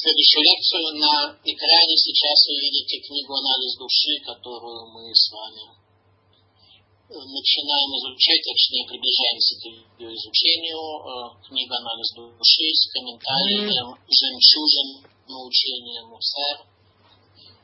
следующую 0.00 0.42
лекцию. 0.48 0.86
На 0.96 1.14
экране. 1.44 1.94
Сейчас 1.96 2.38
вы 2.48 2.56
видите 2.56 3.04
книгу 3.04 3.32
«Анализ 3.36 3.76
души», 3.76 4.16
которую 4.24 4.88
мы 4.96 5.12
с 5.12 5.28
вами 5.28 5.64
э, 5.68 7.20
начинаем 7.20 7.90
изучать, 8.00 8.40
точнее 8.40 8.88
приближаемся 8.88 9.52
к 9.60 9.62
ее 10.00 10.08
изучению. 10.16 10.80
Э, 10.80 11.10
книга 11.44 11.76
«Анализ 11.76 12.08
души» 12.16 12.66
с 12.72 12.88
комментарием 12.96 13.88
«Жемчужин 14.08 14.88
научения 15.28 16.00
Мусар», 16.08 16.64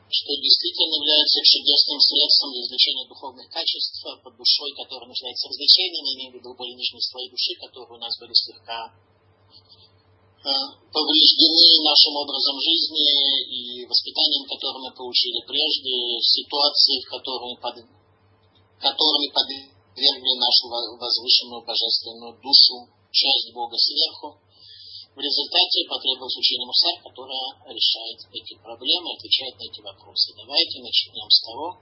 что 0.07 0.31
действительно 0.37 0.93
является 0.93 1.41
чудесным 1.41 1.99
средством 1.99 2.53
для 2.53 2.61
изучения 2.63 3.05
духовных 3.09 3.49
качеств 3.49 3.99
под 4.23 4.37
душой, 4.37 4.71
которая 4.77 5.09
нуждается 5.09 5.49
в 5.49 5.57
мы 5.57 6.09
имеем 6.15 6.31
в 6.31 6.35
виду 6.37 6.53
более 6.53 6.77
нижней 6.77 7.01
слои 7.01 7.27
души, 7.29 7.57
которые 7.59 7.97
у 7.97 8.01
нас 8.01 8.13
были 8.21 8.31
слегка 8.31 8.93
повреждены 10.43 11.65
нашим 11.83 12.13
образом 12.15 12.55
жизни 12.61 13.09
и 13.49 13.85
воспитанием, 13.85 14.45
которое 14.45 14.89
мы 14.89 14.91
получили 14.95 15.41
прежде, 15.45 16.21
ситуации, 16.21 17.01
которыми, 17.09 17.55
под, 17.57 17.75
которыми 18.79 19.27
подвергли 19.33 20.33
нашу 20.37 20.69
возвышенную 20.97 21.65
божественную 21.65 22.33
душу, 22.41 22.87
часть 23.11 23.53
Бога 23.53 23.75
сверху. 23.77 24.37
В 25.15 25.19
результате 25.19 25.89
потребовалось 25.89 26.37
учение 26.37 26.67
Мусар, 26.69 27.01
которое 27.01 27.49
решает 27.73 28.19
эти 28.29 28.53
проблемы, 28.61 29.17
отвечает 29.17 29.57
на 29.57 29.65
эти 29.65 29.81
вопросы. 29.81 30.33
Давайте 30.37 30.77
начнем 30.77 31.25
с 31.25 31.41
того, 31.41 31.81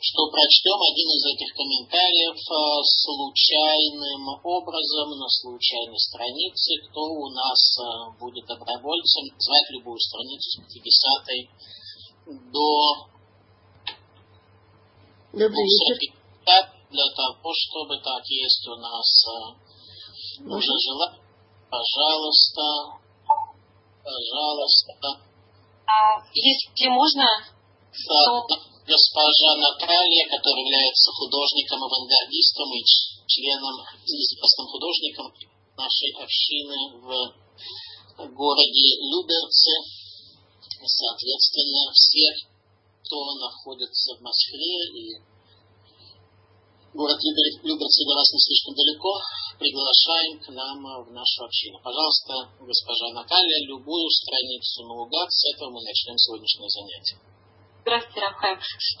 что 0.00 0.28
прочтем 0.30 0.76
один 0.76 1.08
из 1.08 1.24
этих 1.34 1.54
комментариев 1.54 2.36
э, 2.36 2.52
случайным 2.84 4.28
образом 4.44 5.10
на 5.18 5.28
случайной 5.28 5.98
странице. 5.98 6.78
Кто 6.88 7.00
у 7.00 7.28
нас 7.30 7.78
э, 7.78 7.82
будет 8.20 8.46
добровольцем, 8.46 9.24
звать 9.38 9.70
любую 9.70 9.98
страницу 9.98 10.50
с 10.50 10.56
50 10.72 12.52
до 12.52 13.06
для 16.90 17.08
того, 17.14 17.52
чтобы 17.52 17.98
так 17.98 18.24
есть 18.26 18.68
у 18.68 18.76
нас 18.76 19.24
э, 19.26 20.46
уже 20.46 20.72
жила. 20.84 21.14
Пожалуйста, 21.70 22.62
пожалуйста. 24.04 25.20
А, 25.86 26.22
если 26.32 26.88
можно, 26.88 27.26
то 28.06 28.46
госпожа 28.86 29.56
Наталья, 29.56 30.24
которая 30.30 30.62
является 30.62 31.10
художником, 31.12 31.82
авангардистом 31.82 32.72
и 32.72 32.84
членом, 33.26 33.74
известным 34.06 34.66
художником 34.70 35.34
нашей 35.76 36.14
общины 36.22 36.78
в 38.16 38.28
городе 38.32 38.86
Люберце. 39.10 39.74
Соответственно, 40.86 41.90
все, 41.92 42.30
кто 43.02 43.34
находится 43.34 44.14
в 44.16 44.20
Москве 44.22 44.76
и 44.94 45.18
город 46.94 47.18
Люберцы 47.62 48.04
для 48.06 48.14
вас 48.14 48.32
не 48.32 48.40
слишком 48.40 48.74
далеко, 48.74 49.20
приглашаем 49.58 50.38
к 50.40 50.48
нам 50.48 50.78
в 51.04 51.10
нашу 51.12 51.44
общину. 51.44 51.80
Пожалуйста, 51.82 52.54
госпожа 52.60 53.12
Наталья, 53.12 53.66
любую 53.66 54.08
страницу 54.10 54.86
наугад, 54.86 55.28
с 55.32 55.44
этого 55.54 55.70
мы 55.70 55.82
начнем 55.82 56.16
сегодняшнее 56.16 56.70
занятие. 56.70 57.35
Здравствуйте, 57.86 58.18
Рафаэль. 58.18 58.58
100. 58.58 58.98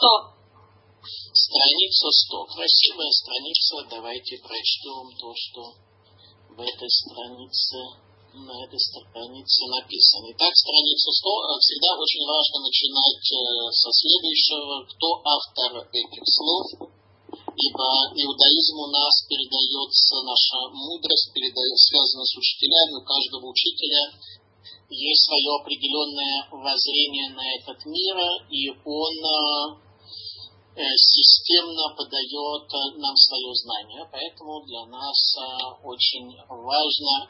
Страница 1.34 2.06
100. 2.06 2.54
Красивая 2.54 3.10
страница. 3.18 3.74
Давайте 3.90 4.38
прочтем 4.38 5.10
то, 5.18 5.34
что 5.34 5.74
в 6.54 6.58
этой 6.62 6.86
странице 6.86 7.82
на 8.30 8.54
этой 8.62 8.78
странице 8.78 9.66
написано. 9.74 10.30
Итак, 10.30 10.54
страница 10.54 11.10
100. 11.18 11.18
Э, 11.18 11.58
всегда 11.66 11.98
очень 11.98 12.24
важно 12.30 12.62
начинать 12.62 13.26
э, 13.26 13.42
со 13.74 13.90
следующего. 13.90 14.86
Кто 14.86 15.08
автор 15.34 15.82
этих 15.90 16.22
слов? 16.22 16.94
Ибо 17.58 17.86
иудаизм 18.14 18.76
у 18.86 18.90
нас 18.94 19.26
передается, 19.26 20.14
наша 20.22 20.58
мудрость 20.70 21.34
передается, 21.34 21.90
связана 21.90 22.22
с 22.22 22.38
учителями. 22.38 23.02
У 23.02 23.04
каждого 23.04 23.50
учителя 23.50 24.14
есть 24.88 25.24
свое 25.24 25.60
определенное 25.60 26.48
воззрение 26.50 27.30
на 27.30 27.42
этот 27.58 27.84
мир, 27.86 28.16
и 28.50 28.70
он 28.70 29.14
э, 30.76 30.94
системно 30.94 31.94
подает 31.96 32.98
нам 32.98 33.16
свое 33.16 33.54
знание. 33.54 34.08
Поэтому 34.10 34.62
для 34.64 34.86
нас 34.86 35.18
э, 35.34 35.42
очень 35.82 36.30
важно 36.48 37.28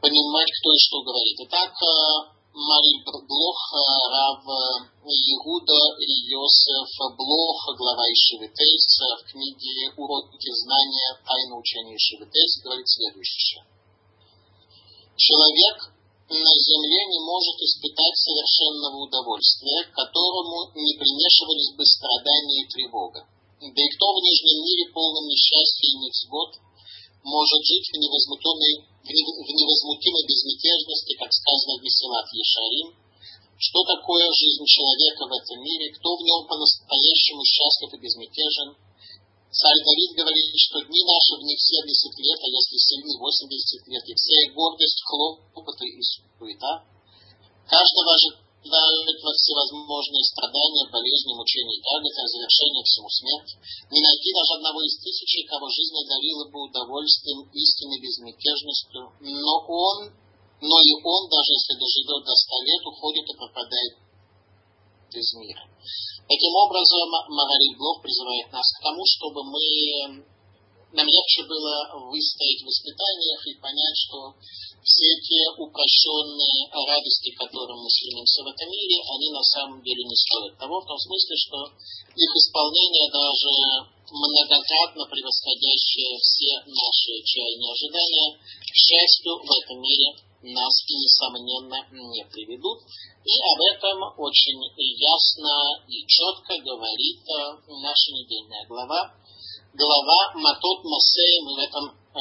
понимать, 0.00 0.50
кто 0.60 0.74
и 0.74 0.78
что 0.78 1.02
говорит. 1.02 1.36
Итак, 1.48 1.72
э, 1.72 2.38
Марий 2.52 3.00
Блох, 3.04 3.62
Рав 4.10 4.44
Иуда 4.44 5.80
Йосеф 6.00 7.16
Блох, 7.16 7.76
глава 7.78 8.02
Ишевитейс, 8.12 8.98
в 9.20 9.30
книге 9.30 9.92
«Уроки 9.96 10.50
знания. 10.64 11.16
Тайны 11.24 11.54
учения 11.54 11.96
Ишевитейс» 11.96 12.60
говорит 12.64 12.88
следующее. 12.88 13.64
Человек 15.16 15.97
на 16.28 16.52
земле 16.60 17.00
не 17.08 17.20
может 17.24 17.56
испытать 17.56 18.16
совершенного 18.20 19.00
удовольствия, 19.00 19.80
к 19.88 19.96
которому 19.96 20.68
не 20.76 20.92
примешивались 21.00 21.72
бы 21.72 21.84
страдания 21.88 22.64
и 22.64 22.68
тревога. 22.68 23.24
Да 23.58 23.80
и 23.80 23.92
кто 23.96 24.06
в 24.12 24.20
нижнем 24.20 24.60
мире 24.60 24.92
полном 24.92 25.24
несчастья 25.24 25.88
и 25.88 25.98
невзгод 26.04 26.50
может 27.24 27.62
жить 27.64 27.88
в 27.88 27.96
невозмутимой, 27.96 28.74
в 29.02 29.50
невозмутимой 29.56 30.24
безмятежности, 30.28 31.16
как 31.16 31.32
сказано 31.32 31.80
в 31.80 31.82
Месилат 31.82 32.28
Ешарим, 32.30 32.88
что 33.58 33.82
такое 33.88 34.28
жизнь 34.30 34.64
человека 34.68 35.26
в 35.26 35.32
этом 35.32 35.58
мире, 35.64 35.90
кто 35.96 36.14
в 36.14 36.22
нем 36.22 36.46
по-настоящему 36.46 37.42
счастлив 37.42 37.90
и 37.96 38.02
безмятежен, 38.04 38.76
Царь 39.48 39.80
Давид 39.80 40.12
говорит, 40.12 40.52
что 40.60 40.76
дни 40.84 41.00
наши 41.08 41.40
в 41.40 41.42
них 41.48 41.56
70 41.56 42.20
лет, 42.20 42.36
а 42.36 42.48
если 42.52 42.76
сильны 42.76 43.16
80 43.16 43.88
лет, 43.88 44.04
и 44.04 44.12
вся 44.12 44.36
их 44.44 44.52
гордость, 44.52 45.00
хлопоты 45.08 45.88
и 45.88 46.02
суета. 46.04 46.84
Каждого 47.64 48.12
ожидают 48.12 49.18
во 49.24 49.32
всевозможные 49.32 50.24
страдания, 50.28 50.84
болезни, 50.92 51.32
мучения 51.32 51.80
и 51.80 51.84
тяготы, 51.84 52.28
завершение 52.28 52.84
всему 52.84 53.08
смерть. 53.08 53.52
Не 53.88 54.00
найти 54.04 54.28
даже 54.36 54.52
одного 54.60 54.84
из 54.84 55.00
тысячи, 55.00 55.48
кого 55.48 55.64
жизнь 55.72 55.96
одарила 55.96 56.44
бы 56.52 56.68
удовольствием, 56.68 57.48
истинной 57.48 58.04
безмятежностью. 58.04 59.16
Но 59.32 59.54
он, 59.64 60.12
но 60.60 60.76
и 60.76 60.92
он, 60.92 61.22
даже 61.32 61.56
если 61.56 61.72
доживет 61.72 62.20
до 62.20 62.36
ста 62.36 62.56
лет, 62.68 62.84
уходит 62.84 63.24
и 63.24 63.38
пропадает 63.40 64.07
из 65.12 65.34
мира. 65.34 65.62
Таким 66.28 66.54
образом, 66.54 67.08
Магарий 67.28 67.76
Блок 67.76 68.02
призывает 68.02 68.52
нас 68.52 68.66
к 68.76 68.82
тому, 68.82 69.02
чтобы 69.06 69.44
мы 69.44 70.24
нам 70.92 71.04
легче 71.04 71.44
было 71.44 72.00
выстоять 72.08 72.64
в 72.64 72.68
испытаниях 72.72 73.40
и 73.44 73.60
понять, 73.60 73.96
что 74.08 74.32
все 74.80 75.08
те 75.20 75.44
упрощенные 75.60 76.64
радости, 76.72 77.28
которым 77.36 77.84
мы 77.84 77.90
стремимся 77.92 78.40
в 78.40 78.48
этом 78.48 78.68
мире, 78.72 78.96
они 79.04 79.28
на 79.28 79.44
самом 79.44 79.82
деле 79.84 80.00
не 80.00 80.16
стоят 80.16 80.56
того, 80.56 80.80
в 80.80 80.88
том 80.88 80.96
смысле, 80.96 81.36
что 81.36 81.58
их 82.16 82.30
исполнение 82.40 83.04
даже 83.12 83.52
многократно 84.08 85.04
превосходящее 85.12 86.16
все 86.24 86.56
наши 86.64 87.12
чаяния 87.20 87.68
и 87.68 87.72
ожидания, 87.76 88.28
к 88.40 88.72
счастью, 88.72 89.44
в 89.44 89.50
этом 89.60 89.76
мире 89.84 90.27
нас, 90.42 90.74
несомненно, 90.88 91.82
не 91.90 92.24
приведут. 92.30 92.78
И 93.24 93.34
об 93.42 93.60
этом 93.74 93.98
очень 94.18 94.60
ясно 94.76 95.82
и 95.88 96.06
четко 96.06 96.54
говорит 96.62 97.20
э, 97.26 97.72
наша 97.82 98.08
недельная 98.12 98.66
глава. 98.66 99.14
Глава 99.74 100.34
Матот 100.34 100.84
Масей, 100.84 101.42
мы 101.42 101.54
в 101.54 101.58
этом, 101.58 101.84
э, 101.90 102.20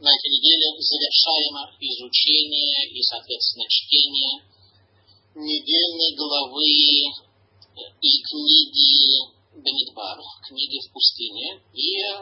на 0.00 0.10
этой 0.12 0.30
неделе 0.30 0.76
завершаем 0.78 1.54
изучение 1.80 2.90
и, 2.90 3.02
соответственно, 3.02 3.64
чтение 3.68 4.44
недельной 5.34 6.16
главы 6.16 6.64
и 8.00 8.22
книги 8.22 9.35
Бенедбар, 9.56 10.18
книги 10.46 10.78
в 10.84 10.92
пустыне. 10.92 11.60
И 11.72 11.96
э, 11.96 12.16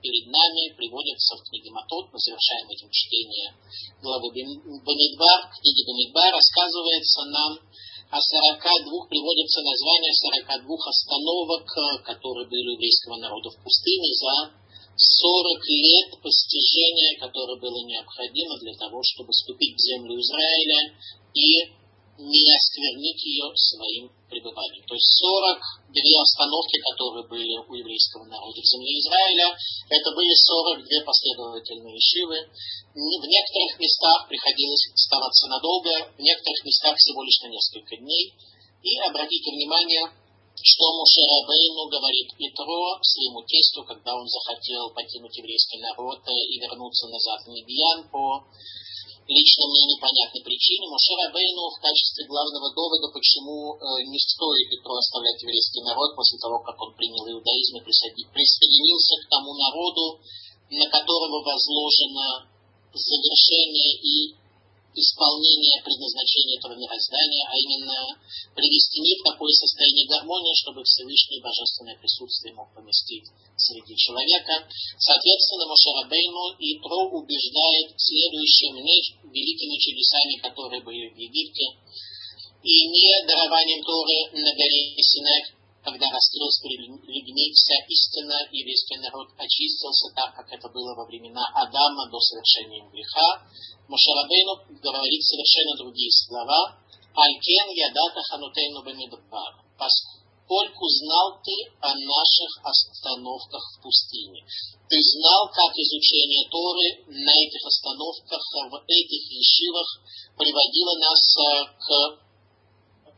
перед 0.00 0.26
нами 0.30 0.74
приводится 0.76 1.36
в 1.36 1.42
книге 1.48 1.70
Матот, 1.70 2.06
мы 2.12 2.18
завершаем 2.18 2.70
этим 2.70 2.88
чтение 2.90 3.54
главы 4.02 4.30
Бенедбар, 4.30 5.50
книги 5.58 5.82
Бенедбар, 5.82 6.32
рассказывается 6.32 7.24
нам 7.26 7.52
о 8.10 8.18
42, 8.20 9.06
приводится 9.10 9.60
название 9.60 10.14
42 10.14 10.76
остановок, 10.86 11.66
э, 11.66 11.80
которые 12.06 12.46
были 12.46 12.68
у 12.68 12.74
еврейского 12.78 13.16
народа 13.18 13.50
в 13.50 13.58
пустыне 13.62 14.10
за 14.14 14.54
40 14.98 15.62
лет 15.68 16.10
постижения, 16.22 17.18
которое 17.20 17.58
было 17.58 17.86
необходимо 17.86 18.58
для 18.58 18.74
того, 18.74 19.02
чтобы 19.02 19.30
вступить 19.30 19.76
в 19.76 19.82
землю 19.82 20.18
Израиля 20.18 20.94
и 21.34 21.77
не 22.18 22.50
осквернить 22.50 23.22
ее 23.22 23.46
своим 23.54 24.10
пребыванием. 24.28 24.84
То 24.86 24.94
есть 24.94 25.06
42 25.22 25.62
остановки, 26.20 26.76
которые 26.82 27.24
были 27.30 27.54
у 27.62 27.74
еврейского 27.78 28.26
народа 28.26 28.58
в 28.58 28.66
земле 28.66 28.98
Израиля, 28.98 29.54
это 29.88 30.10
были 30.10 30.34
42 30.34 31.06
последовательные 31.06 31.98
шивы. 32.02 32.38
В 32.94 33.24
некоторых 33.24 33.78
местах 33.78 34.26
приходилось 34.28 34.90
оставаться 34.92 35.46
надолго, 35.46 36.10
в 36.18 36.20
некоторых 36.20 36.64
местах 36.64 36.96
всего 36.98 37.22
лишь 37.22 37.40
на 37.42 37.48
несколько 37.54 37.96
дней. 37.96 38.34
И 38.82 38.98
обратите 38.98 39.50
внимание, 39.54 40.10
что 40.58 40.84
Муше 40.98 41.22
Рабейну 41.22 41.86
говорит 41.86 42.34
Итро 42.34 42.98
своему 43.02 43.46
тесту, 43.46 43.84
когда 43.86 44.10
он 44.14 44.26
захотел 44.26 44.90
покинуть 44.90 45.36
еврейский 45.38 45.78
народ 45.78 46.18
и 46.26 46.58
вернуться 46.58 47.06
назад 47.06 47.46
в 47.46 47.48
Медьян 47.54 48.10
по 48.10 48.42
лично 49.28 49.62
мне 49.68 49.92
непонятной 49.92 50.42
причине. 50.42 50.88
Муше 50.88 51.12
Рабейну 51.20 51.68
в 51.68 51.78
качестве 51.84 52.24
главного 52.24 52.72
довода, 52.72 53.12
почему 53.12 53.76
э, 53.76 54.08
не 54.08 54.18
стоит 54.18 54.72
Итро 54.72 54.96
оставлять 54.96 55.40
еврейский 55.44 55.84
народ 55.84 56.16
после 56.16 56.40
того, 56.40 56.58
как 56.64 56.80
он 56.80 56.96
принял 56.96 57.28
иудаизм 57.28 57.76
и 57.76 57.84
присоединился 57.84 59.14
к 59.20 59.28
тому 59.28 59.52
народу, 59.52 60.20
на 60.72 60.86
которого 60.88 61.44
возложено 61.44 62.48
завершение 62.92 63.92
и 64.00 64.34
исполнение 64.94 65.82
предназначения 65.82 66.58
этого 66.58 66.74
мироздания, 66.74 67.44
а 67.46 67.54
именно 67.56 67.98
привести 68.54 69.00
мир 69.00 69.16
в 69.20 69.28
такое 69.32 69.52
состояние 69.52 70.08
гармонии, 70.08 70.54
чтобы 70.54 70.84
Всевышний 70.84 71.40
Божественное 71.40 71.96
присутствие 71.98 72.54
мог 72.54 72.72
поместить 72.74 73.28
среди 73.56 73.94
человека. 73.96 74.66
Соответственно, 74.98 75.66
Мошарабейну 75.66 76.56
и 76.58 76.78
Тро 76.80 77.10
убеждает 77.12 77.94
следующим 77.96 78.80
не 78.82 78.98
великими 79.28 79.76
чудесами, 79.78 80.34
которые 80.40 80.82
были 80.82 81.08
в 81.10 81.16
Египте, 81.16 81.76
и 82.62 82.88
не 82.88 83.26
дарованием 83.26 83.82
Торы 83.84 84.42
на 84.42 84.52
горе 84.52 84.96
Синай, 84.98 85.57
когда 85.84 86.10
раскрылась 86.10 86.60
перед 86.60 86.80
людьми 87.06 87.52
вся 87.54 87.76
истина, 87.88 88.36
и 88.50 88.62
весь 88.64 88.84
народ 89.00 89.28
очистился 89.36 90.12
так, 90.14 90.34
как 90.34 90.52
это 90.52 90.68
было 90.68 90.94
во 90.94 91.06
времена 91.06 91.44
Адама 91.54 92.10
до 92.10 92.18
совершения 92.20 92.84
греха, 92.90 93.46
Мошарабейну 93.88 94.80
говорит 94.84 95.22
совершенно 95.24 95.76
другие 95.76 96.12
слова. 96.12 96.76
Алькен 97.16 97.68
ядата 97.72 98.20
ханутейну 98.22 98.84
бамидбар. 98.84 99.52
Поскольку 99.80 100.84
знал 101.00 101.40
ты 101.40 101.56
о 101.80 101.94
наших 101.96 102.52
остановках 102.62 103.64
в 103.72 103.82
пустыне. 103.82 104.44
Ты 104.88 104.96
знал, 105.16 105.48
как 105.48 105.72
изучение 105.72 106.48
Торы 106.52 107.16
на 107.16 107.32
этих 107.32 107.64
остановках, 107.64 108.42
в 108.70 108.76
этих 108.86 109.22
ешивах 109.32 109.88
приводило 110.36 110.94
нас 111.00 111.22
э, 111.36 111.64
к 111.80 112.27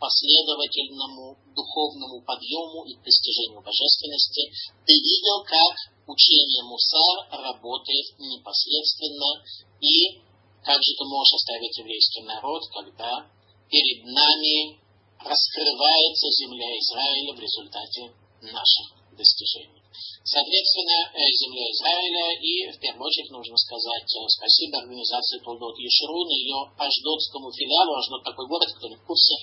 последовательному 0.00 1.36
духовному 1.54 2.24
подъему 2.24 2.88
и 2.88 2.96
достижению 3.04 3.60
божественности. 3.60 4.48
Ты 4.88 4.92
видел, 4.96 5.44
как 5.44 5.76
учение 6.08 6.64
Мусар 6.64 7.28
работает 7.28 8.16
непосредственно 8.18 9.44
и 9.80 10.24
как 10.64 10.80
же 10.82 10.92
ты 10.96 11.04
можешь 11.04 11.34
оставить 11.34 11.76
еврейский 11.78 12.22
народ, 12.24 12.62
когда 12.72 13.28
перед 13.68 14.04
нами 14.04 14.80
раскрывается 15.20 16.26
земля 16.32 16.68
Израиля 16.80 17.32
в 17.36 17.40
результате 17.40 18.12
наших 18.40 18.99
достижений. 19.16 19.82
Соответственно, 20.24 21.10
э, 21.10 21.18
земля 21.32 21.66
Израиля 21.72 22.26
и, 22.38 22.70
в 22.70 22.78
первую 22.78 23.06
очередь, 23.08 23.30
нужно 23.30 23.56
сказать 23.56 24.06
э, 24.06 24.28
спасибо 24.28 24.78
организации 24.78 25.40
Толдот 25.40 25.78
Ешерун 25.78 26.28
ее 26.28 26.70
аждотскому 26.76 27.50
филиалу. 27.50 27.94
Аждот 27.98 28.22
такой 28.24 28.46
город, 28.46 28.68
не 28.82 28.96
в 28.96 29.04
курсе, 29.06 29.34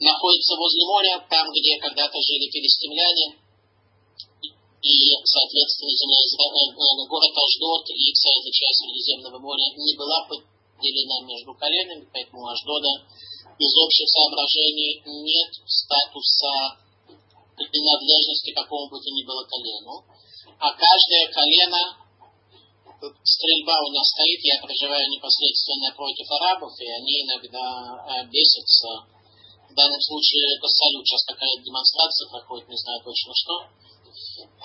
находится 0.00 0.54
возле 0.56 0.84
моря, 0.86 1.26
там, 1.28 1.50
где 1.50 1.78
когда-то 1.80 2.18
жили 2.20 2.50
филистимляне, 2.50 3.44
и, 4.84 5.16
соответственно, 5.24 5.90
земля 5.96 6.20
Израиля, 6.28 6.76
э, 6.76 7.08
город 7.08 7.32
Аждот 7.32 7.88
и 7.88 8.12
вся 8.12 8.28
эта 8.36 8.50
часть 8.52 8.78
Средиземного 8.84 9.38
моря 9.40 9.72
не 9.74 9.96
была 9.96 10.28
поделена 10.28 11.24
между 11.24 11.54
коленами, 11.54 12.06
поэтому 12.12 12.46
Аждода 12.46 12.92
из 13.58 13.72
общих 13.80 14.06
соображений 14.10 15.00
нет 15.24 15.52
статуса 15.64 16.83
принадлежности 17.56 18.52
какому 18.52 18.90
бы 18.90 18.98
то 18.98 19.10
ни 19.10 19.24
было 19.24 19.44
колену, 19.46 20.04
а 20.58 20.72
каждое 20.72 21.24
колено, 21.30 22.04
стрельба 23.22 23.76
у 23.84 23.90
нас 23.92 24.08
стоит, 24.10 24.40
я 24.44 24.60
проживаю 24.62 25.08
непосредственно 25.10 25.92
против 25.94 26.26
арабов, 26.30 26.72
и 26.80 26.88
они 26.88 27.22
иногда 27.22 27.62
э, 27.62 28.26
бесятся. 28.30 29.06
В 29.68 29.74
данном 29.74 30.00
случае 30.00 30.56
это 30.56 30.68
салют, 30.68 31.06
сейчас 31.06 31.24
такая 31.24 31.50
демонстрация 31.62 32.28
проходит, 32.30 32.68
не 32.68 32.76
знаю 32.76 33.02
точно 33.02 33.32
что 33.34 33.54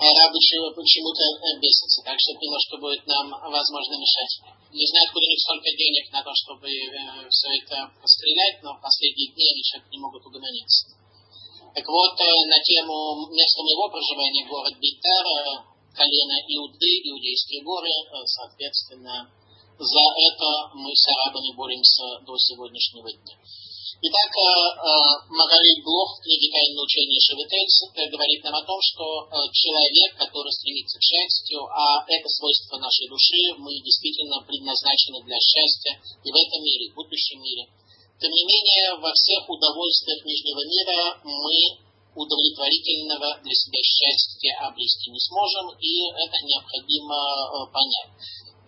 арабы 0.00 0.38
почему-то 0.74 1.22
бесятся, 1.60 2.02
так 2.02 2.16
что 2.18 2.32
это 2.32 2.40
немножко 2.40 2.76
будет 2.78 3.06
нам, 3.06 3.30
возможно, 3.30 3.94
мешать. 3.98 4.34
Не 4.72 4.86
знаю, 4.86 5.04
откуда 5.06 5.26
у 5.26 5.30
них 5.30 5.40
столько 5.40 5.70
денег 5.76 6.12
на 6.12 6.22
то, 6.22 6.30
чтобы 6.34 6.68
э, 6.70 7.28
все 7.28 7.48
это 7.58 7.90
пострелять, 8.00 8.62
но 8.62 8.74
в 8.76 8.80
последние 8.80 9.32
дни 9.34 9.44
они 9.50 9.62
человек 9.62 9.90
не 9.90 9.98
могут 9.98 10.24
угомониться. 10.24 10.99
Так 11.70 11.86
вот, 11.86 12.18
э, 12.18 12.26
на 12.50 12.58
тему 12.66 13.30
места 13.30 13.62
моего 13.62 13.86
проживания, 13.88 14.42
город 14.48 14.74
Бейтар, 14.82 15.22
э, 15.22 15.62
колено 15.94 16.36
Иуды, 16.50 16.92
Иудейские 17.06 17.62
горы, 17.62 17.86
э, 17.86 18.26
соответственно, 18.26 19.30
за 19.78 20.04
это 20.18 20.48
мы 20.74 20.90
с 20.90 21.06
арабами 21.06 21.54
боремся 21.54 22.18
до 22.26 22.36
сегодняшнего 22.36 23.06
дня. 23.06 23.38
Итак, 24.02 24.32
Магалит 25.28 25.84
Блох 25.84 26.16
в 26.16 26.22
книге 26.24 26.48
«Тайное 26.52 26.84
учение 26.84 27.20
Шевительс» 27.20 27.84
говорит 28.10 28.42
нам 28.44 28.54
о 28.56 28.64
том, 28.64 28.80
что 28.80 29.28
человек, 29.52 30.16
который 30.16 30.52
стремится 30.52 30.98
к 30.98 31.04
счастью, 31.04 31.60
а 31.68 32.00
это 32.08 32.28
свойство 32.28 32.78
нашей 32.80 33.08
души, 33.08 33.60
мы 33.60 33.76
действительно 33.84 34.40
предназначены 34.40 35.20
для 35.24 35.36
счастья 35.36 36.00
и 36.24 36.32
в 36.32 36.36
этом 36.36 36.64
мире, 36.64 36.86
и 36.88 36.92
в 36.92 36.94
будущем 36.96 37.42
мире. 37.44 37.68
Тем 38.20 38.30
не 38.30 38.44
менее, 38.44 39.00
во 39.00 39.12
всех 39.12 39.48
удовольствиях 39.48 40.24
нижнего 40.24 40.60
мира 40.60 41.20
мы 41.24 41.88
удовлетворительного 42.14 43.40
для 43.40 43.54
себя 43.54 43.80
счастья 43.80 44.68
обрести 44.68 45.10
не 45.10 45.20
сможем, 45.20 45.72
и 45.80 46.04
это 46.20 46.36
необходимо 46.44 47.16
понять. 47.72 48.12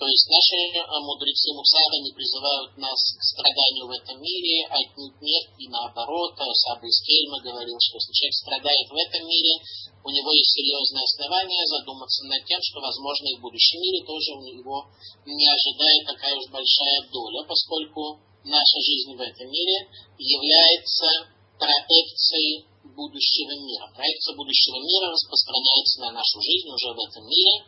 То 0.02 0.08
есть 0.10 0.26
наши 0.26 0.58
э, 0.74 0.82
мудрецы 0.98 1.54
Мусара 1.54 1.94
не 2.02 2.10
призывают 2.10 2.74
нас 2.74 2.98
к 3.14 3.22
страданию 3.22 3.86
в 3.86 3.94
этом 3.94 4.18
мире, 4.18 4.66
а 4.66 4.74
нет, 4.98 5.46
и 5.58 5.68
наоборот. 5.68 6.34
Э, 6.42 6.50
Саба 6.66 6.82
из 6.90 6.98
Кельма 7.06 7.38
говорил, 7.38 7.78
что 7.78 8.02
если 8.02 8.10
человек 8.10 8.34
страдает 8.34 8.88
в 8.90 8.98
этом 8.98 9.22
мире, 9.28 9.62
у 10.02 10.10
него 10.10 10.32
есть 10.34 10.58
серьезное 10.58 11.06
основание 11.06 11.62
задуматься 11.70 12.26
над 12.26 12.42
тем, 12.50 12.58
что, 12.66 12.80
возможно, 12.80 13.30
и 13.30 13.36
в 13.38 13.46
будущем 13.46 13.78
мире 13.78 14.02
тоже 14.02 14.32
у 14.34 14.42
него 14.42 14.90
не 15.22 15.46
ожидает 15.46 16.02
такая 16.02 16.34
уж 16.34 16.50
большая 16.50 17.06
доля, 17.06 17.46
поскольку 17.46 18.18
наша 18.44 18.78
жизнь 18.80 19.14
в 19.16 19.20
этом 19.20 19.48
мире 19.50 19.88
является 20.18 21.28
проекцией 21.58 22.66
будущего 22.84 23.54
мира. 23.58 23.90
Проекция 23.94 24.36
будущего 24.36 24.78
мира 24.82 25.10
распространяется 25.10 26.00
на 26.00 26.10
нашу 26.12 26.40
жизнь 26.42 26.68
уже 26.68 26.92
в 26.92 26.98
этом 26.98 27.26
мире, 27.26 27.64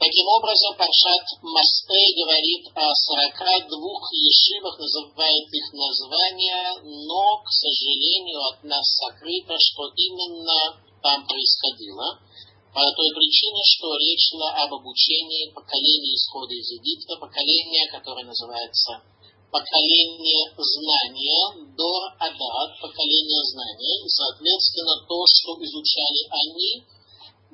Таким 0.00 0.26
образом, 0.32 0.72
Паршат 0.80 1.28
Мастей 1.44 2.16
говорит 2.16 2.64
о 2.72 2.88
42 2.88 3.68
ешивах, 4.16 4.78
называет 4.80 5.44
их 5.52 5.66
названия, 5.76 6.80
но, 7.04 7.44
к 7.44 7.52
сожалению, 7.52 8.40
от 8.48 8.64
нас 8.64 8.80
сокрыто, 8.96 9.52
что 9.60 9.92
именно 9.92 10.80
там 11.02 11.26
происходило. 11.28 12.16
По 12.72 12.80
той 12.80 13.12
причине, 13.12 13.60
что 13.76 13.92
речь 14.00 14.24
шла 14.32 14.64
об 14.64 14.72
обучении 14.72 15.52
поколения 15.52 16.16
исхода 16.16 16.54
из 16.54 16.70
Египта, 16.80 17.20
поколение, 17.20 17.92
которое 17.92 18.24
называется 18.24 19.04
поколение 19.50 20.46
знания, 20.56 21.42
Дор 21.76 22.02
Адат, 22.18 22.70
поколение 22.80 23.42
знания, 23.50 23.94
и, 24.02 24.08
соответственно, 24.08 24.94
то, 25.06 25.18
что 25.26 25.58
изучали 25.58 26.22
они, 26.30 26.86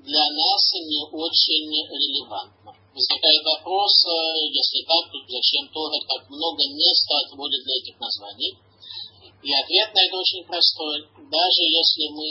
для 0.07 0.23
нас 0.23 0.63
не 0.87 1.03
очень 1.03 1.67
релевантно. 1.67 2.71
Возникает 2.95 3.43
вопрос, 3.45 3.93
э, 4.07 4.47
если 4.55 4.87
так, 4.87 5.11
то 5.11 5.19
зачем 5.27 5.69
Тора 5.69 5.99
так 6.07 6.31
много 6.31 6.63
места 6.71 7.13
отводит 7.27 7.65
для 7.65 7.75
этих 7.83 7.99
названий? 7.99 8.55
И 9.43 9.51
ответ 9.53 9.89
на 9.93 10.01
это 10.07 10.17
очень 10.17 10.47
простой. 10.47 11.11
Даже 11.27 11.63
если 11.67 12.09
мы 12.15 12.29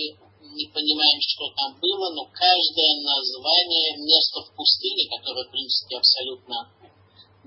не 0.56 0.66
понимаем, 0.72 1.20
что 1.20 1.52
там 1.52 1.76
было, 1.80 2.16
но 2.16 2.24
каждое 2.32 2.94
название 3.04 3.98
место 4.00 4.40
в 4.42 4.56
пустыне, 4.56 5.10
которое, 5.12 5.46
в 5.46 5.52
принципе, 5.52 5.98
абсолютно 5.98 6.72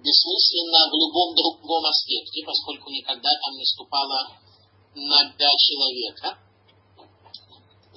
бессмысленно 0.03 0.91
в 0.91 0.95
любом 0.95 1.35
другом 1.35 1.85
аспекте, 1.87 2.43
поскольку 2.47 2.91
никогда 2.91 3.31
там 3.43 3.55
не 3.55 3.67
ступала 3.67 4.39
нога 4.95 5.51
человека, 5.59 6.39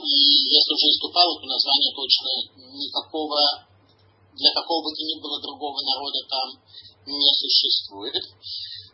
и 0.02 0.18
если 0.50 0.74
уже 0.74 0.90
иступало, 0.90 1.40
то 1.40 1.46
название 1.46 1.94
точно 1.94 2.30
никакого, 2.74 3.38
для 4.34 4.52
какого 4.54 4.82
бы 4.84 4.90
то 4.96 5.04
ни 5.04 5.20
было 5.22 5.40
другого 5.42 5.80
народа 5.82 6.20
там 6.30 6.58
не 7.06 7.34
существует. 7.38 8.24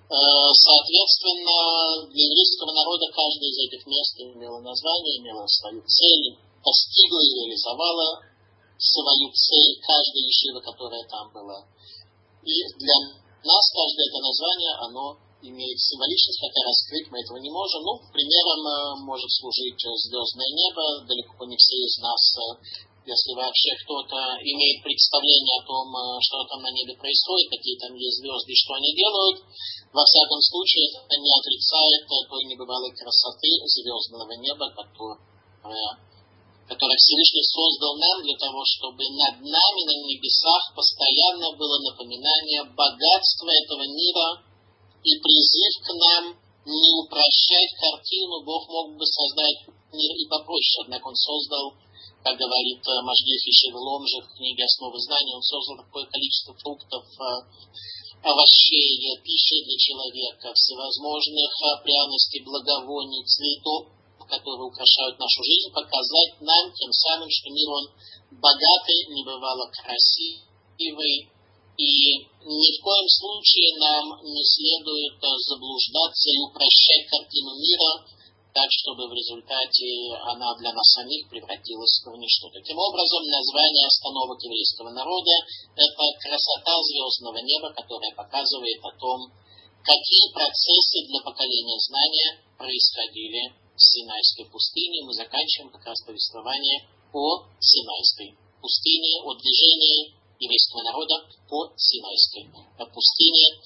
Соответственно, 0.07 2.07
для 2.07 2.23
еврейского 2.23 2.71
народа 2.71 3.11
каждое 3.11 3.51
из 3.51 3.59
этих 3.67 3.85
мест 3.87 4.15
имело 4.19 4.59
название, 4.59 5.19
имело 5.19 5.45
свою 5.47 5.83
цель, 5.83 6.37
постигла 6.63 7.19
и 7.19 7.33
реализовала 7.43 8.23
свою 8.77 9.31
цель 9.31 9.79
каждая 9.81 10.23
ешива, 10.23 10.59
которая 10.61 11.03
там 11.07 11.31
была. 11.33 11.65
И 12.47 12.55
для 12.79 12.97
нас 13.43 13.63
каждое 13.75 14.07
это 14.07 14.19
название, 14.23 14.73
оно 14.87 15.05
имеет 15.43 15.77
символичность, 15.83 16.39
хотя 16.39 16.63
раскрыть 16.63 17.11
мы 17.11 17.19
этого 17.19 17.37
не 17.43 17.51
можем. 17.51 17.83
Ну, 17.83 17.99
примером 18.15 18.61
э, 18.63 18.71
может 19.03 19.29
служить 19.35 19.75
звездное 19.75 20.51
небо. 20.55 21.03
Далеко 21.03 21.43
не 21.43 21.59
все 21.59 21.75
из 21.75 21.99
нас, 21.99 22.23
э, 22.39 22.41
если 23.03 23.35
вообще 23.35 23.75
кто-то 23.83 24.39
имеет 24.39 24.79
представление 24.79 25.59
о 25.59 25.67
том, 25.67 25.85
э, 25.91 25.99
что 26.23 26.39
там 26.47 26.63
на 26.63 26.71
небе 26.71 26.95
происходит, 26.95 27.51
какие 27.51 27.75
там 27.83 27.91
есть 27.99 28.23
звезды 28.23 28.55
что 28.55 28.73
они 28.79 28.95
делают, 28.95 29.43
во 29.91 30.03
всяком 30.07 30.39
случае, 30.39 30.87
это 31.03 31.15
не 31.19 31.31
отрицает 31.35 32.01
той 32.07 32.43
небывалой 32.47 32.95
красоты 32.95 33.51
звездного 33.67 34.33
неба, 34.39 34.71
которая 34.71 36.06
которое 36.67 36.99
Всевышний 36.99 37.47
создал 37.47 37.95
нам 37.95 38.23
для 38.23 38.35
того, 38.35 38.59
чтобы 38.67 39.07
над 39.15 39.39
нами 39.39 39.81
на 39.87 39.95
небесах 40.03 40.75
постоянно 40.75 41.55
было 41.55 41.79
напоминание 41.79 42.63
богатства 42.75 43.47
этого 43.47 43.87
мира 43.87 44.43
и 45.03 45.15
призыв 45.15 45.73
к 45.79 45.89
нам 45.95 46.23
не 46.67 46.89
упрощать 46.99 47.71
картину. 47.79 48.43
Бог 48.43 48.67
мог 48.67 48.99
бы 48.99 49.05
создать 49.07 49.71
мир 49.95 50.11
и 50.11 50.27
попроще, 50.27 50.83
однако 50.83 51.07
Он 51.07 51.15
создал, 51.15 51.73
как 52.23 52.35
говорит 52.35 52.83
э, 52.83 52.91
Можгех 52.99 53.41
Ишевелом 53.47 54.03
же 54.03 54.19
в 54.27 54.35
книге 54.35 54.67
«Основы 54.67 54.99
знаний», 54.99 55.35
Он 55.35 55.43
создал 55.43 55.77
такое 55.87 56.05
количество 56.11 56.53
фруктов, 56.59 57.07
э, 57.07 58.27
овощей, 58.27 59.15
пищи 59.23 59.63
для 59.63 59.77
человека, 59.79 60.51
всевозможных 60.51 61.51
э, 61.63 61.83
пряностей, 61.87 62.43
благовоний, 62.43 63.23
цветов, 63.23 63.87
которые 64.27 64.67
украшают 64.67 65.17
нашу 65.19 65.43
жизнь, 65.43 65.71
показать 65.73 66.39
нам 66.41 66.71
тем 66.73 66.91
самым, 66.91 67.29
что 67.29 67.49
мир 67.49 67.69
он 67.69 67.85
богатый, 68.31 69.07
небывало 69.09 69.71
красивый, 69.71 71.31
и 71.77 72.25
ни 72.41 72.69
в 72.73 72.81
коем 72.81 73.07
случае 73.07 73.77
нам 73.77 74.05
не 74.25 74.43
следует 74.43 75.21
заблуждаться 75.21 76.29
и 76.29 76.41
упрощать 76.41 77.05
картину 77.09 77.53
мира 77.57 78.17
так, 78.57 78.73
чтобы 78.73 79.05
в 79.05 79.13
результате 79.13 79.85
она 80.25 80.57
для 80.57 80.73
нас 80.73 80.89
самих 80.97 81.29
превратилась 81.29 82.01
в 82.01 82.09
ничто. 82.17 82.49
Таким 82.49 82.77
образом, 82.81 83.21
название 83.29 83.85
остановок 83.85 84.41
еврейского 84.41 84.89
народа– 84.89 85.45
это 85.77 86.03
красота 86.17 86.73
звездного 86.81 87.37
неба, 87.37 87.69
которая 87.69 88.09
показывает 88.17 88.81
о 88.81 88.97
том, 88.97 89.29
какие 89.85 90.33
процессы 90.33 91.05
для 91.05 91.21
поколения 91.21 91.77
знания 91.85 92.41
происходили 92.57 93.53
Синайской 93.77 94.45
пустыне. 94.49 95.05
Мы 95.05 95.13
заканчиваем 95.13 95.71
как 95.71 95.85
раз 95.85 96.01
повествование 96.03 96.83
о 97.13 97.45
Синайской 97.59 98.35
пустыне, 98.59 99.21
о 99.23 99.33
движении 99.37 100.13
еврейского 100.39 100.83
народа 100.83 101.25
по 101.49 101.71
Синайской 101.77 102.49
пустыне. 102.93 103.61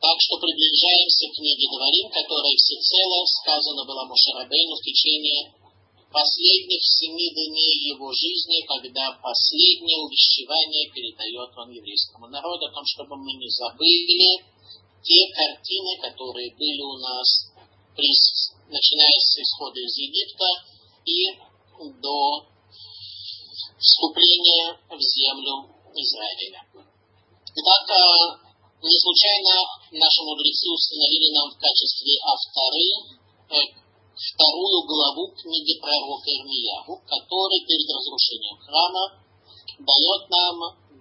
Так 0.00 0.16
что 0.20 0.36
приближаемся 0.36 1.28
к 1.28 1.36
книге 1.36 1.64
Дворим, 1.72 2.08
которая 2.12 2.56
всецело 2.56 3.24
сказано 3.24 3.84
было 3.84 4.04
Мошарабейну 4.04 4.76
в 4.76 4.84
течение 4.84 5.52
последних 6.12 6.82
семи 6.84 7.26
дней 7.34 7.90
его 7.90 8.12
жизни, 8.12 8.62
когда 8.68 9.18
последнее 9.18 9.98
увещевание 9.98 10.86
передает 10.94 11.50
он 11.58 11.74
еврейскому 11.74 12.28
народу, 12.28 12.66
о 12.66 12.72
том, 12.72 12.84
чтобы 12.86 13.16
мы 13.16 13.32
не 13.34 13.48
забыли 13.50 14.44
те 15.02 15.20
картины, 15.34 15.98
которые 16.00 16.54
были 16.54 16.80
у 16.80 16.96
нас 17.02 17.50
начиная 17.96 19.18
с 19.22 19.38
исхода 19.38 19.78
из 19.78 19.94
Египта 19.98 20.46
и 21.06 21.30
до 22.02 22.46
вступления 23.78 24.78
в 24.90 24.98
землю 24.98 25.70
Израиля. 25.94 26.60
Итак, 27.54 27.84
э, 27.86 28.44
не 28.82 28.98
случайно 28.98 29.62
наши 29.92 30.22
мудрецы 30.26 30.66
установили 30.74 31.30
нам 31.38 31.50
в 31.54 31.58
качестве 31.58 32.18
авторы 32.26 32.82
э, 33.50 33.84
вторую 34.10 34.82
главу 34.90 35.30
книги 35.38 35.78
пророка 35.78 36.30
Ирмияху, 36.30 36.98
который 37.06 37.60
перед 37.62 37.88
разрушением 37.94 38.58
храма 38.58 39.22
дает 39.78 40.22
нам 40.30 40.56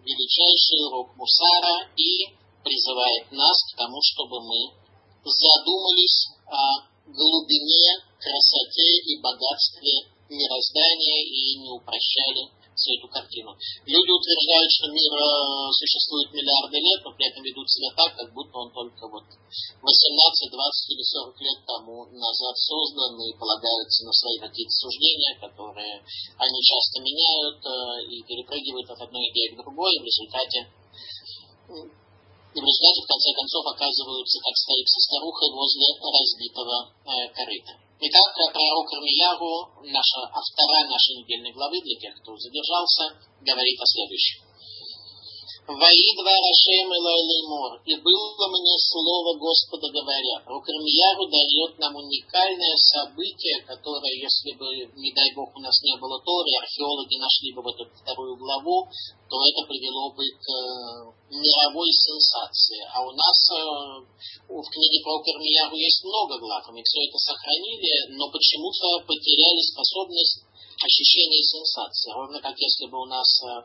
величайший 0.06 0.86
урок 0.88 1.16
Мусара 1.16 1.90
и 1.98 2.38
призывает 2.64 3.32
нас 3.32 3.58
к 3.72 3.78
тому, 3.78 3.98
чтобы 4.02 4.42
мы 4.46 4.78
задумались 5.26 6.33
о 6.48 6.94
глубине, 7.06 8.00
красоте 8.20 8.90
и 9.06 9.20
богатстве 9.20 10.08
мироздания 10.30 11.20
и 11.26 11.60
не 11.60 11.72
упрощали 11.72 12.50
всю 12.74 12.98
эту 12.98 13.08
картину. 13.08 13.54
Люди 13.86 14.12
утверждают, 14.12 14.72
что 14.72 14.90
мир 14.90 15.12
э, 15.14 15.22
существует 15.78 16.34
миллиарды 16.34 16.78
лет, 16.82 17.06
но 17.06 17.14
при 17.14 17.30
этом 17.30 17.44
ведут 17.44 17.70
себя 17.70 17.94
так, 17.96 18.18
как 18.18 18.34
будто 18.34 18.58
он 18.58 18.74
только 18.74 19.08
вот 19.08 19.24
18, 19.30 20.50
20 20.50 20.90
или 20.90 21.04
40 21.04 21.42
лет 21.42 21.60
тому 21.66 22.06
назад 22.18 22.56
создан 22.58 23.14
и 23.22 23.38
полагаются 23.38 24.06
на 24.06 24.14
свои 24.14 24.38
какие-то 24.40 24.74
суждения, 24.74 25.38
которые 25.38 26.02
они 26.02 26.60
часто 26.66 27.02
меняют 27.02 27.62
э, 27.62 27.70
и 28.10 28.24
перепрыгивают 28.26 28.90
от 28.90 29.02
одной 29.02 29.30
идеи 29.30 29.54
к 29.54 29.58
другой, 29.62 29.94
и 29.94 30.02
в 30.02 30.06
результате 30.06 30.60
и 32.54 32.60
в 32.62 32.66
результате, 32.66 33.02
в 33.02 33.10
конце 33.10 33.30
концов, 33.34 33.66
оказываются, 33.66 34.38
как 34.46 34.56
старик 34.58 34.88
со 34.88 35.02
старухой, 35.02 35.50
возле 35.50 35.88
разбитого 35.98 36.78
э, 36.86 37.28
корыта. 37.34 37.74
Итак, 37.98 38.28
пророк 38.36 38.88
Армияру, 38.94 39.90
наша 39.90 40.22
автора 40.28 40.86
нашей 40.86 41.24
недельной 41.24 41.54
главы, 41.54 41.82
для 41.82 41.98
тех, 41.98 42.14
кто 42.22 42.38
задержался, 42.38 43.16
говорит 43.42 43.80
о 43.80 43.86
следующем. 43.86 44.43
Ваидва 45.64 46.36
Рашем 46.44 46.92
Элайлеймор. 46.92 47.80
И 47.86 47.96
было 47.96 48.46
мне 48.52 48.76
слово 48.84 49.40
Господа 49.40 49.88
говоря. 49.88 50.44
Пророк 50.44 50.68
Ирмияру 50.68 51.24
дает 51.32 51.80
нам 51.80 51.96
уникальное 51.96 52.76
событие, 52.76 53.64
которое, 53.64 54.12
если 54.12 54.52
бы, 54.60 54.68
не 55.00 55.14
дай 55.16 55.32
Бог, 55.34 55.56
у 55.56 55.60
нас 55.60 55.80
не 55.84 55.96
было 55.96 56.20
Торы, 56.20 56.52
археологи 56.60 57.16
нашли 57.16 57.54
бы 57.56 57.62
в 57.64 57.68
эту 57.72 57.88
вторую 57.96 58.36
главу, 58.36 58.92
то 59.32 59.36
это 59.40 59.64
привело 59.64 60.12
бы 60.12 60.28
к 60.36 60.48
э, 60.52 61.32
мировой 61.32 61.92
сенсации. 61.96 62.84
А 62.92 63.00
у 63.00 63.12
нас 63.16 63.38
э, 63.56 63.64
в 64.52 64.68
книге 64.68 65.00
про 65.00 65.16
Ирмияру 65.16 65.78
есть 65.78 66.04
много 66.04 66.40
глав, 66.44 66.68
мы 66.76 66.84
все 66.84 67.08
это 67.08 67.18
сохранили, 67.20 68.12
но 68.20 68.30
почему-то 68.30 69.00
потеряли 69.08 69.64
способность 69.72 70.44
ощущения 70.84 71.42
сенсации. 71.44 72.12
Ровно 72.12 72.42
как 72.42 72.60
если 72.60 72.88
бы 72.88 73.00
у 73.00 73.06
нас 73.06 73.30
э, 73.44 73.64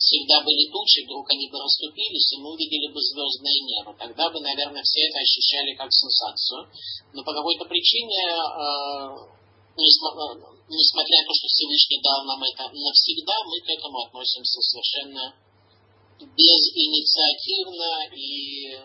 всегда 0.00 0.40
были 0.40 0.72
тучи, 0.72 1.04
вдруг 1.04 1.28
они 1.28 1.44
бы 1.52 1.60
расступились, 1.60 2.32
и 2.32 2.40
мы 2.40 2.56
увидели 2.56 2.88
бы 2.88 3.00
звездное 3.04 3.60
небо. 3.68 3.92
Тогда 3.92 4.32
бы, 4.32 4.40
наверное, 4.40 4.82
все 4.82 5.04
это 5.04 5.20
ощущали 5.20 5.76
как 5.76 5.92
сенсацию. 5.92 6.72
Но 7.12 7.20
по 7.22 7.36
какой-то 7.36 7.68
причине, 7.68 8.16
э, 8.16 9.28
несмотря 9.76 11.16
на 11.20 11.26
то, 11.28 11.34
что 11.36 11.52
Всевышний 11.52 12.00
дал 12.00 12.24
нам 12.24 12.40
это 12.42 12.72
навсегда, 12.72 13.36
мы 13.44 13.60
к 13.60 13.68
этому 13.68 14.00
относимся 14.08 14.60
совершенно 14.64 15.36
безинициативно 16.16 18.08
и 18.16 18.80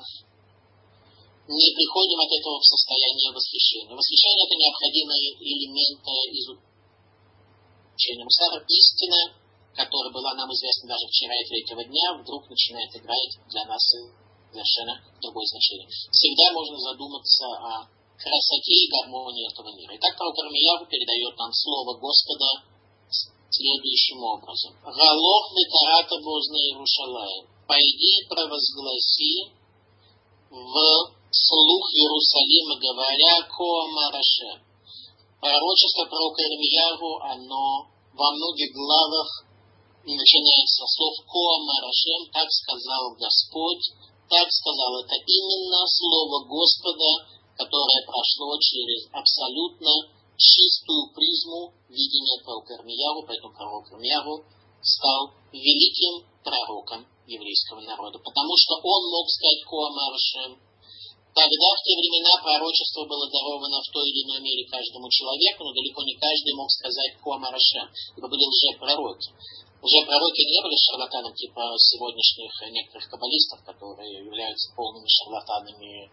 не 1.48 1.68
приходим 1.76 2.20
от 2.20 2.32
этого 2.32 2.60
в 2.60 2.66
состояние 2.66 3.32
восхищения. 3.32 3.96
Восхищение– 3.96 4.46
это 4.48 4.56
необходимый 4.60 5.20
элемент 5.40 6.04
изучения 7.96 8.24
Мусара. 8.24 8.66
Истина 8.68 9.45
которая 9.76 10.12
была 10.12 10.34
нам 10.34 10.50
известна 10.52 10.90
даже 10.96 11.06
вчера 11.08 11.36
и 11.36 11.48
третьего 11.48 11.84
дня, 11.84 12.16
вдруг 12.16 12.50
начинает 12.50 12.96
играть 12.96 13.36
для 13.52 13.66
нас 13.66 13.84
совершенно 14.52 15.04
другое 15.22 15.46
значение. 15.46 15.88
Всегда 16.12 16.52
можно 16.54 16.80
задуматься 16.80 17.46
о 17.60 17.72
красоте 18.16 18.72
и 18.72 18.90
гармонии 18.90 19.52
этого 19.52 19.76
мира. 19.76 19.92
Итак, 20.00 20.16
пророк 20.18 20.40
Армияву 20.40 20.86
передает 20.88 21.38
нам 21.38 21.52
слово 21.52 22.00
Господа 22.00 22.64
следующим 23.52 24.20
образом. 24.24 24.74
«Галох 24.84 25.46
ветарата 25.56 26.16
бозна 26.24 26.56
Иерушалаем, 26.56 27.46
пойди 27.68 28.24
провозгласи 28.28 29.52
в 30.50 30.76
слух 31.32 31.84
Иерусалима, 31.92 32.76
говоря 32.80 33.44
Коамараше». 33.48 34.64
Пророчество 35.40 36.06
пророка 36.06 36.42
Ирмияву, 36.42 37.20
оно 37.22 37.88
во 38.14 38.32
многих 38.32 38.74
главах 38.74 39.45
начинается 40.14 40.86
со 40.86 40.88
слов 40.94 41.16
Коама 41.26 41.82
так 42.32 42.48
сказал 42.52 43.16
Господь, 43.18 43.86
так 44.30 44.48
сказал. 44.52 45.02
Это 45.02 45.16
именно 45.26 45.82
слово 45.88 46.46
Господа, 46.46 47.26
которое 47.58 48.06
прошло 48.06 48.58
через 48.60 49.10
абсолютно 49.12 49.90
чистую 50.38 51.14
призму 51.16 51.74
видения 51.90 52.44
пророка 52.44 52.76
Ирмияру, 52.76 53.24
поэтому 53.26 53.54
пророк 53.54 53.92
Ирмияру 53.92 54.44
стал 54.82 55.32
великим 55.52 56.28
пророком 56.44 57.08
еврейского 57.26 57.82
народа, 57.82 58.20
потому 58.20 58.54
что 58.58 58.76
он 58.84 59.02
мог 59.10 59.26
сказать 59.30 59.64
Коама 59.66 60.12
Рашем, 60.12 60.60
Тогда, 61.36 61.68
в 61.76 61.84
те 61.84 61.92
времена, 62.00 62.32
пророчество 62.42 63.04
было 63.04 63.28
даровано 63.28 63.84
в 63.84 63.92
той 63.92 64.08
или 64.08 64.24
иной 64.24 64.40
мере 64.40 64.64
каждому 64.72 65.12
человеку, 65.12 65.66
но 65.66 65.74
далеко 65.74 66.02
не 66.04 66.16
каждый 66.16 66.56
мог 66.56 66.72
сказать 66.72 67.20
Хуамарашем, 67.20 67.92
ибо 68.16 68.30
были 68.30 68.48
лжепророки. 68.48 69.36
Лжепророки 69.86 70.42
не 70.50 70.60
были 70.66 70.74
шарлатанами 70.82 71.36
типа 71.38 71.62
сегодняшних 71.78 72.50
некоторых 72.74 73.06
каббалистов, 73.06 73.62
которые 73.62 74.26
являются 74.26 74.74
полными 74.74 75.06
шарлатанами 75.06 76.10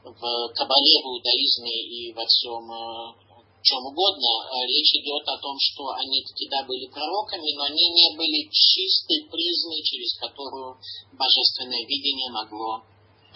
в 0.00 0.22
кабале, 0.56 0.94
в 1.04 1.06
иудаизме 1.12 1.76
и 1.92 2.12
во 2.16 2.24
всем 2.24 2.64
э, 2.72 3.12
чем 3.60 3.84
угодно. 3.84 4.48
Речь 4.64 4.96
идет 4.96 5.28
о 5.28 5.36
том, 5.36 5.60
что 5.60 5.92
они 6.00 6.24
всегда 6.24 6.64
были 6.64 6.88
пророками, 6.88 7.52
но 7.52 7.68
они 7.68 7.84
не 7.92 8.16
были 8.16 8.48
чистой 8.48 9.28
призмой, 9.28 9.84
через 9.84 10.16
которую 10.16 10.80
божественное 11.12 11.84
видение 11.84 12.32
могло 12.32 12.80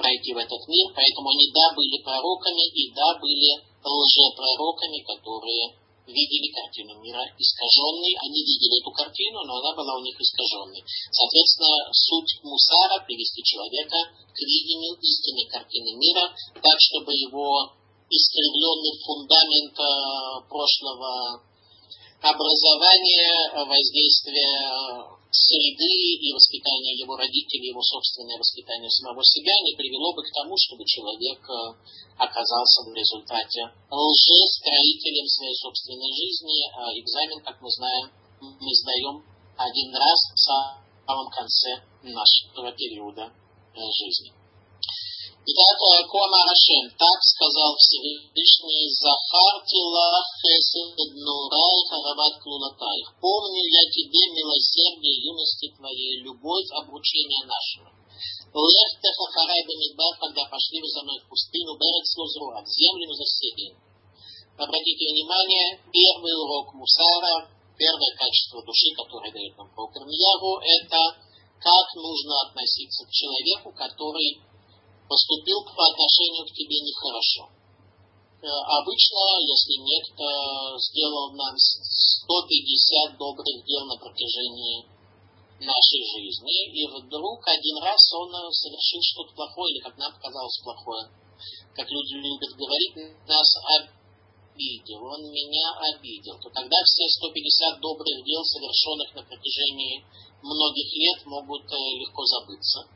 пройти 0.00 0.32
в 0.32 0.40
этот 0.40 0.62
мир, 0.68 0.88
поэтому 0.96 1.28
они 1.36 1.52
да 1.52 1.76
были 1.76 2.00
пророками 2.00 2.64
и 2.64 2.92
да 2.96 3.12
были 3.20 3.60
лжепророками, 3.84 5.04
которые 5.04 5.76
видели 6.06 6.54
картину 6.54 7.00
мира 7.02 7.22
искаженной. 7.36 8.14
Они 8.22 8.40
видели 8.46 8.80
эту 8.80 8.90
картину, 8.90 9.42
но 9.44 9.58
она 9.58 9.74
была 9.74 9.98
у 9.98 10.02
них 10.02 10.14
искаженной. 10.18 10.82
Соответственно, 11.10 11.92
суть 11.92 12.32
мусара– 12.42 13.04
привести 13.06 13.42
человека 13.42 13.96
к 14.32 14.38
видению 14.38 14.94
истинной 15.00 15.46
картины 15.50 15.94
мира, 15.98 16.30
так, 16.54 16.78
чтобы 16.78 17.12
его 17.12 17.72
искривленный 18.08 18.94
фундамент 19.02 19.74
э, 19.74 20.48
прошлого 20.48 21.42
образования, 22.22 23.66
воздействия 23.66 25.16
среды 25.36 25.92
и 26.18 26.32
воспитание 26.32 26.96
его 26.96 27.16
родителей, 27.16 27.68
его 27.68 27.82
собственное 27.82 28.38
воспитание 28.38 28.90
самого 28.90 29.22
себя 29.22 29.52
не 29.62 29.76
привело 29.76 30.14
бы 30.14 30.22
к 30.22 30.32
тому, 30.32 30.56
чтобы 30.56 30.84
человек 30.84 31.38
э, 31.44 31.54
оказался 32.16 32.82
в 32.88 32.94
результате 32.94 33.68
лжестроителем 33.90 35.26
своей 35.28 35.56
собственной 35.56 36.12
жизни. 36.12 36.64
А 36.72 36.88
экзамен, 36.96 37.44
как 37.44 37.60
мы 37.60 37.70
знаем, 37.70 38.10
мы 38.40 38.72
сдаем 38.80 39.24
один 39.56 39.94
раз 39.94 40.20
в 40.32 40.38
самом 40.38 41.28
конце 41.30 41.84
нашего 42.02 42.72
периода 42.72 43.32
э, 43.74 43.80
Итак, 45.46 45.78
Кома 46.10 46.42
Рашем, 46.42 46.90
так 46.98 47.18
сказал 47.22 47.78
Всевышний, 47.78 48.90
Захарти 48.98 49.78
лах 49.78 50.26
хесед 50.42 51.14
нурай 51.14 51.78
харават 51.86 52.42
клулатайх. 52.42 53.14
Помню 53.22 53.62
я 53.62 53.86
тебе 53.86 54.26
милосердие 54.34 55.22
юности 55.22 55.70
твоей, 55.78 56.18
любовь 56.26 56.66
обручения 56.74 57.46
нашего. 57.46 57.94
Лех 57.94 58.90
техахарай 58.98 59.62
бамидбар, 59.62 60.18
когда 60.18 60.50
пошли 60.50 60.82
вы 60.82 60.88
за 60.90 61.06
мной 61.06 61.22
в 61.22 61.28
пустыню, 61.30 61.78
берет 61.78 62.06
слозруа, 62.10 62.66
в 62.66 62.66
землю 62.66 63.06
засеян. 63.14 63.78
Обратите 64.58 65.14
внимание, 65.14 65.78
первый 65.94 66.34
урок 66.42 66.74
Мусара, 66.74 67.46
первое 67.78 68.12
качество 68.18 68.66
души, 68.66 68.90
которое 68.98 69.30
дает 69.30 69.54
нам 69.54 69.70
Пророк 69.70 69.94
это 69.94 71.22
как 71.62 71.86
нужно 71.94 72.34
относиться 72.50 73.06
к 73.06 73.14
человеку, 73.14 73.70
который 73.70 74.42
поступил 75.08 75.62
по 75.64 75.86
отношению 75.90 76.44
к 76.46 76.52
тебе 76.52 76.78
нехорошо. 76.82 77.50
Э, 78.42 78.46
обычно, 78.78 79.18
если 79.42 79.80
некто 79.80 80.26
сделал 80.78 81.32
нам 81.32 81.56
150 81.56 83.18
добрых 83.18 83.64
дел 83.64 83.86
на 83.86 83.96
протяжении 83.96 84.84
нашей 85.58 86.02
жизни, 86.04 86.68
и 86.68 86.86
вдруг 86.86 87.40
один 87.48 87.78
раз 87.80 88.00
он 88.12 88.30
совершил 88.52 89.00
что-то 89.00 89.32
плохое, 89.34 89.72
или 89.72 89.80
как 89.80 89.96
нам 89.96 90.12
показалось 90.12 90.60
плохое, 90.62 91.08
как 91.74 91.88
люди 91.88 92.14
любят 92.20 92.52
говорить, 92.56 92.94
нас 93.26 93.48
обидел, 93.80 95.00
он 95.00 95.22
меня 95.32 95.72
обидел, 95.96 96.36
то 96.40 96.50
тогда 96.50 96.76
все 96.84 97.08
150 97.08 97.80
добрых 97.80 98.24
дел, 98.24 98.44
совершенных 98.44 99.14
на 99.14 99.22
протяжении 99.22 100.04
многих 100.42 100.92
лет, 100.92 101.24
могут 101.24 101.64
э, 101.72 101.76
легко 102.04 102.22
забыться 102.26 102.95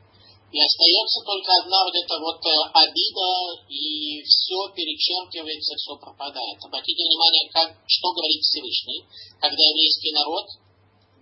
и 0.51 0.59
остается 0.59 1.23
только 1.23 1.51
одна 1.63 1.79
вот 1.87 1.95
эта 1.95 2.15
вот 2.19 2.39
обида, 2.43 3.31
и 3.71 4.21
все 4.27 4.59
перечеркивается, 4.75 5.75
все 5.79 5.95
пропадает. 5.95 6.59
Обратите 6.59 7.07
внимание, 7.07 7.47
как, 7.51 7.71
что 7.87 8.11
говорит 8.11 8.43
Всевышний, 8.43 9.07
когда 9.39 9.63
еврейский 9.63 10.11
народ 10.11 10.45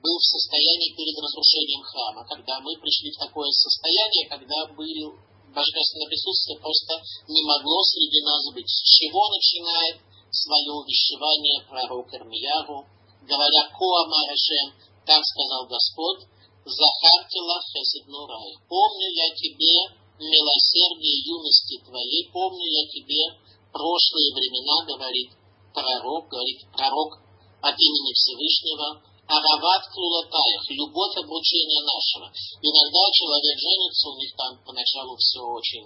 был 0.01 0.17
в 0.17 0.31
состоянии 0.33 0.95
перед 0.97 1.13
разрушением 1.13 1.83
храма, 1.83 2.25
когда 2.25 2.59
мы 2.59 2.73
пришли 2.81 3.11
в 3.11 3.21
такое 3.21 3.51
состояние, 3.51 4.25
когда 4.29 4.65
был 4.73 5.13
божественное 5.53 6.09
присутствие 6.09 6.57
просто 6.57 6.93
не 7.27 7.41
могло 7.45 7.83
среди 7.83 8.21
нас 8.25 8.41
быть. 8.53 8.69
С 8.69 8.81
чего 8.97 9.29
начинает 9.29 9.97
свое 10.31 10.71
увещевание 10.73 11.61
пророк 11.69 12.13
Ирмияру, 12.13 12.85
говоря 13.25 13.61
«Коама 13.77 14.19
Рашем», 14.29 14.73
так 15.05 15.21
сказал 15.25 15.65
Господь, 15.67 16.25
Захартила 16.69 17.57
хесидну 17.65 18.27
рай. 18.27 18.53
Помню 18.69 19.07
я 19.09 19.33
тебе 19.33 19.89
милосердие 20.21 21.17
юности 21.25 21.81
твоей, 21.81 22.29
помню 22.31 22.67
я 22.69 22.85
тебе 22.85 23.25
прошлые 23.73 24.29
времена, 24.37 24.85
говорит 24.85 25.31
пророк, 25.73 26.29
говорит 26.29 26.61
пророк 26.69 27.25
от 27.61 27.73
имени 27.73 28.13
Всевышнего, 28.13 29.01
Арават 29.25 29.83
Клулатаях, 29.93 30.61
любовь 30.69 31.17
обручения 31.17 31.81
нашего. 31.81 32.29
Иногда 32.61 33.01
человек 33.13 33.57
женится, 33.57 34.09
у 34.09 34.17
них 34.17 34.31
там 34.35 34.57
поначалу 34.65 35.17
все 35.17 35.41
очень 35.41 35.85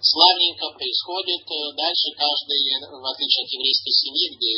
славненько 0.00 0.68
происходит. 0.76 1.44
Дальше 1.76 2.08
каждый, 2.16 2.60
в 2.88 3.04
отличие 3.04 3.44
от 3.44 3.50
еврейской 3.52 3.92
семьи, 3.92 4.36
где 4.36 4.52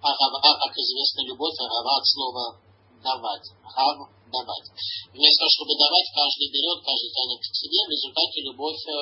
Арава, 0.00 0.40
как 0.40 0.72
известно, 0.76 1.28
любовь, 1.28 1.56
Арава 1.60 2.00
от 2.00 2.06
слова 2.06 2.69
давать. 3.02 3.46
Рав 3.76 4.08
давать. 4.30 4.68
Вместо 5.12 5.38
того, 5.42 5.50
чтобы 5.50 5.74
давать, 5.74 6.08
каждый 6.14 6.48
берет, 6.54 6.78
каждый 6.84 7.10
тянет 7.10 7.40
к 7.42 7.54
себе. 7.54 7.78
В 7.86 7.90
результате 7.90 8.36
любовь, 8.46 8.82
э, 8.86 8.94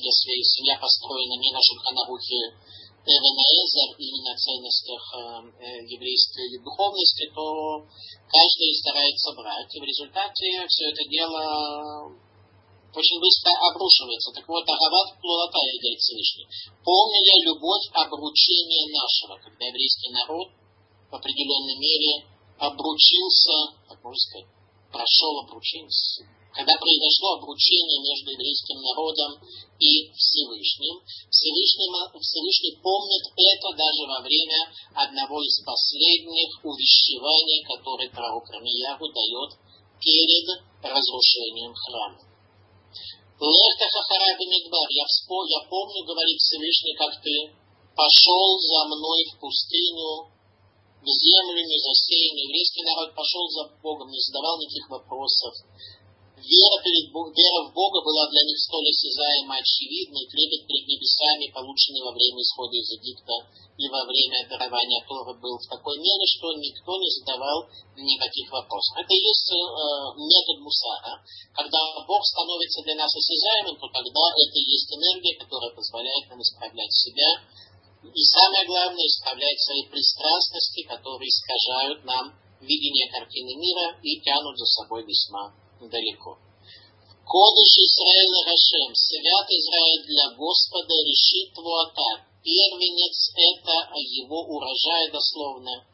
если 0.00 0.32
семья 0.42 0.78
построена 0.80 1.36
не 1.36 1.52
на 1.52 1.60
Шульханарухе 1.60 2.56
Эвенезер 3.02 3.98
и 3.98 4.06
не 4.14 4.22
на 4.22 4.34
ценностях 4.38 5.02
э, 5.10 5.18
э, 5.58 5.84
еврейской 5.90 6.58
духовности, 6.62 7.28
то 7.34 7.84
каждый 8.30 8.78
старается 8.78 9.32
брать. 9.34 9.74
И 9.74 9.80
в 9.80 9.84
результате 9.84 10.64
все 10.68 10.84
это 10.88 11.02
дело 11.10 12.14
очень 12.94 13.20
быстро 13.20 13.52
обрушивается. 13.72 14.32
Так 14.32 14.46
вот, 14.48 14.64
Агават 14.68 15.18
Плурата, 15.20 15.58
говорит 15.58 15.98
Всевышний. 15.98 16.46
Помню 16.84 17.20
я 17.24 17.36
любовь 17.48 17.88
обручения 17.92 18.84
нашего, 18.92 19.40
когда 19.40 19.64
еврейский 19.66 20.10
народ 20.12 20.48
в 21.10 21.14
определенной 21.14 21.76
мере 21.76 22.31
обручился, 22.62 23.74
как 23.88 23.98
можно 24.04 24.22
сказать, 24.22 24.50
прошел 24.94 25.42
обручение, 25.42 25.90
когда 26.54 26.76
произошло 26.78 27.40
обручение 27.40 27.98
между 28.06 28.30
еврейским 28.38 28.78
народом 28.78 29.40
и 29.80 30.12
Всевышним, 30.12 31.00
Всевышний, 31.32 31.88
Всевышний 32.20 32.76
помнит 32.78 33.24
это 33.34 33.68
даже 33.72 34.02
во 34.06 34.20
время 34.20 34.68
одного 34.94 35.42
из 35.42 35.58
последних 35.64 36.52
увещеваний, 36.62 37.64
которые 37.64 38.10
пророк 38.10 38.44
Рамияру 38.50 39.08
дает 39.10 39.50
перед 39.98 40.46
разрушением 40.84 41.74
храма. 41.74 42.20
Лехта 43.42 43.86
Хахара 43.90 44.38
Бенедбар, 44.38 44.86
я, 44.90 45.04
вспом... 45.06 45.42
я 45.48 45.66
помню, 45.66 46.04
говорит 46.04 46.38
Всевышний, 46.38 46.94
как 46.94 47.10
ты 47.22 47.50
пошел 47.96 48.60
за 48.60 48.86
мной 48.86 49.24
в 49.32 49.40
пустыню 49.40 50.31
в 51.02 51.10
землю 51.10 51.60
не 51.66 51.78
засеян, 51.82 52.36
еврейский 52.46 52.82
народ 52.86 53.14
пошел 53.14 53.44
за 53.50 53.74
Богом, 53.82 54.08
не 54.10 54.22
задавал 54.22 54.58
никаких 54.58 54.88
вопросов. 54.88 55.54
Вера, 56.38 56.76
перед, 56.82 57.06
вера 57.10 57.60
в 57.66 57.74
Бога 57.74 58.02
была 58.02 58.26
для 58.30 58.42
них 58.42 58.58
столь 58.58 58.90
осязаемо 58.90 59.54
очевидной, 59.58 60.26
трепет 60.26 60.66
перед 60.66 60.86
небесами, 60.90 61.54
полученный 61.54 62.02
во 62.02 62.10
время 62.10 62.42
исхода 62.42 62.74
из 62.74 62.90
Египта 62.98 63.34
и 63.78 63.88
во 63.88 64.04
время 64.04 64.46
дарования 64.46 65.02
Тора 65.08 65.34
был 65.38 65.58
в 65.58 65.66
такой 65.66 65.98
мере, 65.98 66.26
что 66.28 66.52
никто 66.54 66.92
не 66.98 67.10
задавал 67.18 67.66
никаких 67.96 68.50
вопросов. 68.52 68.94
Это 69.00 69.10
и 69.10 69.22
есть 69.22 69.48
э, 69.48 69.58
метод 70.18 70.60
Мусара. 70.60 71.18
Когда 71.54 71.78
Бог 72.06 72.22
становится 72.26 72.82
для 72.82 72.94
нас 72.94 73.10
осязаемым, 73.10 73.76
то 73.80 73.88
тогда 73.88 74.22
это 74.38 74.54
и 74.54 74.68
есть 74.70 74.92
энергия, 74.92 75.34
которая 75.38 75.72
позволяет 75.74 76.28
нам 76.28 76.42
исправлять 76.42 76.92
себя, 76.92 77.30
и 78.02 78.22
самое 78.24 78.66
главное, 78.66 79.06
исправлять 79.06 79.60
свои 79.62 79.86
пристрастности, 79.86 80.82
которые 80.82 81.28
искажают 81.28 82.04
нам 82.04 82.34
видение 82.60 83.10
картины 83.10 83.54
мира 83.54 83.98
и 84.02 84.20
тянут 84.20 84.58
за 84.58 84.66
собой 84.66 85.04
весьма 85.04 85.54
далеко. 85.80 86.38
Кодыш 87.24 87.72
Израиля 87.78 88.50
Рашем, 88.50 88.94
свят 88.94 89.46
Израиль 89.48 90.04
для 90.06 90.34
Господа, 90.34 90.94
решит 91.06 91.54
Твуата. 91.54 92.26
Первенец 92.42 93.30
это 93.38 93.94
его 93.94 94.42
урожай 94.50 95.10
дословно. 95.12 95.86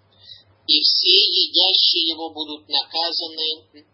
И 0.66 0.80
все 0.80 1.16
едящие 1.28 2.08
его 2.16 2.30
будут 2.30 2.68
наказаны, 2.68 3.84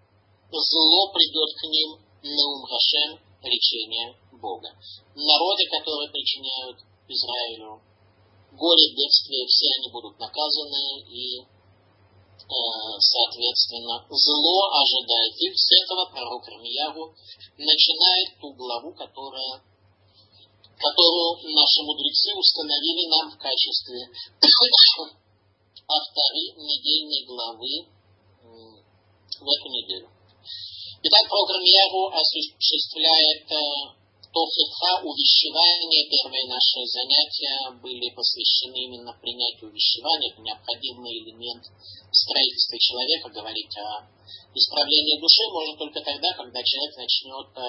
зло 0.51 1.13
придет 1.13 1.51
к 1.59 1.63
ним, 1.67 1.99
Неум 2.23 2.65
Рашем, 2.65 3.19
речения 3.43 4.17
Бога. 4.33 4.71
Народы, 5.15 5.67
которые 5.69 6.11
причиняют 6.11 6.79
Израилю 7.09 7.83
горе, 8.57 8.95
бедствие, 8.95 9.47
все 9.47 9.67
они 9.79 9.91
будут 9.93 10.19
наказаны 10.19 11.01
и 11.09 11.45
соответственно, 12.99 14.05
зло 14.11 14.69
ожидает 14.77 15.35
их. 15.39 15.57
С 15.57 15.73
этого 15.83 16.07
пророк 16.13 16.47
Рамиягу 16.47 17.15
начинает 17.57 18.39
ту 18.39 18.53
главу, 18.53 18.93
которая, 18.93 19.63
которую 20.77 21.55
наши 21.55 21.83
мудрецы 21.83 22.35
установили 22.37 23.09
нам 23.09 23.31
в 23.31 23.39
качестве 23.39 24.11
авторы 25.89 26.43
недельной 26.59 27.25
главы 27.25 27.89
в 29.41 29.49
эту 29.49 29.69
неделю. 29.69 30.11
Итак, 31.03 31.29
пророк 31.29 31.51
Рамиягу 31.51 32.13
осуществляет 32.13 33.49
Тохиха, 34.35 34.99
увещевание, 35.07 36.11
первые 36.11 36.43
наши 36.51 36.83
занятия 36.91 37.71
были 37.79 38.11
посвящены 38.11 38.75
именно 38.83 39.15
принятию 39.23 39.71
увещевания. 39.71 40.35
Это 40.35 40.43
необходимый 40.43 41.23
элемент 41.23 41.63
строительства 42.11 42.75
человека. 42.83 43.31
Говорить 43.31 43.71
о 43.79 44.11
исправлении 44.51 45.23
души 45.23 45.47
можно 45.55 45.79
только 45.79 46.03
тогда, 46.03 46.35
когда 46.35 46.59
человек 46.67 46.99
начнет 46.99 47.47
э, 47.55 47.63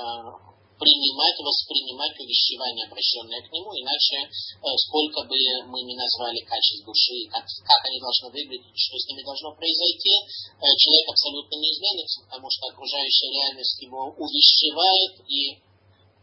принимать, 0.81 1.37
воспринимать 1.37 2.17
увещевания, 2.17 2.89
обращенные 2.89 3.45
к 3.45 3.51
нему, 3.53 3.69
иначе 3.69 4.25
э, 4.25 4.65
сколько 4.89 5.21
бы 5.21 5.37
мы 5.69 5.85
ни 5.85 5.93
назвали 5.93 6.41
качеств 6.49 6.81
души, 6.81 7.29
как, 7.29 7.45
как 7.45 7.81
они 7.85 8.01
должны 8.01 8.33
выглядеть, 8.33 8.73
что 8.73 8.97
с 8.97 9.05
ними 9.05 9.21
должно 9.21 9.53
произойти, 9.53 10.17
э, 10.17 10.65
человек 10.81 11.13
абсолютно 11.13 11.61
не 11.61 11.69
изменится, 11.77 12.25
потому 12.25 12.49
что 12.49 12.73
окружающая 12.73 13.29
реальность 13.29 13.77
его 13.85 14.17
увещевает 14.17 15.13
и 15.29 15.61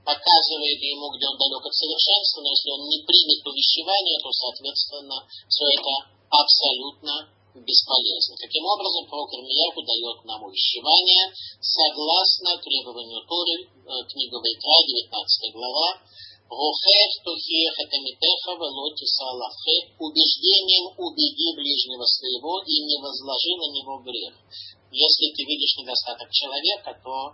показывает 0.04 0.80
ему, 0.82 1.10
где 1.14 1.26
он 1.26 1.38
далек 1.38 1.62
от 1.62 1.74
совершенства, 1.74 2.42
но 2.42 2.48
если 2.50 2.70
он 2.70 2.82
не 2.90 2.98
примет 3.06 3.40
увещевание, 3.46 4.18
то, 4.18 4.30
соответственно, 4.32 5.16
все 5.48 5.64
это 5.78 5.92
абсолютно 6.30 7.14
бесполезно. 7.54 8.32
Таким 8.40 8.64
образом, 8.64 9.06
пророк 9.06 9.28
Ирмияху 9.34 9.82
дает 9.84 10.24
нам 10.24 10.40
увещевание 10.42 11.30
согласно 11.60 12.56
требованию 12.58 13.20
Торы, 13.28 13.56
э, 13.60 13.90
книга 14.08 14.40
Вайкра, 14.40 14.78
19 14.88 15.52
глава, 15.52 16.00
Рухех 16.52 17.12
тухех 17.24 17.72
атамитеха 17.80 18.52
велоти 18.60 19.06
салахе, 19.08 19.88
убеждением 19.98 20.92
убеди 21.00 21.48
ближнего 21.56 22.04
своего 22.04 22.60
и 22.60 22.76
не 22.84 23.00
возложи 23.00 23.56
на 23.56 23.72
него 23.72 24.04
грех. 24.04 24.34
Если 24.92 25.32
ты 25.32 25.48
видишь 25.48 25.76
недостаток 25.78 26.30
человека, 26.30 26.92
то 27.02 27.32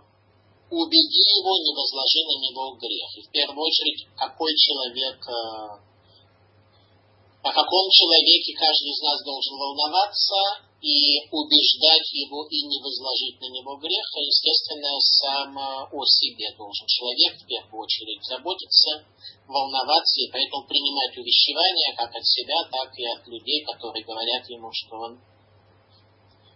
убеди 0.69 1.21
его, 1.25 1.53
не 1.57 1.73
возложи 1.73 2.21
на 2.25 2.35
него 2.37 2.77
грех. 2.77 3.09
И 3.17 3.21
в 3.25 3.31
первую 3.31 3.65
очередь, 3.65 4.05
какой 4.15 4.53
человек, 4.55 5.17
э, 5.17 5.89
о 7.41 7.51
каком 7.51 7.85
человеке 7.89 8.53
каждый 8.53 8.91
из 8.91 9.01
нас 9.01 9.23
должен 9.23 9.57
волноваться 9.57 10.69
и 10.81 11.25
убеждать 11.31 12.07
его 12.13 12.45
и 12.47 12.61
не 12.67 12.79
возложить 12.79 13.39
на 13.41 13.49
него 13.49 13.75
грех, 13.77 14.05
а, 14.15 14.19
естественно, 14.19 14.91
сам 15.01 15.57
э, 15.57 15.61
о 15.91 16.05
себе 16.05 16.53
должен 16.55 16.85
человек 16.87 17.35
в 17.35 17.45
первую 17.47 17.83
очередь 17.83 18.23
заботиться, 18.23 19.03
волноваться 19.47 20.21
и 20.21 20.31
поэтому 20.31 20.67
принимать 20.67 21.17
увещевания 21.17 21.95
как 21.97 22.13
от 22.13 22.25
себя, 22.25 22.63
так 22.71 22.93
и 22.97 23.05
от 23.07 23.27
людей, 23.27 23.65
которые 23.65 24.05
говорят 24.05 24.47
ему, 24.49 24.69
что 24.71 24.95
он 24.97 25.19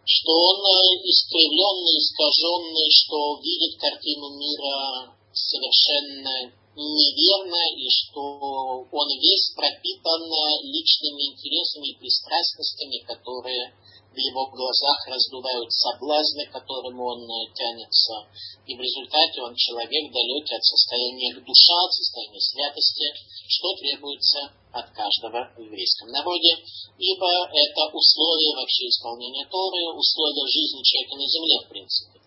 что 0.05 0.31
он 0.31 0.59
э, 0.59 0.99
искривленный, 1.03 1.97
искаженный, 1.99 2.89
что 2.91 3.39
видит 3.39 3.79
картину 3.79 4.35
мира 4.37 5.15
совершенно 5.31 6.51
неверно, 6.75 7.61
и 7.77 7.87
что 7.89 8.87
он 8.91 9.07
весь 9.19 9.51
пропитан 9.55 10.21
личными 10.63 11.31
интересами 11.31 11.91
и 11.91 11.97
пристрастностями, 11.97 12.99
которые 13.05 13.73
в 14.13 14.17
его 14.17 14.45
глазах 14.45 15.07
раздувают 15.09 15.73
соблазны, 15.73 16.45
к 16.45 16.53
которым 16.53 17.01
он 17.01 17.25
тянется. 17.53 18.29
И 18.65 18.77
в 18.77 18.79
результате 18.79 19.41
он 19.41 19.55
человек 19.55 20.13
далекий 20.13 20.55
от 20.55 20.63
состояния 20.63 21.33
душа, 21.33 21.77
от 21.81 21.93
состояния 21.93 22.39
святости, 22.39 23.09
что 23.49 23.73
требуется 23.81 24.53
от 24.71 24.89
каждого 24.93 25.49
в 25.57 25.61
еврейском 25.61 26.09
народе, 26.13 26.61
ибо 26.97 27.27
это 27.49 27.81
условие 27.89 28.55
вообще 28.55 28.85
исполнения 28.85 29.45
Торы, 29.49 29.81
условие 29.97 30.45
жизни 30.45 30.85
человека 30.85 31.15
на 31.17 31.27
земле, 31.27 31.57
в 31.65 31.69
принципе. 31.69 32.21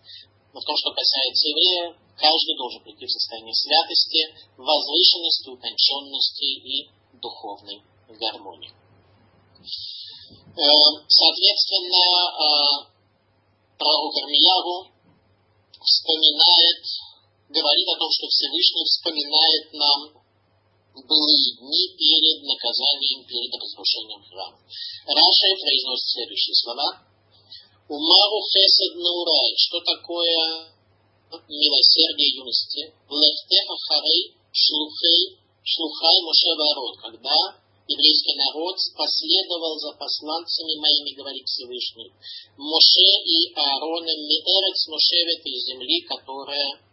Но 0.53 0.59
в 0.59 0.65
том, 0.65 0.75
что 0.75 0.91
касается 0.91 1.47
еврея, 1.47 1.95
каждый 2.19 2.57
должен 2.57 2.83
прийти 2.83 3.05
в 3.05 3.11
состояние 3.11 3.55
святости, 3.55 4.21
возвышенности, 4.57 5.49
утонченности 5.49 6.47
и 6.67 6.89
духовной 7.15 7.81
гармонии. 8.19 8.71
Э, 10.57 10.65
соответственно, 11.05 12.01
э, 12.01 12.41
пророк 13.77 14.13
Армиягу 14.17 14.89
вспоминает, 15.77 16.81
говорит 17.49 17.87
о 17.93 17.99
том, 18.01 18.09
что 18.09 18.25
Всевышний 18.25 18.85
вспоминает 18.89 19.65
нам 19.77 20.17
былые 20.97 21.61
дни 21.61 21.93
перед 21.93 22.41
наказанием, 22.41 23.21
перед 23.29 23.53
разрушением 23.53 24.23
храма. 24.25 24.57
Раша 25.05 25.47
произносит 25.61 26.09
следующие 26.09 26.55
слова. 26.55 27.05
Умару 27.87 28.41
хесед 28.49 28.97
наурай. 28.97 29.53
Что 29.61 29.77
такое 29.85 30.73
милосердие 31.45 32.33
юности? 32.33 32.81
Лехтеха 33.05 33.77
харей 33.85 34.33
шлухей 34.51 35.37
шлухай 35.61 36.17
Моше 36.25 36.49
ворот. 36.57 36.97
Когда 36.97 37.66
еврейский 37.87 38.35
народ 38.35 38.75
последовал 38.95 39.79
за 39.79 39.93
посланцами 39.93 40.75
моими, 40.79 41.15
говорит 41.15 41.47
Всевышний. 41.47 42.11
Моше 42.57 43.09
и 43.23 43.53
Аароном 43.55 44.19
Миэрец 44.27 44.87
Моше 44.87 45.19
в 45.23 45.39
этой 45.39 45.55
земли, 45.63 46.01
которая 46.03 46.87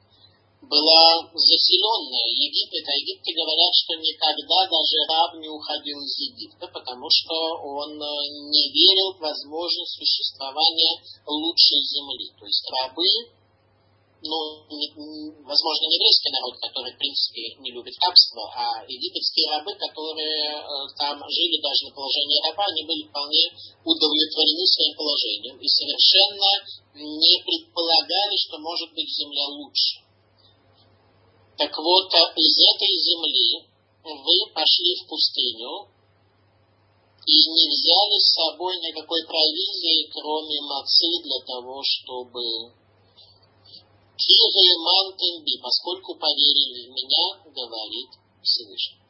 была 0.68 1.28
заселенная 1.34 2.28
Египет, 2.32 2.88
а 2.88 2.96
Египте 2.96 3.32
говорят, 3.34 3.72
что 3.74 3.94
никогда 4.00 4.58
даже 4.64 4.96
раб 5.08 5.34
не 5.36 5.48
уходил 5.48 5.98
из 6.00 6.14
Египта, 6.18 6.68
потому 6.68 7.06
что 7.10 7.34
он 7.60 8.00
э, 8.00 8.14
не 8.48 8.72
верил 8.72 9.12
в 9.12 9.20
возможность 9.20 9.98
существования 9.98 11.02
лучшей 11.26 11.80
земли. 11.84 12.32
То 12.38 12.46
есть 12.46 12.64
рабы, 12.70 13.04
ну, 14.24 14.64
возможно, 15.44 15.84
не 15.84 15.96
еврейский 16.00 16.32
народ, 16.32 16.56
который, 16.56 16.92
в 16.92 16.98
принципе, 16.98 17.60
не 17.60 17.70
любит 17.72 17.92
рабство, 18.00 18.48
а 18.56 18.84
египетские 18.88 19.52
рабы, 19.52 19.76
которые 19.76 20.48
э, 20.56 20.64
там 20.96 21.20
жили 21.28 21.60
даже 21.60 21.88
на 21.88 21.92
положении 21.92 22.40
раба, 22.40 22.64
они 22.64 22.82
были 22.88 23.04
вполне 23.04 23.52
удовлетворены 23.84 24.64
своим 24.64 24.94
положением 24.96 25.56
и 25.60 25.68
совершенно 25.68 26.50
не 26.96 27.34
предполагали, 27.44 28.36
что 28.40 28.56
может 28.58 28.90
быть 28.96 29.12
земля 29.12 29.44
лучше. 29.48 30.00
Так 31.56 31.76
вот, 31.76 32.08
из 32.08 32.54
этой 32.74 32.92
земли 32.96 33.68
вы 34.04 34.36
пошли 34.52 34.96
в 35.04 35.08
пустыню 35.08 35.92
и 37.26 37.36
не 37.48 37.66
взяли 37.68 38.18
с 38.20 38.32
собой 38.32 38.76
никакой 38.80 39.20
провизии, 39.26 40.08
кроме 40.12 40.60
мацы, 40.62 41.08
для 41.22 41.40
того, 41.46 41.80
чтобы 41.84 42.83
Киры 44.16 44.78
Мантенби, 44.78 45.58
поскольку 45.60 46.14
поверили 46.14 46.86
в 46.86 46.94
меня, 46.94 47.42
говорит 47.50 48.10
Всевышний. 48.42 49.00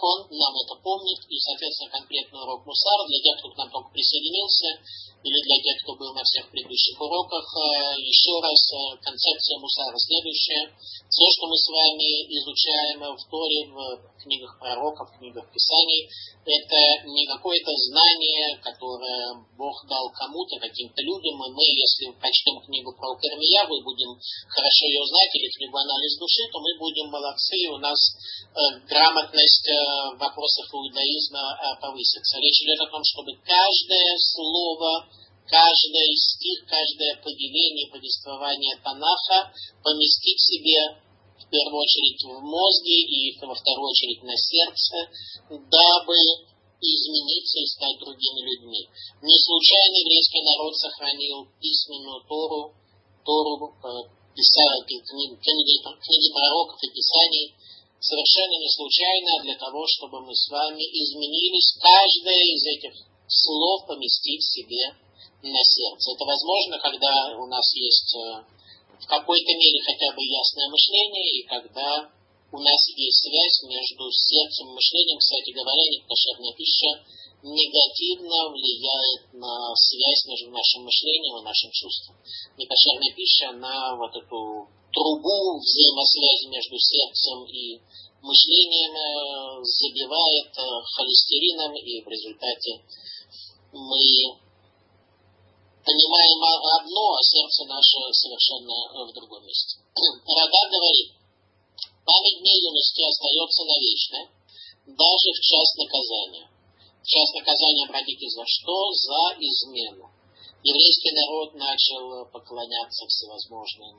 Он 0.00 0.18
нам 0.30 0.54
это 0.64 0.74
помнит, 0.80 1.20
и, 1.28 1.36
соответственно, 1.38 1.90
конкретный 1.90 2.40
урок 2.40 2.64
Мусар 2.64 2.98
для 3.06 3.20
тех, 3.20 3.38
кто 3.38 3.50
к 3.50 3.58
нам 3.58 3.70
только 3.70 3.90
присоединился, 3.92 4.80
или 5.20 5.38
для 5.44 5.58
тех, 5.60 5.76
кто 5.84 5.96
был 6.00 6.14
на 6.14 6.24
всех 6.24 6.48
предыдущих 6.48 6.96
уроках, 6.96 7.44
э, 7.44 8.00
еще 8.00 8.40
раз 8.40 8.56
э, 8.72 8.96
концепция 9.04 9.60
Мусара 9.60 9.92
следующая. 9.98 10.72
Все, 11.10 11.26
что 11.36 11.44
мы 11.44 11.56
с 11.60 11.68
вами 11.68 12.24
изучаем 12.40 13.00
в 13.04 13.22
Торе, 13.28 13.68
в 13.68 14.22
книгах 14.22 14.56
пророков, 14.58 15.12
в 15.12 15.18
книгах 15.18 15.44
Писаний, 15.52 16.08
это 16.40 17.04
не 17.04 17.26
какое-то 17.26 17.72
знание, 17.90 18.56
которое 18.64 19.44
Бог 19.58 19.76
дал 19.88 20.08
кому-то, 20.16 20.56
каким-то 20.56 21.02
людям, 21.02 21.36
и 21.36 21.52
мы, 21.52 21.64
если 21.68 22.16
прочтем 22.16 22.60
книгу 22.64 22.92
про 22.96 23.12
Кармияву 23.20 23.76
и 23.76 23.84
будем 23.84 24.16
хорошо 24.48 24.84
ее 24.88 25.04
знать, 25.04 25.32
или 25.36 25.52
книгу 25.52 25.76
анализ 25.76 26.16
души, 26.16 26.48
то 26.48 26.60
мы 26.60 26.78
будем 26.78 27.12
молодцы, 27.12 27.56
и 27.60 27.68
у 27.68 27.76
нас 27.76 27.98
э, 28.56 28.88
грамотность 28.88 29.39
э, 29.40 30.14
в 30.14 30.18
вопросах 30.18 30.66
иудаизма 30.72 31.56
э, 31.56 31.80
повысится. 31.80 32.38
Речь 32.38 32.62
идет 32.62 32.80
о 32.80 32.90
том, 32.90 33.02
чтобы 33.04 33.32
каждое 33.44 34.16
слово 34.18 35.08
каждый 35.50 36.14
стих, 36.14 36.64
каждое 36.66 37.18
повеление, 37.22 37.90
повествование 37.90 38.78
Танаха 38.82 39.50
поместить 39.82 40.38
себе 40.38 40.78
в 41.42 41.50
первую 41.50 41.82
очередь 41.82 42.22
в 42.22 42.38
мозге 42.38 42.98
и 43.02 43.34
во 43.42 43.54
вторую 43.54 43.90
очередь 43.90 44.22
на 44.22 44.36
сердце, 44.38 45.10
дабы 45.50 46.18
измениться 46.80 47.58
и 47.58 47.66
стать 47.66 47.98
другими 47.98 48.40
людьми. 48.46 48.88
Не 49.20 49.38
случайно 49.42 49.96
еврейский 50.00 50.42
народ 50.42 50.76
сохранил 50.78 51.48
письменную 51.60 52.22
Тору, 52.24 52.72
Тору, 53.26 53.74
э, 53.74 54.20
книги, 54.86 55.34
книги 55.36 56.32
пророков 56.32 56.78
и 56.82 56.94
писаний 56.94 57.54
совершенно 58.00 58.56
не 58.56 58.70
случайно 58.70 59.42
для 59.44 59.56
того, 59.56 59.84
чтобы 59.86 60.20
мы 60.24 60.34
с 60.34 60.48
вами 60.48 60.82
изменились. 60.82 61.76
Каждое 61.80 62.42
из 62.56 62.64
этих 62.66 62.92
слов 63.28 63.86
поместить 63.86 64.42
себе 64.42 64.96
на 65.42 65.62
сердце. 65.62 66.12
Это 66.12 66.24
возможно, 66.24 66.78
когда 66.80 67.36
у 67.38 67.46
нас 67.46 67.64
есть 67.74 68.14
э, 68.16 68.44
в 69.00 69.06
какой-то 69.06 69.52
мере 69.52 69.80
хотя 69.84 70.12
бы 70.12 70.20
ясное 70.24 70.68
мышление, 70.68 71.40
и 71.40 71.46
когда 71.46 72.10
у 72.52 72.58
нас 72.58 72.80
есть 72.96 73.22
связь 73.22 73.62
между 73.70 74.10
сердцем 74.10 74.68
и 74.68 74.74
мышлением. 74.74 75.18
Кстати 75.18 75.50
говоря, 75.52 75.82
некошерная 75.86 76.52
пища 76.56 76.90
негативно 77.42 78.50
влияет 78.50 79.32
на 79.32 79.74
связь 79.76 80.26
между 80.26 80.50
нашим 80.50 80.84
мышлением 80.84 81.38
и 81.38 81.44
нашим 81.44 81.70
чувством. 81.70 82.16
Некошерная 82.58 83.14
пища 83.14 83.52
на 83.52 83.96
вот 83.96 84.10
эту 84.16 84.68
трубу 84.92 85.58
взаимосвязи 85.58 86.46
между 86.50 86.76
сердцем 86.78 87.44
и 87.46 87.80
мышлением 88.22 88.94
э, 88.94 89.64
забивает 89.64 90.50
э, 90.56 90.62
холестерином, 90.94 91.74
и 91.76 92.02
в 92.02 92.08
результате 92.08 92.82
мы 93.72 94.04
понимаем 95.84 96.40
одно, 96.80 97.04
а 97.14 97.22
сердце 97.22 97.64
наше 97.64 97.96
совершенно 98.12 99.06
в 99.06 99.12
другом 99.14 99.46
месте. 99.46 99.78
Рада 100.26 100.60
говорит, 100.70 101.12
память 102.04 102.40
дней 102.40 102.60
юности 102.60 103.02
остается 103.02 103.64
навечно, 103.64 104.18
даже 104.86 105.28
в 105.32 105.40
час 105.40 105.68
наказания. 105.78 106.50
В 107.02 107.06
час 107.06 107.32
наказания, 107.32 107.86
обратите, 107.86 108.28
за 108.28 108.44
что? 108.44 108.92
За 108.92 109.38
измену. 109.40 110.10
Еврейский 110.62 111.12
народ 111.12 111.54
начал 111.54 112.26
поклоняться 112.26 113.06
всевозможным 113.06 113.96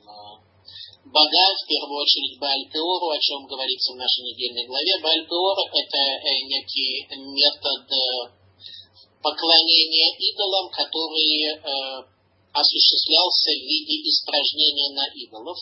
богам, 1.04 1.52
в 1.56 1.66
первую 1.66 1.98
очередь 1.98 2.38
Баальпеору, 2.38 3.10
о 3.10 3.18
чем 3.18 3.46
говорится 3.46 3.92
в 3.92 3.96
нашей 3.96 4.22
недельной 4.22 4.66
главе. 4.66 4.98
Баальпеор– 5.02 5.58
это 5.72 5.98
э, 5.98 6.42
некий 6.46 7.06
метод 7.10 7.84
э, 7.90 8.42
поклонения 9.22 10.14
идолам, 10.18 10.70
который 10.70 11.58
э, 11.58 11.58
осуществлялся 12.52 13.50
в 13.50 13.62
виде 13.66 14.08
испражнения 14.08 14.90
на 14.94 15.06
идолов. 15.14 15.58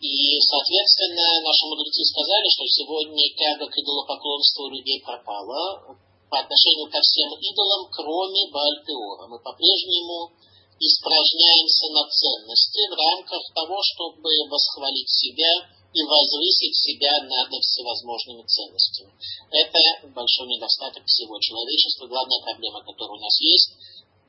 И, 0.00 0.40
соответственно, 0.40 1.44
наши 1.44 1.64
мудрецы 1.68 2.00
сказали, 2.08 2.48
что 2.48 2.64
сегодня 2.66 3.36
тяга 3.36 3.68
к 3.68 3.76
идолопоклонству 3.76 4.64
у 4.64 4.70
людей 4.70 5.02
пропала 5.04 5.98
по 6.30 6.38
отношению 6.38 6.88
ко 6.88 7.00
всем 7.02 7.28
идолам, 7.36 7.90
кроме 7.92 8.48
Баальпеора. 8.48 9.28
Мы 9.28 9.38
по-прежнему 9.40 10.32
испражняемся 10.80 11.86
на 11.92 12.08
ценности 12.08 12.80
в 12.88 12.96
рамках 12.96 13.42
того, 13.52 13.76
чтобы 13.84 14.32
восхвалить 14.48 15.10
себя 15.12 15.68
и 15.92 16.00
возвысить 16.02 16.76
себя 16.76 17.12
над 17.28 17.52
всевозможными 17.60 18.46
ценностями. 18.48 19.12
Это 19.50 20.08
большой 20.08 20.48
недостаток 20.48 21.04
всего 21.04 21.38
человечества. 21.38 22.06
Главная 22.06 22.40
проблема, 22.40 22.80
которая 22.80 23.18
у 23.18 23.20
нас 23.20 23.36
есть, 23.40 23.76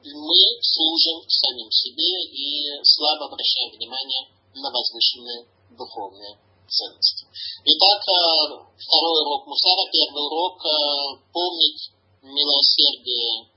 мы 0.04 0.40
служим 0.60 1.24
самим 1.30 1.72
себе 1.72 2.12
и 2.34 2.84
слабо 2.84 3.26
обращаем 3.26 3.72
внимание 3.72 4.28
на 4.56 4.70
возвышенные 4.72 5.46
духовные 5.78 6.36
ценности. 6.68 7.28
Итак, 7.64 8.02
э, 8.10 8.66
второй 8.76 9.18
урок 9.22 9.48
Мусара, 9.48 9.86
первый 9.92 10.24
урок 10.26 10.58
э,– 10.66 11.30
помнить 11.34 11.92
милосердие, 12.24 13.48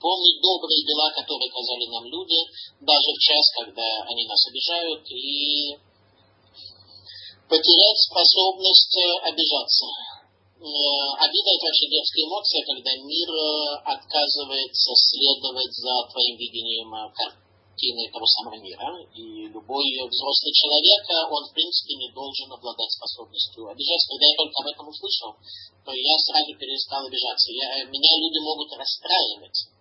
помнить 0.00 0.40
добрые 0.40 0.82
дела, 0.86 1.10
которые 1.10 1.50
оказали 1.50 1.86
нам 1.90 2.04
люди, 2.06 2.40
даже 2.80 3.10
в 3.12 3.18
час, 3.18 3.44
когда 3.58 3.86
они 4.06 4.26
нас 4.26 4.40
обижают, 4.46 5.02
и 5.10 5.76
потерять 7.48 8.00
способность 8.06 8.94
э, 8.96 9.32
обижаться. 9.32 9.86
Э, 10.58 10.64
обида– 11.24 11.50
это 11.56 11.64
вообще 11.64 11.86
детская 11.88 12.24
эмоция, 12.28 12.60
когда 12.66 12.92
мир 13.02 13.28
э, 13.30 13.42
отказывается 13.88 14.92
следовать 14.94 15.72
за 15.72 15.94
твоим 16.12 16.36
видением 16.36 16.92
картины 17.16 18.10
того 18.12 18.26
самого 18.26 18.60
мира. 18.60 19.00
И 19.16 19.48
любой 19.48 19.86
взрослый 20.04 20.52
человек, 20.52 21.02
он 21.30 21.42
в 21.48 21.54
принципе 21.54 21.94
не 21.96 22.12
должен 22.12 22.52
обладать 22.52 22.92
способностью 22.92 23.66
обижаться. 23.66 24.12
Когда 24.12 24.26
я 24.26 24.36
только 24.36 24.56
об 24.60 24.68
этом 24.68 24.88
услышал, 24.88 25.32
то 25.86 25.90
я 25.94 26.14
сразу 26.20 26.52
перестал 26.58 27.06
обижаться. 27.06 27.48
Я, 27.52 27.84
меня 27.88 28.12
люди 28.18 28.38
могут 28.44 28.68
расстраивать 28.76 29.77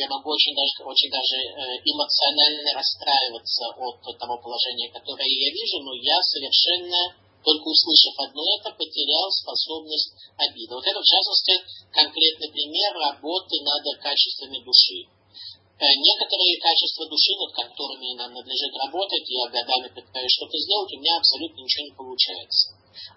я 0.00 0.08
могу 0.08 0.32
очень 0.32 0.56
даже, 0.56 0.80
очень 0.88 1.12
даже 1.12 1.36
э, 1.36 1.76
эмоционально 1.84 2.72
расстраиваться 2.72 3.68
от 3.76 4.16
того 4.16 4.40
положения, 4.40 4.88
которое 4.88 5.28
я 5.28 5.50
вижу, 5.52 5.76
но 5.84 5.92
я 5.92 6.16
совершенно, 6.24 7.12
только 7.44 7.68
услышав 7.68 8.16
одно 8.24 8.40
это, 8.56 8.72
потерял 8.72 9.28
способность 9.28 10.16
обиды. 10.40 10.72
Вот 10.72 10.86
это, 10.88 10.96
в 10.96 11.04
частности, 11.04 11.52
конкретный 11.92 12.48
пример 12.48 12.96
работы 12.96 13.60
над 13.60 13.84
качествами 14.00 14.64
души. 14.64 15.04
Э, 15.04 15.84
некоторые 15.84 16.56
качества 16.64 17.04
души, 17.04 17.36
над 17.36 17.52
которыми 17.60 18.16
нам 18.16 18.32
надлежит 18.32 18.72
работать, 18.80 19.28
я 19.28 19.52
годами 19.52 19.92
пытаюсь 19.92 20.32
что-то 20.32 20.56
сделать, 20.56 20.92
у 20.96 21.00
меня 21.00 21.20
абсолютно 21.20 21.60
ничего 21.60 21.84
не 21.84 21.96
получается. 21.96 22.72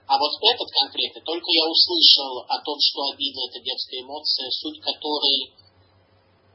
А 0.07 0.19
вот 0.19 0.35
этот 0.35 0.67
конкретно, 0.67 1.23
только 1.23 1.47
я 1.47 1.63
услышал 1.63 2.43
о 2.43 2.59
том, 2.59 2.75
что 2.75 3.07
обида– 3.07 3.39
это 3.47 3.63
детская 3.63 4.03
эмоция, 4.03 4.51
суть 4.51 4.79
которой 4.83 5.62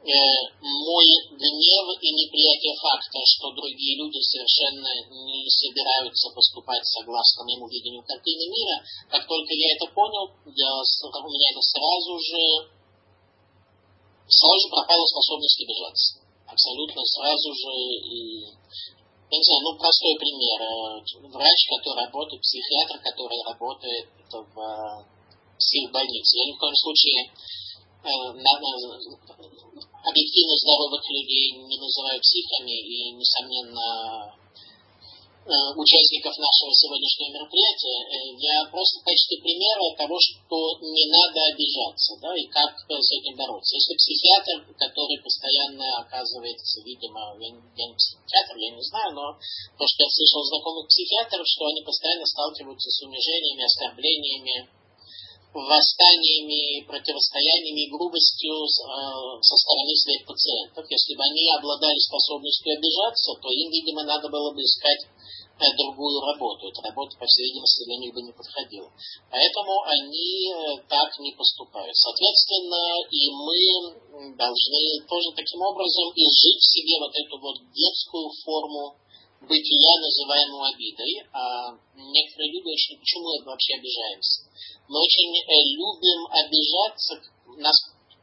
мой 0.08 1.06
гнев 1.36 1.86
и 2.00 2.08
неприятие 2.16 2.74
факта, 2.80 3.18
что 3.24 3.52
другие 3.52 3.98
люди 4.00 4.16
совершенно 4.24 4.88
не 5.12 5.44
собираются 5.50 6.30
поступать 6.32 6.84
согласно 6.86 7.44
моему 7.44 7.68
видению 7.68 8.02
картины 8.02 8.48
мира, 8.48 8.80
как 9.10 9.26
только 9.28 9.52
я 9.52 9.76
это 9.76 9.86
понял, 9.92 10.32
я, 10.48 10.70
у 10.72 11.28
меня 11.28 11.48
это 11.52 11.60
сразу 11.60 12.12
же, 12.18 12.42
сразу 14.28 14.58
же 14.64 14.68
пропала 14.72 15.04
способность 15.06 15.60
обижаться. 15.60 16.24
Абсолютно 16.48 17.02
сразу 17.04 17.52
же. 17.52 17.72
И, 18.08 18.40
я 19.28 19.36
не 19.36 19.44
знаю, 19.44 19.60
ну 19.60 19.78
простой 19.78 20.16
пример. 20.16 20.58
Э, 20.62 21.28
врач, 21.28 21.60
который 21.68 22.08
работает, 22.08 22.40
психиатр, 22.40 22.96
который 23.04 23.44
работает 23.44 24.08
в 24.32 25.06
психбольнице. 25.58 26.38
Я 26.38 26.44
ни 26.48 26.56
в 26.56 26.58
коем 26.58 26.74
случае 26.74 27.28
Э, 27.28 27.67
объективно 30.08 30.56
здоровых 30.56 31.02
людей 31.10 31.52
не 31.68 31.78
называют 31.78 32.22
психами 32.22 32.72
и, 32.72 33.12
несомненно, 33.12 34.32
э, 35.48 35.52
участников 35.76 36.36
нашего 36.36 36.72
сегодняшнего 36.72 37.40
мероприятия, 37.40 37.98
э, 38.04 38.16
я 38.36 38.56
просто 38.70 39.00
в 39.00 39.04
качестве 39.04 39.40
примера 39.40 39.96
того, 39.96 40.16
что 40.20 40.56
не 40.80 41.08
надо 41.08 41.40
обижаться, 41.52 42.16
да, 42.20 42.36
и 42.36 42.46
как 42.48 42.72
с 42.76 43.10
этим 43.12 43.36
бороться. 43.36 43.76
Если 43.76 43.96
психиатр, 43.96 44.76
который 44.76 45.18
постоянно 45.22 46.04
оказывается, 46.04 46.80
видимо, 46.84 47.36
я, 47.40 47.48
я 47.48 47.86
не 47.88 47.96
психиатр, 47.96 48.56
я 48.56 48.70
не 48.76 48.82
знаю, 48.82 49.12
но 49.14 49.24
то, 49.78 49.84
что 49.88 50.04
я 50.04 50.10
слышал 50.10 50.42
знакомых 50.44 50.88
психиатров, 50.88 51.46
что 51.46 51.64
они 51.66 51.82
постоянно 51.82 52.26
сталкиваются 52.26 52.90
с 52.90 53.02
унижениями, 53.02 53.64
оскорблениями, 53.64 54.77
восстаниями, 55.54 56.84
противостояниями 56.84 57.90
грубостью 57.90 58.52
э, 58.52 58.68
со 59.40 59.56
стороны 59.56 59.94
своих 59.96 60.26
пациентов. 60.26 60.84
Если 60.90 61.14
бы 61.16 61.22
они 61.24 61.48
обладали 61.56 61.98
способностью 61.98 62.76
обижаться, 62.76 63.32
то 63.40 63.48
им, 63.48 63.70
видимо, 63.70 64.04
надо 64.04 64.28
было 64.28 64.52
бы 64.52 64.60
искать 64.60 65.08
э, 65.08 65.64
другую 65.76 66.20
работу. 66.20 66.68
Эта 66.68 66.82
работа, 66.84 67.16
по 67.16 67.24
всей 67.24 67.48
видимости, 67.48 67.84
для 67.88 67.96
них 67.96 68.12
бы 68.12 68.22
не 68.22 68.32
подходила. 68.32 68.92
Поэтому 69.32 69.72
они 69.88 70.52
э, 70.52 70.56
так 70.88 71.08
не 71.18 71.32
поступают. 71.32 71.96
Соответственно, 71.96 73.00
и 73.08 73.22
мы 73.32 74.36
должны 74.36 74.82
тоже 75.08 75.32
таким 75.32 75.62
образом 75.64 76.12
изжить 76.12 76.60
в 76.60 76.70
себе 76.76 77.00
вот 77.00 77.14
эту 77.16 77.40
вот 77.40 77.56
детскую 77.72 78.28
форму 78.44 79.00
бытия, 79.40 79.92
называемую 80.00 80.62
обидой. 80.74 81.22
А 81.32 81.70
некоторые 81.94 82.52
люди 82.52 82.68
очень, 82.72 82.98
почему 82.98 83.38
мы 83.38 83.44
вообще 83.44 83.74
обижаемся? 83.74 84.42
Мы 84.88 84.98
очень 84.98 85.30
э, 85.36 85.54
любим 85.78 86.20
обижаться, 86.32 87.22
нас 87.58 87.76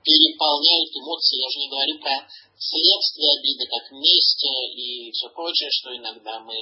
переполняют 0.03 0.91
эмоции, 0.93 1.41
я 1.41 1.47
уже 1.47 1.59
не 1.59 1.69
говорю 1.69 1.99
про 1.99 2.15
следствие 2.57 3.29
обиды, 3.39 3.65
как 3.65 3.91
месть 3.91 4.45
и 4.45 5.11
все 5.11 5.29
прочее, 5.29 5.69
что 5.71 5.95
иногда 5.95 6.39
мы 6.39 6.55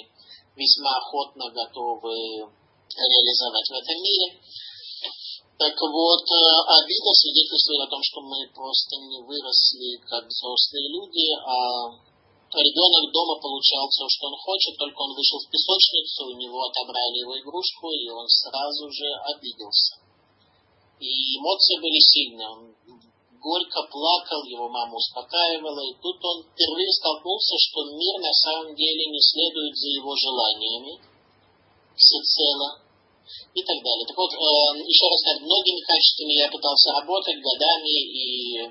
весьма 0.56 0.96
охотно 0.98 1.52
готовы 1.52 2.48
реализовать 2.96 3.68
в 3.68 3.74
этом 3.74 3.98
мире. 4.02 4.40
Так 5.58 5.76
вот, 5.80 6.24
э, 6.24 6.44
обида 6.82 7.12
свидетельствует 7.14 7.88
о 7.88 7.92
том, 7.92 8.02
что 8.04 8.22
мы 8.22 8.48
просто 8.54 8.96
не 8.98 9.22
выросли 9.22 10.02
как 10.10 10.26
взрослые 10.26 10.90
люди, 10.90 11.28
а 11.46 12.13
ребенок 12.60 13.12
дома 13.14 13.40
получал 13.42 13.88
все, 13.90 14.06
что 14.10 14.28
он 14.28 14.36
хочет, 14.38 14.78
только 14.78 15.00
он 15.02 15.16
вышел 15.16 15.40
в 15.40 15.50
песочницу, 15.50 16.28
у 16.28 16.38
него 16.38 16.60
отобрали 16.66 17.24
его 17.24 17.40
игрушку, 17.40 17.92
и 17.92 18.10
он 18.10 18.28
сразу 18.28 18.92
же 18.92 19.08
обиделся. 19.34 19.98
И 21.00 21.38
эмоции 21.38 21.78
были 21.82 22.00
сильные. 22.00 22.48
Он 22.48 22.76
горько 23.44 23.84
плакал, 23.92 24.44
его 24.46 24.70
мама 24.70 24.96
успокаивала, 24.96 25.82
и 25.84 25.96
тут 26.00 26.18
он 26.24 26.44
впервые 26.48 26.92
столкнулся, 26.94 27.56
что 27.60 27.92
мир 27.92 28.22
на 28.22 28.34
самом 28.34 28.76
деле 28.76 29.04
не 29.12 29.20
следует 29.20 29.76
за 29.76 29.88
его 29.90 30.16
желаниями 30.16 31.02
всецело 31.96 32.80
и 33.54 33.62
так 33.64 33.78
далее. 33.84 34.06
Так 34.08 34.18
вот, 34.18 34.32
э, 34.32 34.38
еще 34.88 35.06
раз 35.12 35.20
говорю, 35.24 35.46
многими 35.46 35.82
качествами 35.84 36.34
я 36.40 36.50
пытался 36.50 36.92
работать 36.92 37.42
годами, 37.44 37.96
и 38.00 38.64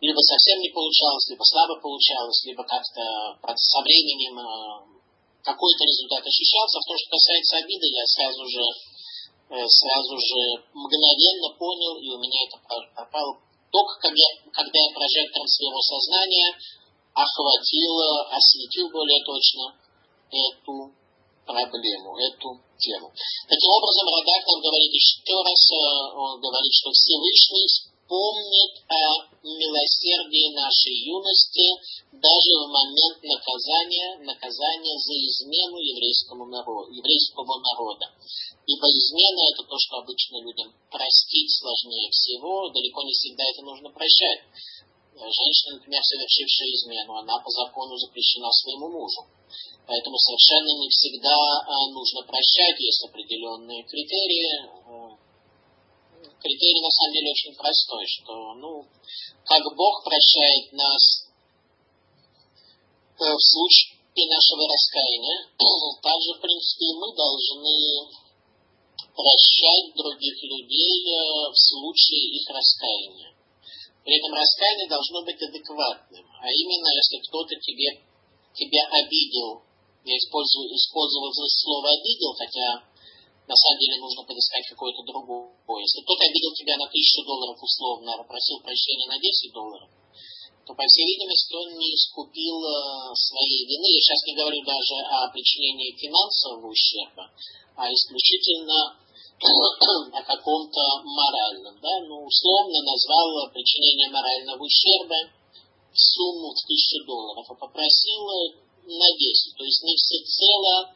либо 0.00 0.20
совсем 0.20 0.60
не 0.60 0.70
получалось, 0.70 1.28
либо 1.28 1.42
слабо 1.42 1.80
получалось, 1.80 2.44
либо 2.44 2.62
как-то 2.64 3.02
со 3.40 3.80
временем 3.82 4.38
э, 4.38 4.46
какой-то 5.42 5.82
результат 5.84 6.26
ощущался. 6.26 6.80
В 6.80 6.88
том, 6.88 6.96
что 6.98 7.16
касается 7.16 7.56
обиды, 7.58 7.86
я 7.88 8.04
сразу 8.06 8.44
же 8.46 8.62
Э, 9.48 9.62
сразу 9.62 10.18
же 10.18 10.58
мгновенно 10.74 11.54
понял, 11.54 11.94
и 12.02 12.08
у 12.10 12.18
меня 12.18 12.50
это 12.50 12.58
пропало. 12.66 13.38
Только 13.70 13.94
когда, 14.02 14.26
когда 14.50 14.74
я 14.74 14.90
прожектором 14.90 15.46
своего 15.46 15.80
сознания 15.82 16.50
охватил, 17.14 17.94
осветил 18.26 18.90
более 18.90 19.22
точно 19.22 19.70
эту 20.34 20.90
проблему, 21.46 22.18
эту 22.18 22.58
тему. 22.74 23.06
Таким 23.46 23.70
образом, 23.70 24.10
Радак 24.10 24.42
нам 24.50 24.60
говорит 24.66 24.90
еще 24.90 25.38
раз, 25.38 25.62
э, 25.70 26.18
он 26.18 26.40
говорит, 26.42 26.72
что 26.74 26.90
Всевышний 26.90 27.70
помнит 28.08 28.82
о 28.90 29.30
милосердии 29.54 30.54
нашей 30.54 30.96
юности 31.06 31.66
даже 32.10 32.52
в 32.58 32.66
момент 32.66 33.22
наказания, 33.22 34.18
наказания 34.26 34.96
за 34.98 35.14
измену 35.14 35.78
еврейскому 35.78 36.46
народу, 36.46 36.90
еврейского 36.90 37.60
народа. 37.62 38.10
Ибо 38.66 38.86
измена 38.90 39.40
это 39.54 39.62
то, 39.62 39.76
что 39.78 40.02
обычно 40.02 40.42
людям 40.42 40.74
простить 40.90 41.50
сложнее 41.54 42.10
всего, 42.10 42.68
далеко 42.70 43.02
не 43.02 43.12
всегда 43.12 43.44
это 43.44 43.62
нужно 43.62 43.90
прощать. 43.90 44.42
Женщина, 45.16 45.80
например, 45.80 46.02
совершившая 46.02 46.68
измену, 46.76 47.16
она 47.16 47.38
по 47.40 47.50
закону 47.50 47.96
запрещена 47.96 48.52
своему 48.52 48.88
мужу. 48.90 49.24
Поэтому 49.86 50.18
совершенно 50.18 50.82
не 50.82 50.90
всегда 50.90 51.30
а, 51.32 51.88
нужно 51.94 52.22
прощать, 52.26 52.78
есть 52.80 53.04
определенные 53.04 53.84
критерии, 53.84 54.66
критерий 56.40 56.82
на 56.82 56.90
самом 56.90 57.12
деле 57.12 57.30
очень 57.30 57.54
простой, 57.54 58.06
что, 58.06 58.54
ну, 58.54 58.86
как 59.44 59.62
Бог 59.76 60.04
прощает 60.04 60.72
нас 60.72 61.02
э, 63.18 63.24
в 63.24 63.42
случае 63.42 63.96
нашего 64.28 64.64
раскаяния, 64.64 65.48
так 66.02 66.18
же, 66.22 66.32
в 66.34 66.40
принципе, 66.40 66.84
и 66.86 66.98
мы 66.98 67.14
должны 67.14 67.76
прощать 69.12 69.96
других 69.96 70.36
людей 70.42 70.94
э, 71.04 71.50
в 71.52 71.56
случае 71.56 72.40
их 72.40 72.48
раскаяния. 72.48 73.32
При 74.04 74.16
этом 74.18 74.32
раскаяние 74.32 74.88
должно 74.88 75.24
быть 75.24 75.42
адекватным, 75.42 76.24
а 76.40 76.46
именно, 76.46 76.88
если 76.94 77.18
кто-то 77.26 77.54
тебе, 77.56 78.00
тебя 78.54 78.86
обидел, 79.02 79.66
я 80.04 80.14
использую, 80.16 80.70
использовал 80.70 81.32
слово 81.34 81.90
обидел, 81.90 82.32
хотя 82.38 82.86
на 83.46 83.54
самом 83.54 83.78
деле 83.78 84.02
нужно 84.02 84.26
подыскать 84.26 84.66
какое-то 84.66 85.02
другое. 85.06 85.80
Если 85.80 86.02
кто-то 86.02 86.22
обидел 86.26 86.52
тебя 86.52 86.76
на 86.76 86.86
тысячу 86.90 87.22
долларов 87.22 87.56
условно, 87.62 88.18
просил 88.26 88.58
прощения 88.60 89.06
на 89.06 89.18
10 89.18 89.52
долларов, 89.54 89.88
то, 90.66 90.74
по 90.74 90.82
всей 90.82 91.06
видимости, 91.06 91.54
он 91.54 91.78
не 91.78 91.94
искупил 91.94 92.58
э, 92.58 93.14
своей 93.14 93.62
вины. 93.70 93.86
Я 93.86 94.02
сейчас 94.02 94.22
не 94.26 94.34
говорю 94.34 94.60
даже 94.66 94.98
о 95.14 95.30
причинении 95.30 95.94
финансового 95.94 96.66
ущерба, 96.66 97.30
а 97.78 97.86
исключительно 97.86 98.98
о 100.10 100.22
каком-то 100.26 100.82
моральном. 101.06 101.78
Да? 101.78 102.02
Ну, 102.10 102.26
условно 102.26 102.82
назвал 102.82 103.46
причинение 103.54 104.10
морального 104.10 104.58
ущерба 104.58 105.30
сумму 105.94 106.50
в 106.50 106.60
тысячу 106.66 107.06
долларов, 107.06 107.46
а 107.48 107.54
попросил 107.54 108.26
на 108.90 109.06
10. 109.14 109.56
То 109.56 109.62
есть 109.62 109.82
не 109.84 109.94
всецело 109.94 110.90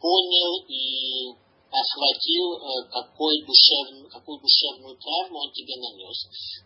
понял 0.00 0.64
и 0.64 1.47
охватил, 1.70 2.46
э, 2.56 2.88
какой 2.88 3.44
душевный, 3.44 4.08
какую 4.08 4.40
душевную 4.40 4.96
травму 4.96 5.44
он 5.44 5.52
тебе 5.52 5.76
нанес, 5.76 6.16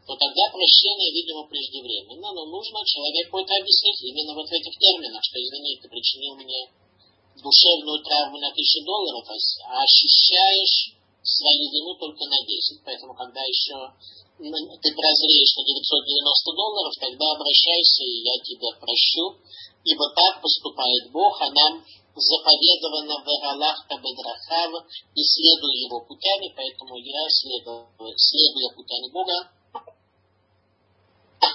то 0.06 0.14
тогда 0.14 0.46
прощение, 0.50 1.10
видимо, 1.10 1.46
преждевременно, 1.50 2.32
но 2.32 2.46
нужно 2.46 2.86
человеку 2.86 3.38
это 3.38 3.54
объяснить 3.58 4.02
именно 4.02 4.34
вот 4.34 4.46
в 4.46 4.52
этих 4.52 4.74
терминах, 4.78 5.22
что, 5.24 5.42
извини, 5.42 5.78
ты 5.82 5.88
причинил 5.88 6.36
мне 6.36 6.70
душевную 7.34 7.98
травму 8.04 8.38
на 8.38 8.52
тысячу 8.54 8.84
долларов, 8.84 9.26
а 9.26 9.82
ощущаешь 9.82 10.94
свою 11.22 11.64
вину 11.70 11.94
только 11.98 12.24
на 12.26 12.38
10. 12.46 12.82
Поэтому, 12.84 13.14
когда 13.14 13.40
еще 13.42 13.78
ты 14.38 14.88
прозреешь 14.90 15.54
на 15.56 15.62
990 15.62 16.52
долларов, 16.52 16.92
тогда 16.98 17.26
обращайся, 17.32 18.02
и 18.02 18.22
я 18.26 18.36
тебя 18.42 18.70
прощу, 18.78 19.38
ибо 19.84 20.10
так 20.14 20.42
поступает 20.42 21.10
Бог, 21.12 21.40
а 21.40 21.50
нам 21.50 21.84
заповедовано 22.14 23.24
в 23.24 23.28
Аллахта 23.28 23.96
Бедрахав 23.96 24.86
и 25.14 25.22
следуя 25.24 25.76
его 25.86 26.00
путями, 26.00 26.52
поэтому 26.54 26.96
я, 26.96 27.28
следуя, 27.28 27.86
следуя 28.16 28.74
путями 28.74 29.10
Бога, 29.12 29.50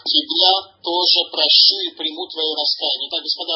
тебя 0.07 0.51
тоже 0.83 1.19
прощу 1.31 1.75
и 1.83 1.95
приму 1.95 2.27
твое 2.27 2.51
раскаяние. 2.55 3.09
Так, 3.11 3.21
господа, 3.21 3.55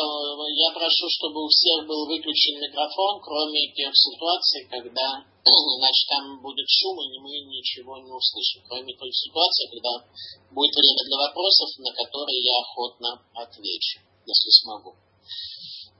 я 0.51 0.69
прошу, 0.71 1.07
чтобы 1.09 1.43
у 1.43 1.47
всех 1.47 1.87
был 1.87 2.05
выключен 2.05 2.59
микрофон, 2.59 3.21
кроме 3.23 3.71
тех 3.73 3.91
ситуаций, 3.95 4.67
когда 4.69 5.23
значит, 5.79 6.05
там 6.09 6.41
будет 6.41 6.67
шум, 6.67 6.99
и 7.01 7.17
мы 7.19 7.31
ничего 7.47 7.97
не 7.97 8.11
услышим. 8.11 8.61
Кроме 8.67 8.93
той 8.95 9.11
ситуации, 9.11 9.67
когда 9.71 10.05
будет 10.51 10.75
время 10.75 11.03
для 11.07 11.17
вопросов, 11.17 11.69
на 11.79 11.91
которые 11.93 12.39
я 12.43 12.55
охотно 12.59 13.09
отвечу, 13.33 13.99
если 14.27 14.49
смогу. 14.61 14.95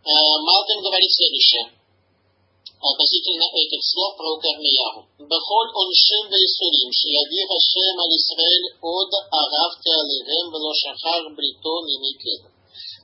Э, 0.02 0.10
Малтин 0.10 0.82
говорит 0.82 1.12
следующее 1.14 1.78
относительно 2.82 3.46
этих 3.54 3.86
слов 3.86 4.18
про 4.18 4.34
Кармиягу. 4.42 5.06
Бехоль 5.30 5.72
оншим 5.78 6.26
вейсурим, 6.26 6.90
шияви 6.90 7.46
Хашем 7.46 7.98
аль 8.02 8.18
Исраэль 8.18 8.70
од 8.82 9.12
аравте 9.30 9.94
алирем 9.94 10.50
вело 10.50 10.74
шахар 10.74 11.30
брито 11.38 11.86
мимикед. 11.86 12.50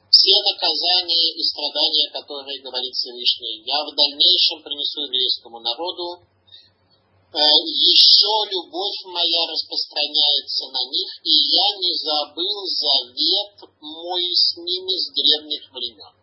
Все 0.10 0.42
наказания 0.42 1.38
и 1.38 1.44
страдания, 1.46 2.10
которые 2.10 2.66
говорит 2.66 2.94
Всевышний, 2.98 3.62
я 3.62 3.86
в 3.86 3.94
дальнейшем 3.94 4.64
принесу 4.66 5.06
еврейскому 5.06 5.60
народу, 5.62 6.18
э, 6.18 7.38
еще 7.38 8.34
любовь 8.50 9.00
моя 9.06 9.46
распространяется 9.46 10.66
на 10.74 10.82
них, 10.90 11.10
и 11.22 11.34
я 11.46 11.68
не 11.78 11.94
забыл 12.02 12.66
завет 12.66 13.70
мой 13.86 14.26
с 14.34 14.58
ними 14.58 14.98
с 14.98 15.14
древних 15.14 15.70
времен. 15.70 16.17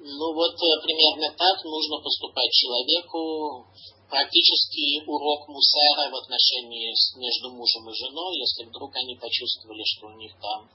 Ну 0.00 0.32
вот 0.32 0.56
э, 0.56 0.68
примерно 0.80 1.28
так 1.36 1.62
нужно 1.64 2.00
поступать 2.00 2.50
человеку. 2.52 3.66
Практически 4.08 5.04
урок 5.06 5.46
мусара 5.46 6.10
в 6.10 6.16
отношении 6.16 6.90
между 7.20 7.52
мужем 7.52 7.88
и 7.88 7.94
женой, 7.94 8.38
если 8.40 8.64
вдруг 8.64 8.96
они 8.96 9.14
почувствовали, 9.14 9.84
что 9.84 10.08
у 10.08 10.16
них 10.16 10.32
там 10.40 10.68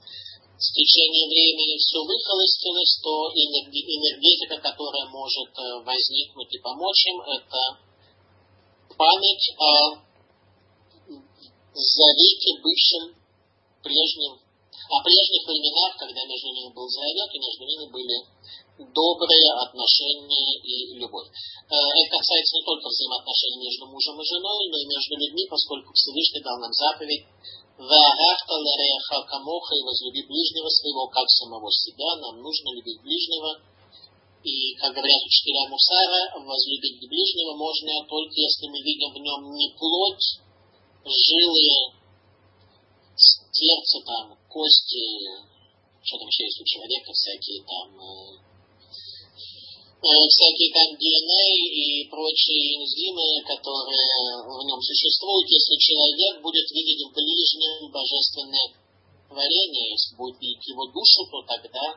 с 0.56 0.72
течением 0.72 1.28
времени 1.28 1.76
все 1.76 2.00
выхолостилось, 2.00 2.96
то 3.02 3.28
энергетика, 3.34 4.56
которая 4.62 5.10
может 5.10 5.50
э, 5.58 5.84
возникнуть 5.84 6.54
и 6.54 6.62
помочь 6.62 7.06
им, 7.06 7.20
это 7.20 7.60
память 8.96 9.46
о 9.58 10.06
завете 11.74 12.62
бывшем 12.62 13.20
прежнем, 13.82 14.38
о 14.38 14.96
прежних 15.02 15.42
временах, 15.44 15.98
когда 15.98 16.24
между 16.24 16.48
ними 16.54 16.72
был 16.72 16.88
завет, 16.88 17.28
и 17.34 17.42
между 17.42 17.64
ними 17.66 17.90
были 17.90 18.16
добрые 18.78 19.48
отношения 19.64 20.60
и 20.60 20.98
любовь. 21.00 21.28
Э, 21.28 21.74
это 21.74 22.18
касается 22.18 22.56
не 22.56 22.64
только 22.64 22.88
взаимоотношений 22.88 23.64
между 23.64 23.86
мужем 23.88 24.20
и 24.20 24.24
женой, 24.24 24.68
но 24.68 24.76
и 24.76 24.86
между 24.86 25.16
людьми, 25.16 25.46
поскольку 25.48 25.92
Всевышний 25.94 26.44
дал 26.44 26.60
нам 26.60 26.72
заповедь 26.72 27.24
«Ваарахта 27.78 28.52
лареха 28.52 29.22
камоха» 29.28 29.74
и 29.76 29.84
возлюби 29.84 30.22
ближнего 30.28 30.68
своего, 30.68 31.08
как 31.08 31.28
самого 31.28 31.70
себя. 31.72 32.16
Нам 32.20 32.40
нужно 32.40 32.72
любить 32.76 33.00
ближнего. 33.00 33.60
И, 34.44 34.74
как 34.76 34.94
говорят 34.94 35.22
учителя 35.24 35.68
Мусара, 35.68 36.38
возлюбить 36.38 37.00
ближнего 37.00 37.56
можно 37.56 38.04
только 38.06 38.32
если 38.36 38.68
мы 38.68 38.78
видим 38.80 39.12
в 39.12 39.18
нем 39.18 39.56
не 39.56 39.74
плоть, 39.76 40.38
жилы, 41.04 41.96
сердце, 43.16 44.04
там, 44.04 44.38
кости, 44.48 45.02
что 46.02 46.18
там 46.18 46.28
еще 46.28 46.44
есть 46.44 46.60
у 46.60 46.64
человека, 46.64 47.12
всякие 47.12 47.64
там 47.64 47.88
э, 47.98 48.45
всякие 50.00 50.70
там 50.72 50.88
DNA 50.94 51.46
и 51.72 52.08
прочие 52.10 52.76
энзимы, 52.76 53.42
которые 53.46 54.44
в 54.44 54.60
нем 54.64 54.80
существуют, 54.80 55.48
если 55.48 55.76
человек 55.76 56.42
будет 56.42 56.68
видеть 56.70 57.02
в 57.08 57.14
ближнем 57.14 57.90
божественное 57.90 58.68
творение, 59.28 59.92
если 59.92 60.16
будет 60.16 60.40
видеть 60.40 60.68
его 60.68 60.86
душу, 60.92 61.24
то 61.30 61.42
тогда 61.48 61.96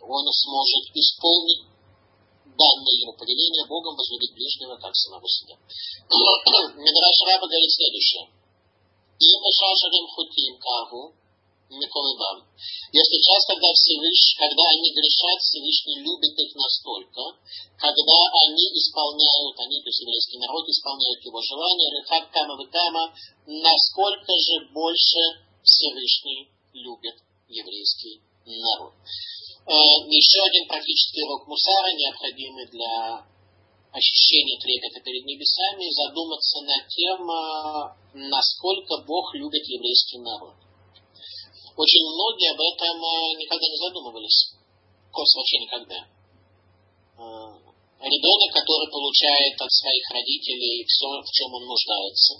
он 0.00 0.24
сможет 0.32 0.84
исполнить 0.94 1.68
данное 2.58 2.96
ему 2.98 3.12
повеление 3.14 3.66
Богом 3.66 3.94
возлюбить 3.94 4.34
ближнего, 4.34 4.76
как 4.76 4.94
самого 4.96 5.26
себя. 5.28 5.54
Медраш 6.74 7.18
Раба 7.28 7.46
говорит 7.46 7.70
следующее. 7.70 8.26
И 9.18 9.26
Мешашарим 9.26 10.06
Хутим 10.14 10.58
Каву, 10.58 11.14
Миколыбам. 11.68 12.48
Если 12.92 13.18
часто, 13.20 13.52
когда 13.52 13.68
Всевышний, 13.76 14.40
когда 14.40 14.64
они 14.72 14.88
грешат, 14.96 15.36
Всевышний 15.44 16.00
любит 16.00 16.32
их 16.32 16.54
настолько, 16.56 17.36
когда 17.76 18.18
они 18.48 18.64
исполняют, 18.72 19.56
они, 19.60 19.82
то 19.84 19.88
есть 19.92 20.00
еврейский 20.00 20.38
народ, 20.40 20.64
исполняют 20.68 21.20
его 21.20 21.40
желания, 21.42 21.92
Рехат 22.00 22.24
Кама 22.32 22.56
Кама, 22.72 23.12
насколько 23.46 24.32
же 24.32 24.72
больше 24.72 25.44
Всевышний 25.62 26.48
любит 26.72 27.20
еврейский 27.48 28.22
народ. 28.46 28.94
Э, 29.68 29.74
еще 30.08 30.40
один 30.40 30.66
практический 30.66 31.22
урок 31.24 31.46
Мусара, 31.46 31.92
необходимый 31.92 32.66
для 32.72 33.26
ощущения 33.92 34.58
трепета 34.60 35.00
перед 35.04 35.24
небесами, 35.24 35.92
задуматься 35.92 36.60
над 36.62 36.88
тем, 36.88 37.20
э, 37.28 38.28
насколько 38.32 39.04
Бог 39.04 39.34
любит 39.34 39.64
еврейский 39.68 40.18
народ. 40.18 40.56
Очень 41.78 42.10
многие 42.10 42.50
об 42.50 42.58
этом 42.58 42.98
э, 42.98 43.38
никогда 43.38 43.66
не 43.70 43.78
задумывались. 43.78 44.50
Кос 45.14 45.30
вообще 45.38 45.62
никогда. 45.62 45.98
Ребенок, 48.02 48.50
который 48.50 48.90
получает 48.90 49.54
от 49.62 49.70
своих 49.70 50.04
родителей 50.10 50.82
все, 50.86 51.06
в 51.06 51.30
чем 51.30 51.54
он 51.54 51.66
нуждается, 51.66 52.34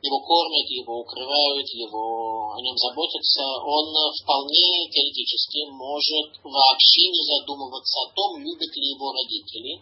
его 0.00 0.20
кормят, 0.24 0.68
его 0.68 1.00
укрывают, 1.00 1.68
его, 1.72 2.52
о 2.52 2.60
нем 2.60 2.76
заботятся, 2.76 3.44
он 3.64 3.84
вполне 4.16 4.88
теоретически 4.92 5.68
может 5.68 6.32
вообще 6.40 7.04
не 7.12 7.22
задумываться 7.24 8.00
о 8.00 8.12
том, 8.16 8.40
любят 8.40 8.72
ли 8.76 8.86
его 8.96 9.12
родители 9.12 9.76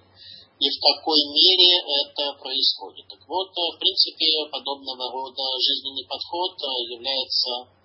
и 0.58 0.66
в 0.70 0.78
какой 0.80 1.20
мере 1.34 1.82
это 2.02 2.32
происходит. 2.38 3.06
Так 3.10 3.22
вот, 3.28 3.50
в 3.50 3.78
принципе, 3.78 4.26
подобного 4.50 5.10
рода 5.12 5.44
жизненный 5.60 6.06
подход 6.08 6.54
является 6.90 7.75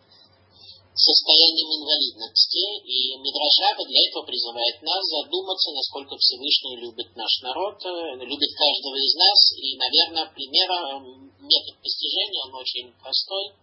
состоянием 0.93 1.71
инвалидности, 1.71 2.63
и 2.83 3.15
Мидрашаба 3.15 3.85
для 3.87 4.01
этого 4.11 4.27
призывает 4.27 4.81
нас 4.83 5.03
задуматься, 5.07 5.71
насколько 5.71 6.17
Всевышний 6.17 6.77
любит 6.83 7.15
наш 7.15 7.31
народ, 7.41 7.79
любит 8.19 8.51
каждого 8.51 8.97
из 8.99 9.15
нас, 9.15 9.39
и, 9.55 9.77
наверное, 9.77 10.33
примером 10.35 11.31
метод 11.39 11.79
постижения, 11.81 12.43
он 12.43 12.55
очень 12.55 12.91
простой. 12.99 13.55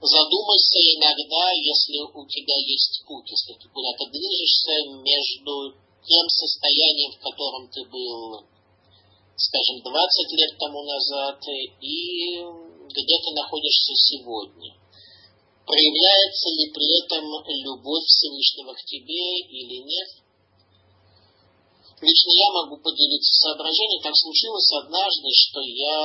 Задумайся 0.00 0.78
иногда, 0.94 1.52
если 1.52 1.98
у 2.06 2.22
тебя 2.24 2.56
есть 2.64 3.02
путь, 3.04 3.28
если 3.28 3.52
ты 3.58 3.68
куда-то 3.68 4.06
движешься 4.06 4.88
между 5.02 5.74
тем 6.06 6.24
состоянием, 6.30 7.12
в 7.12 7.20
котором 7.20 7.68
ты 7.68 7.84
был, 7.84 8.46
скажем, 9.36 9.82
20 9.82 10.32
лет 10.38 10.56
тому 10.56 10.82
назад, 10.86 11.42
и 11.82 12.40
где 12.88 13.16
ты 13.20 13.34
находишься 13.34 13.92
сегодня. 13.94 14.77
Проявляется 15.68 16.48
ли 16.48 16.72
при 16.72 16.88
этом 17.04 17.28
любовь 17.44 18.08
Всевышнего 18.08 18.72
к 18.72 18.80
тебе 18.88 19.44
или 19.52 19.84
нет? 19.84 20.08
Лично 22.00 22.30
я 22.32 22.48
могу 22.56 22.80
поделиться 22.80 23.52
соображением. 23.52 24.00
Так 24.00 24.16
случилось 24.16 24.72
однажды, 24.80 25.28
что 25.28 25.60
я 25.60 26.00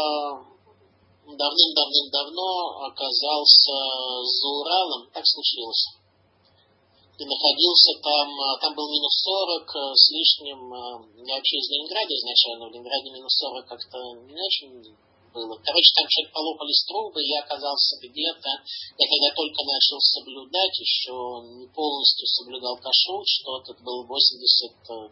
давным-давным-давно 1.31 2.91
оказался 2.91 3.75
за 4.27 4.47
Уралом, 4.51 5.07
так 5.15 5.23
случилось. 5.23 5.95
И 7.15 7.23
находился 7.23 7.91
там, 8.03 8.27
там 8.59 8.75
был 8.75 8.91
минус 8.91 9.15
40 9.23 9.63
э, 9.63 9.95
с 9.95 10.11
лишним, 10.11 10.59
э, 10.73 11.23
я 11.23 11.35
вообще 11.35 11.55
из 11.55 11.69
Ленинграда 11.69 12.11
изначально, 12.11 12.67
в 12.67 12.73
Ленинграде 12.73 13.11
минус 13.11 13.37
40 13.37 13.67
как-то 13.69 13.97
не 14.27 14.33
очень 14.33 14.97
было. 15.33 15.57
Короче, 15.57 15.91
там 15.95 16.05
что-то 16.07 16.31
полопались 16.31 16.85
трубы, 16.85 17.19
я 17.25 17.41
оказался 17.41 17.97
где-то, 17.97 18.49
я 18.97 19.05
когда 19.09 19.29
только 19.35 19.61
начал 19.65 19.99
соблюдать, 19.99 20.79
еще 20.79 21.13
не 21.57 21.67
полностью 21.73 22.27
соблюдал 22.27 22.77
кашрут, 22.77 23.27
что 23.27 23.59
это 23.59 23.73
было 23.83 24.05
80 24.05 25.11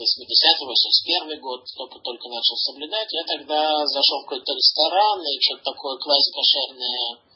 80-81 0.00 1.40
год, 1.40 1.60
только, 1.76 1.98
только 2.00 2.28
начал 2.28 2.56
соблюдать, 2.56 3.08
я 3.12 3.24
тогда 3.24 3.86
зашел 3.86 4.20
в 4.20 4.24
какой-то 4.24 4.52
ресторан 4.54 5.20
и 5.20 5.40
что-то 5.40 5.72
такое 5.72 5.98
квазикошерное 5.98 7.29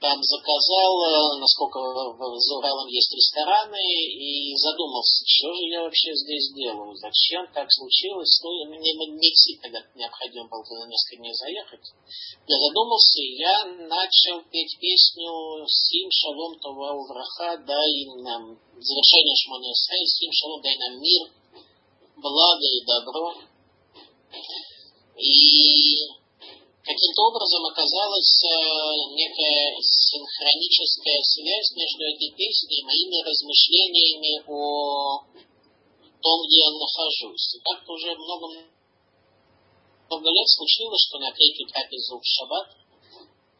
там 0.00 0.16
заказал, 0.22 0.92
э, 1.04 1.40
насколько 1.40 1.78
за 1.78 2.56
Уралом 2.56 2.88
есть 2.88 3.12
рестораны, 3.12 3.84
и 4.16 4.56
задумался, 4.56 5.22
что 5.26 5.52
же 5.52 5.68
я 5.68 5.82
вообще 5.82 6.14
здесь 6.14 6.52
делаю, 6.54 6.96
зачем 6.96 7.46
так 7.52 7.68
случилось. 7.70 8.40
Ну, 8.42 8.64
мне, 8.72 8.94
мне 8.96 9.30
тогда 9.60 9.78
необходимо 9.94 10.48
было 10.48 10.64
туда 10.64 10.88
несколько 10.88 11.20
дней 11.20 11.34
заехать. 11.34 11.84
Я 12.48 12.56
задумался, 12.56 13.20
и 13.20 13.36
я 13.36 13.64
начал 13.92 14.40
петь 14.50 14.78
песню 14.80 15.66
«Сим 15.68 16.08
шалом 16.10 16.58
това 16.58 16.92
увраха, 16.96 17.60
дай 17.60 17.92
нам 18.24 18.56
завершение 18.80 19.36
Шмоне 19.36 19.74
Сим 19.74 20.32
шалом, 20.32 20.62
дай 20.62 20.76
нам 20.78 20.98
мир, 20.98 21.28
благо 22.16 22.64
и 22.64 22.84
добро. 22.86 23.34
И 25.18 26.19
каким-то 26.84 27.20
образом 27.28 27.66
оказалась 27.66 28.40
э, 28.44 28.54
некая 29.12 29.76
синхроническая 29.80 31.20
связь 31.22 31.70
между 31.76 32.02
этой 32.04 32.30
песней 32.32 32.80
и 32.80 32.84
моими 32.84 33.20
размышлениями 33.20 34.34
о 34.48 35.24
том, 36.20 36.36
где 36.46 36.58
я 36.60 36.70
нахожусь. 36.70 37.54
И 37.54 37.60
как-то 37.60 37.92
уже 37.92 38.14
много, 38.16 38.46
много 40.08 40.28
лет 40.30 40.48
случилось, 40.48 41.04
что 41.08 41.18
на 41.18 41.32
третью 41.32 41.66
трапезу 41.68 42.18
в 42.18 42.24
шаббат, 42.24 42.68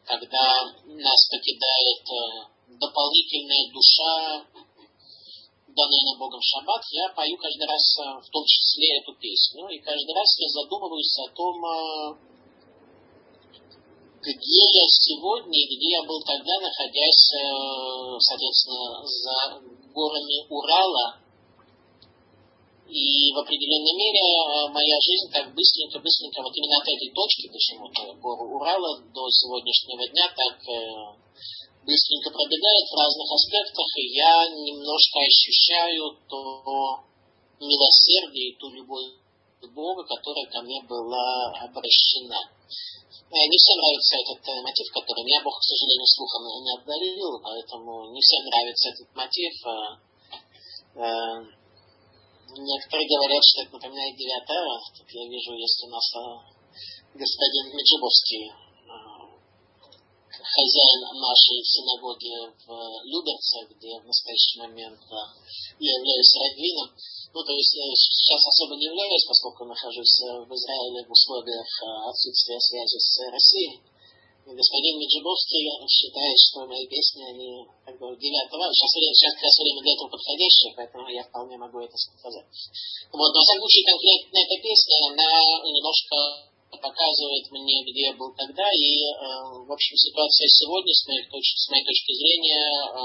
когда 0.05 0.73
нас 0.85 1.29
покидает 1.29 2.03
э, 2.09 2.77
дополнительная 2.79 3.71
душа 3.71 4.45
данный 5.71 6.03
нам 6.03 6.19
Богом 6.19 6.41
шаббат, 6.41 6.83
я 6.91 7.07
пою 7.15 7.37
каждый 7.37 7.67
раз 7.67 7.83
э, 7.99 8.01
в 8.19 8.29
том 8.29 8.43
числе 8.45 8.97
эту 8.97 9.13
песню. 9.15 9.69
И 9.69 9.79
каждый 9.79 10.13
раз 10.13 10.27
я 10.39 10.49
задумываюсь 10.49 11.17
о 11.19 11.29
том, 11.31 12.27
где 14.21 14.63
я 14.69 14.85
сегодня 14.87 15.57
и 15.57 15.75
где 15.75 15.89
я 15.97 16.03
был 16.03 16.21
тогда, 16.21 16.59
находясь, 16.61 17.33
э, 17.33 18.17
соответственно, 18.19 19.01
за 19.03 19.35
горами 19.93 20.45
Урала. 20.49 21.19
И 22.87 23.31
в 23.31 23.37
определенной 23.39 23.95
мере 23.95 24.69
моя 24.69 24.97
жизнь 24.99 25.31
так 25.31 25.55
быстренько-быстренько, 25.55 26.43
вот 26.43 26.51
именно 26.55 26.77
от 26.77 26.87
этой 26.87 27.09
точки 27.15 27.47
почему-то, 27.47 28.13
гору 28.19 28.55
Урала 28.55 28.99
до 28.99 29.29
сегодняшнего 29.31 30.05
дня 30.09 30.27
так 30.35 30.59
быстренько 31.85 32.29
пробегает 32.29 32.85
в 32.91 32.99
разных 32.99 33.31
аспектах, 33.31 33.87
и 33.95 34.13
я 34.13 34.47
немножко 34.49 35.19
ощущаю 35.19 36.19
то 36.27 36.99
милосердие 37.59 38.51
и 38.51 38.57
ту 38.57 38.69
любовь 38.71 39.21
Бога, 39.69 40.03
которая 40.03 40.45
ко 40.47 40.61
мне 40.61 40.81
была 40.83 41.51
обращена. 41.61 42.49
Э, 43.31 43.47
не 43.47 43.55
всем 43.55 43.79
нравится 43.79 44.15
этот 44.19 44.43
э, 44.43 44.61
мотив, 44.61 44.91
который 44.91 45.23
меня 45.23 45.39
Бог, 45.39 45.55
к 45.55 45.63
сожалению, 45.63 46.03
слухом 46.03 46.43
не 46.51 46.73
обдарил, 46.75 47.39
поэтому 47.39 48.11
не 48.11 48.19
всем 48.19 48.43
нравится 48.43 48.89
этот 48.91 49.07
мотив. 49.15 49.55
Э, 50.99 51.39
некоторые 52.59 53.07
говорят, 53.07 53.39
что 53.39 53.63
это 53.63 53.71
напоминает 53.71 54.17
девятое. 54.19 54.67
Тут 54.99 55.07
я 55.15 55.23
вижу, 55.31 55.55
есть 55.55 55.79
у 55.79 55.87
нас 55.87 56.11
господин 57.15 57.71
Меджибовский 57.71 58.51
хозяин 60.31 60.99
нашей 61.19 61.59
синагоги 61.63 62.35
в 62.65 62.69
Люберце, 63.05 63.67
где 63.69 63.99
в 63.99 64.05
настоящий 64.05 64.59
момент 64.59 64.99
я 65.79 65.91
являюсь 65.91 66.35
раввином. 66.39 66.89
Ну, 67.33 67.43
то 67.43 67.53
есть 67.53 67.71
сейчас 67.71 68.41
особо 68.47 68.75
не 68.75 68.85
являюсь, 68.85 69.25
поскольку 69.27 69.65
нахожусь 69.65 70.19
в 70.19 70.51
Израиле 70.51 71.05
в 71.07 71.11
условиях 71.11 71.69
отсутствия 72.09 72.59
связи 72.59 72.99
с 72.99 73.31
Россией. 73.31 73.79
Господин 74.41 74.97
Меджибовский 74.97 75.69
считает, 75.85 76.33
что 76.33 76.65
мои 76.65 76.87
песни, 76.87 77.21
они 77.29 77.61
как 77.85 77.93
бы 78.01 78.17
девятого. 78.17 78.73
Сейчас, 78.73 78.89
сейчас 78.89 79.33
как 79.37 79.43
раз 79.43 79.59
время 79.61 79.81
для 79.85 79.93
этого 79.93 80.09
подходящее, 80.09 80.73
поэтому 80.75 81.07
я 81.13 81.23
вполне 81.23 81.57
могу 81.61 81.79
это 81.79 81.95
сказать. 81.95 82.49
Вот, 83.13 83.29
но, 83.31 83.37
всяком 83.37 83.61
случае, 83.69 83.85
конкретно 83.85 84.37
эта 84.41 84.57
песня, 84.57 84.97
она 85.13 85.61
немножко 85.61 86.50
показывает 86.77 87.51
мне, 87.51 87.83
где 87.83 88.11
я 88.11 88.13
был 88.13 88.31
тогда, 88.35 88.63
и, 88.71 89.03
э, 89.03 89.15
в 89.67 89.71
общем, 89.71 89.95
ситуация 89.97 90.47
сегодня, 90.47 90.93
с 90.93 91.07
моей 91.07 91.25
точки, 91.27 91.57
с 91.57 91.69
моей 91.69 91.85
точки 91.85 92.11
зрения, 92.15 92.63
э, 92.63 92.97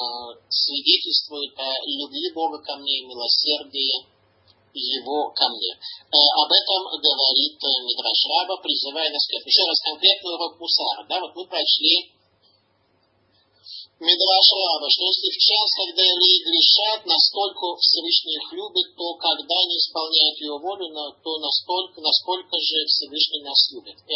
свидетельствует 0.48 1.52
о 1.58 1.74
любви 1.82 2.30
Бога 2.34 2.58
ко 2.62 2.76
мне 2.76 3.02
и 3.02 3.06
милосердии 3.06 4.06
его 4.76 5.32
ко 5.32 5.48
мне. 5.48 5.72
Э, 5.72 6.14
об 6.14 6.50
этом 6.52 6.80
говорит 7.00 7.56
Мидраш 7.58 8.20
Раба, 8.28 8.56
призывая 8.62 9.10
нас 9.10 9.26
к 9.26 9.32
этому. 9.32 9.48
Еще 9.48 9.64
раз 9.64 9.80
конкретный 9.82 10.34
урок 10.34 10.60
Мусара. 10.60 11.06
Да, 11.08 11.20
вот 11.20 11.34
мы 11.34 11.46
прочли 11.46 12.15
Мидраш 13.96 14.44
что 14.92 15.04
если 15.08 15.32
в 15.32 15.40
час, 15.40 15.66
когда 15.72 16.04
евреи 16.04 16.44
грешат, 16.44 17.00
настолько 17.08 17.80
Всевышний 17.80 18.36
их 18.36 18.52
любит, 18.52 18.92
то 18.92 19.16
когда 19.16 19.56
они 19.56 19.80
исполняют 19.80 20.36
его 20.36 20.58
волю, 20.60 20.92
то 20.92 21.38
настолько, 21.40 22.04
насколько 22.04 22.60
же 22.60 22.84
Всевышний 22.84 23.40
нас 23.40 23.56
любит. 23.72 23.96
И 24.04 24.12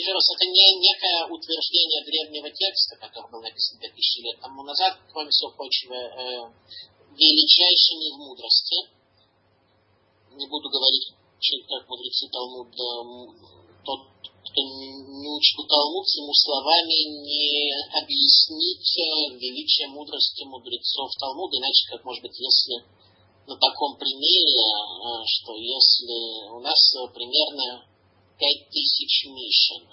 еще 0.00 0.12
раз, 0.16 0.24
это 0.32 0.48
не 0.48 0.80
некое 0.80 1.28
утверждение 1.28 2.00
древнего 2.08 2.48
текста, 2.48 2.96
который 2.96 3.28
был 3.28 3.42
написан 3.44 3.76
2000 3.76 4.24
лет 4.24 4.40
тому 4.40 4.62
назад, 4.62 4.96
кроме 5.12 5.28
всего 5.28 5.50
прочего, 5.52 5.92
э, 5.92 6.48
величайшими 7.12 8.08
в 8.08 8.16
мудрости. 8.16 8.78
Не 10.40 10.46
буду 10.48 10.70
говорить, 10.70 11.12
как 11.68 11.84
мудрецы 11.84 12.32
Талмуда 12.32 13.57
кто 14.44 14.60
не 14.62 15.28
учил 15.28 15.66
Талмуд, 15.66 16.06
ему 16.16 16.32
словами 16.32 16.98
не 17.20 17.74
объяснить 18.00 18.90
э, 18.96 19.36
величие 19.36 19.88
мудрости 19.88 20.44
мудрецов 20.44 21.10
Талмуда, 21.18 21.58
иначе 21.58 21.82
как, 21.90 22.04
может 22.04 22.22
быть, 22.22 22.38
если 22.38 22.84
на 23.46 23.56
таком 23.56 23.96
примере, 23.98 24.62
э, 24.62 25.06
что 25.26 25.52
если 25.54 26.48
у 26.54 26.60
нас 26.60 26.78
э, 26.96 27.12
примерно 27.12 27.84
пять 28.38 28.68
тысяч 28.70 29.26
Мишин, 29.26 29.84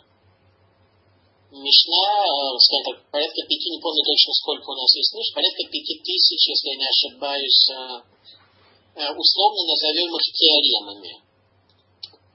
Мишна, 1.51 2.57
скажем 2.59 2.83
так, 2.85 3.11
порядка 3.11 3.41
пяти, 3.47 3.69
не 3.69 3.79
помню 3.79 4.03
точно 4.03 4.33
сколько 4.33 4.71
у 4.71 4.75
нас 4.75 4.91
есть 4.95 5.13
Миш, 5.15 5.33
порядка 5.33 5.63
пяти 5.71 6.01
тысяч, 6.03 6.41
если 6.47 6.69
я 6.69 6.77
не 6.77 6.89
ошибаюсь, 6.89 7.63
условно 9.15 9.61
назовем 9.67 10.09
их 10.15 10.25
теоремами. 10.35 11.24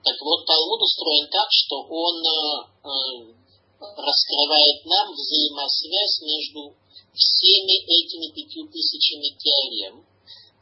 Так 0.02 0.16
вот, 0.20 0.46
Талмуд 0.46 0.80
устроен 0.80 1.28
так, 1.28 1.48
что 1.50 1.76
он 1.84 2.16
э, 2.24 2.40
э, 2.88 3.40
раскрывает 3.80 4.84
нам 4.86 5.12
взаимосвязь 5.12 6.20
между 6.24 6.72
всеми 7.12 7.84
этими 7.84 8.32
пятью 8.32 8.64
тысячами 8.68 9.36
теорем, 9.36 10.00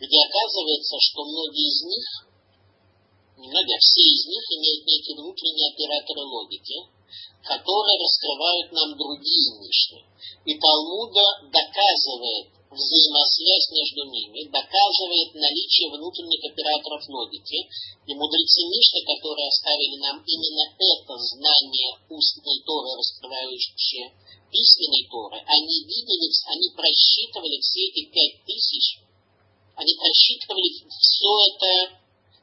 где 0.00 0.18
оказывается, 0.26 0.96
что 0.98 1.22
многие 1.22 1.70
из 1.70 1.82
них, 1.86 2.06
не 3.38 3.48
многие, 3.48 3.76
а 3.78 3.78
все 3.78 4.02
из 4.02 4.26
них 4.26 4.42
имеют 4.58 4.86
некие 4.86 5.14
внутренние 5.14 5.70
операторы 5.70 6.22
логики, 6.26 6.78
которые 7.46 7.98
раскрывают 8.02 8.72
нам 8.72 8.98
другие 8.98 9.54
Мишны. 9.62 10.02
И 10.46 10.58
Талмуда 10.58 11.46
доказывает 11.46 12.57
взаимосвязь 12.70 13.68
между 13.72 14.02
ними, 14.12 14.48
доказывает 14.52 15.34
наличие 15.34 15.88
внутренних 15.88 16.44
операторов 16.44 17.02
логики. 17.08 17.64
И 18.06 18.12
мудрецы 18.14 18.60
Мишны, 18.68 19.00
которые 19.04 19.48
оставили 19.48 19.96
нам 20.00 20.16
именно 20.24 20.64
это 20.76 21.14
знание 21.16 21.90
устной 22.08 22.60
Торы, 22.64 22.96
раскрывающее 22.96 24.12
письменной 24.50 25.04
Торы, 25.10 25.38
они 25.44 25.76
видели, 25.84 26.28
они 26.48 26.68
просчитывали 26.72 27.60
все 27.60 27.80
эти 27.88 28.08
пять 28.08 28.44
тысяч, 28.44 29.00
они 29.76 29.92
просчитывали 29.96 30.68
все 30.88 31.32
это 31.52 32.00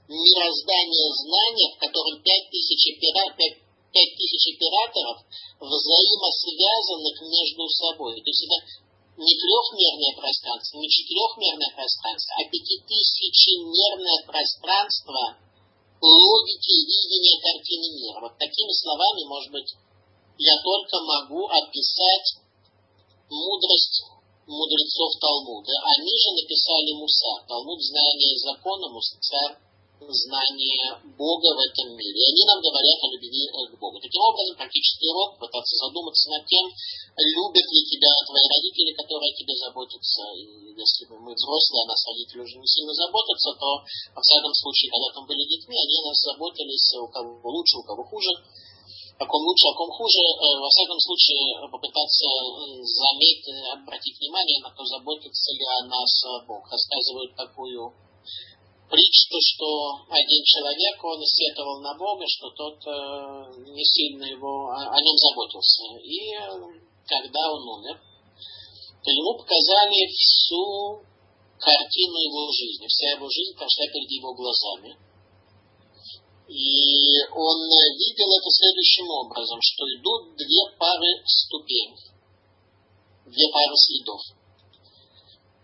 мироздание 0.08 1.10
знания, 1.26 1.74
в 1.74 1.80
котором 1.80 2.22
пять 2.22 2.50
тысяч, 2.50 3.00
пять 3.02 4.14
тысяч 4.16 4.54
операторов 4.54 5.26
взаимосвязанных 5.60 7.16
между 7.26 7.70
собой. 7.70 8.22
То 8.22 8.30
есть 8.30 8.46
это 8.46 8.58
не 9.18 9.34
трехмерное 9.40 10.14
пространство, 10.16 10.78
не 10.78 10.90
четырехмерное 10.90 11.72
пространство, 11.76 12.32
а 12.36 12.44
пятитысячемерное 12.52 14.20
пространство 14.28 15.40
логики 16.02 16.72
и 16.72 16.86
видения 16.86 17.38
картины 17.40 17.88
мира. 17.96 18.20
Вот 18.22 18.38
такими 18.38 18.74
словами, 18.76 19.24
может 19.28 19.52
быть, 19.52 19.72
я 20.38 20.56
только 20.62 21.00
могу 21.00 21.48
описать 21.48 22.44
мудрость 23.30 24.04
мудрецов 24.46 25.12
Талмуда. 25.20 25.74
Они 25.98 26.14
же 26.20 26.30
написали 26.36 26.92
Муса. 26.94 27.42
Талмуд 27.48 27.82
знание 27.82 28.38
закона, 28.38 28.92
Мусар 28.92 29.58
знание 30.00 31.00
Бога 31.18 31.50
в 31.56 31.62
этом 31.62 31.96
мире. 31.96 32.18
И 32.20 32.30
они 32.30 32.44
нам 32.46 32.60
говорят 32.60 33.00
о 33.00 33.12
любви 33.16 33.48
к 33.48 33.74
Богу. 33.80 34.00
Таким 34.00 34.22
образом, 34.22 34.56
практически 34.56 35.06
урок 35.08 35.40
пытаться 35.40 35.76
задуматься 35.78 36.30
над 36.30 36.44
тем, 36.46 36.66
любят 36.68 37.68
ли 37.72 37.82
тебя 37.88 38.12
твои 38.28 38.46
родители, 38.46 38.92
которые 38.94 39.32
о 39.32 39.38
тебе 39.38 39.56
заботятся. 39.56 40.22
И 40.36 40.76
если 40.76 41.04
мы 41.10 41.32
взрослые, 41.34 41.84
а 41.84 41.90
нас 41.90 42.02
родители 42.08 42.44
уже 42.44 42.58
не 42.60 42.68
сильно 42.68 42.94
заботятся, 42.94 43.56
то, 43.56 43.70
во 44.14 44.22
всяком 44.22 44.54
случае, 44.54 44.92
когда 44.92 45.10
там 45.16 45.24
были 45.26 45.44
детьми, 45.48 45.76
они 45.76 45.98
нас 46.04 46.20
заботились, 46.20 46.88
у 47.00 47.08
кого 47.08 47.50
лучше, 47.50 47.78
у 47.78 47.84
кого 47.84 48.04
хуже 48.04 48.32
о 49.18 49.26
ком 49.26 49.42
лучше, 49.48 49.68
о 49.72 49.74
ком 49.74 49.90
хуже, 49.92 50.20
э, 50.20 50.60
во 50.60 50.68
всяком 50.68 51.00
случае 51.00 51.56
попытаться 51.72 52.28
заметить, 52.84 53.48
обратить 53.72 54.20
внимание 54.20 54.60
на 54.60 54.70
то, 54.76 54.84
заботится 54.84 55.54
ли 55.54 55.66
о 55.80 55.88
нас 55.88 56.12
Бог. 56.46 56.70
Рассказывают 56.70 57.34
такую 57.36 57.94
притчу, 58.90 59.38
что 59.42 60.06
один 60.10 60.44
человек, 60.44 61.04
он 61.04 61.22
сетовал 61.26 61.82
на 61.82 61.94
Бога, 61.98 62.26
что 62.28 62.50
тот 62.52 62.78
э, 62.86 63.72
не 63.72 63.86
сильно 63.86 64.24
его, 64.26 64.70
о, 64.70 64.94
о 64.94 65.02
нем 65.02 65.18
заботился. 65.18 65.84
И 66.02 66.34
э, 66.34 66.80
когда 67.08 67.52
он 67.52 67.68
умер, 67.80 68.02
то 69.04 69.12
ему 69.12 69.38
показали 69.38 70.08
всю 70.10 71.02
картину 71.60 72.18
его 72.18 72.52
жизни. 72.52 72.88
Вся 72.88 73.12
его 73.12 73.30
жизнь 73.30 73.56
прошла 73.56 73.86
перед 73.88 74.10
его 74.10 74.34
глазами. 74.34 74.98
И 76.48 77.22
он 77.34 77.58
видел 77.98 78.30
это 78.38 78.50
следующим 78.50 79.10
образом, 79.10 79.60
что 79.62 79.84
идут 79.98 80.38
две 80.38 80.78
пары 80.78 81.26
ступеней, 81.26 81.98
две 83.26 83.50
пары 83.52 83.76
следов. 83.76 84.22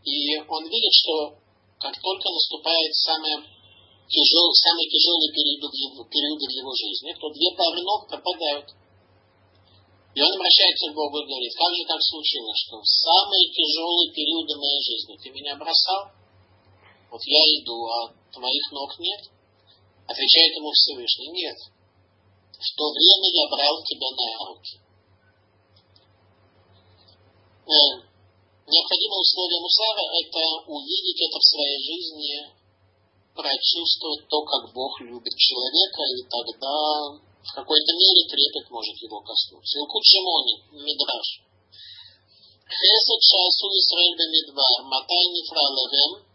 И 0.03 0.37
он 0.37 0.65
видит, 0.65 0.93
что 0.93 1.40
как 1.81 1.97
только 1.97 2.29
наступает 2.29 2.93
самое 2.93 3.41
тяжел, 4.05 4.53
самый 4.53 4.85
тяжелый 4.85 5.33
период 5.33 5.65
в, 5.65 5.73
его, 5.73 6.03
период 6.05 6.37
в 6.37 6.53
его 6.53 6.71
жизни, 6.77 7.15
то 7.17 7.25
две 7.33 7.49
пары 7.57 7.81
ног 7.81 8.07
пропадают. 8.07 8.69
И 10.13 10.21
он 10.21 10.31
обращается 10.35 10.91
к 10.91 10.93
Богу 10.93 11.17
и 11.17 11.25
говорит, 11.25 11.53
как 11.57 11.73
же 11.73 11.83
так 11.87 12.01
случилось, 12.03 12.59
что 12.67 12.77
в 12.77 12.85
самые 12.85 13.49
тяжелые 13.49 14.11
периоды 14.11 14.53
моей 14.59 14.81
жизни 14.83 15.17
ты 15.17 15.31
меня 15.31 15.55
бросал? 15.55 16.11
Вот 17.09 17.21
я 17.25 17.41
иду, 17.57 17.87
а 17.87 18.13
твоих 18.29 18.71
ног 18.71 18.99
нет? 18.99 19.21
Отвечает 20.05 20.55
ему 20.57 20.69
Всевышний, 20.71 21.31
нет. 21.31 21.57
В 22.51 22.69
то 22.75 22.91
время 22.91 23.27
я 23.33 23.47
брал 23.49 23.81
тебя 23.83 24.09
на 24.11 24.53
руки. 24.53 24.77
Условие 29.21 29.61
мусара– 29.61 30.01
это 30.25 30.41
увидеть 30.65 31.21
это 31.29 31.37
в 31.37 31.45
своей 31.45 31.77
жизни, 31.77 32.41
прочувствовать 33.37 34.25
то, 34.25 34.41
как 34.41 34.73
Бог 34.73 34.97
любит 35.01 35.37
человека, 35.37 36.01
и 36.09 36.25
тогда 36.25 37.21
в 37.21 37.51
какой-то 37.53 37.91
мере 37.93 38.25
трепет 38.25 38.65
может 38.73 38.97
его 38.97 39.21
коснуться. 39.21 39.77
Илкут 39.77 40.01
Шимони, 40.01 40.55
Мидраш. 40.73 41.29
Хесед 42.65 43.21
шасу 43.21 43.69
Исраиль 43.77 44.17
бемидвар, 44.17 44.89
матай 44.89 45.25
нефралевем, 45.37 46.25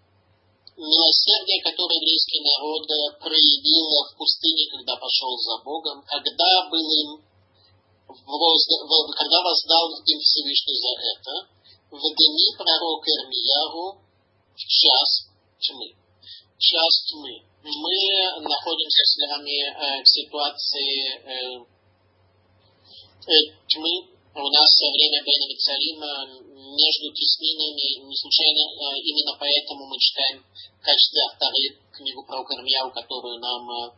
милосердие, 0.78 1.66
которое 1.66 1.98
еврейский 1.98 2.38
народ 2.38 2.86
проявил 3.18 3.82
в 3.82 4.14
пустыне, 4.14 4.70
когда 4.70 4.94
пошел 4.94 5.34
за 5.42 5.58
Богом, 5.66 6.06
когда 6.06 6.70
был 6.70 6.86
им, 6.86 7.18
когда 8.06 9.42
воздал 9.42 9.90
им 10.06 10.20
Всевышний 10.22 10.78
за 10.78 10.92
это, 11.02 11.55
в 11.90 11.98
дни 11.98 12.46
пророка 12.58 13.10
Ирмияру 13.10 14.00
в 14.54 14.58
час 14.58 15.30
тьмы. 15.60 15.94
Час 16.58 16.94
тьмы. 17.06 17.42
Мы 17.62 18.40
находимся 18.42 19.02
с 19.04 19.16
вами 19.18 20.02
в 20.02 20.06
ситуации 20.06 21.18
тьмы. 23.68 23.94
У 24.34 24.48
нас 24.50 24.70
время 24.80 25.24
Бена 25.24 25.46
Мицарима 25.48 26.12
между 26.76 27.12
теснинами. 27.14 28.04
Не 28.04 28.16
случайно 28.16 28.62
именно 29.00 29.36
поэтому 29.38 29.86
мы 29.86 29.98
читаем 29.98 30.44
в 30.78 30.82
качестве 30.84 31.22
авторы 31.30 31.78
книгу 31.92 32.24
про 32.26 32.42
Ирмияу, 32.42 32.90
которую 32.92 33.40
нам 33.40 33.70
э, 33.70 33.92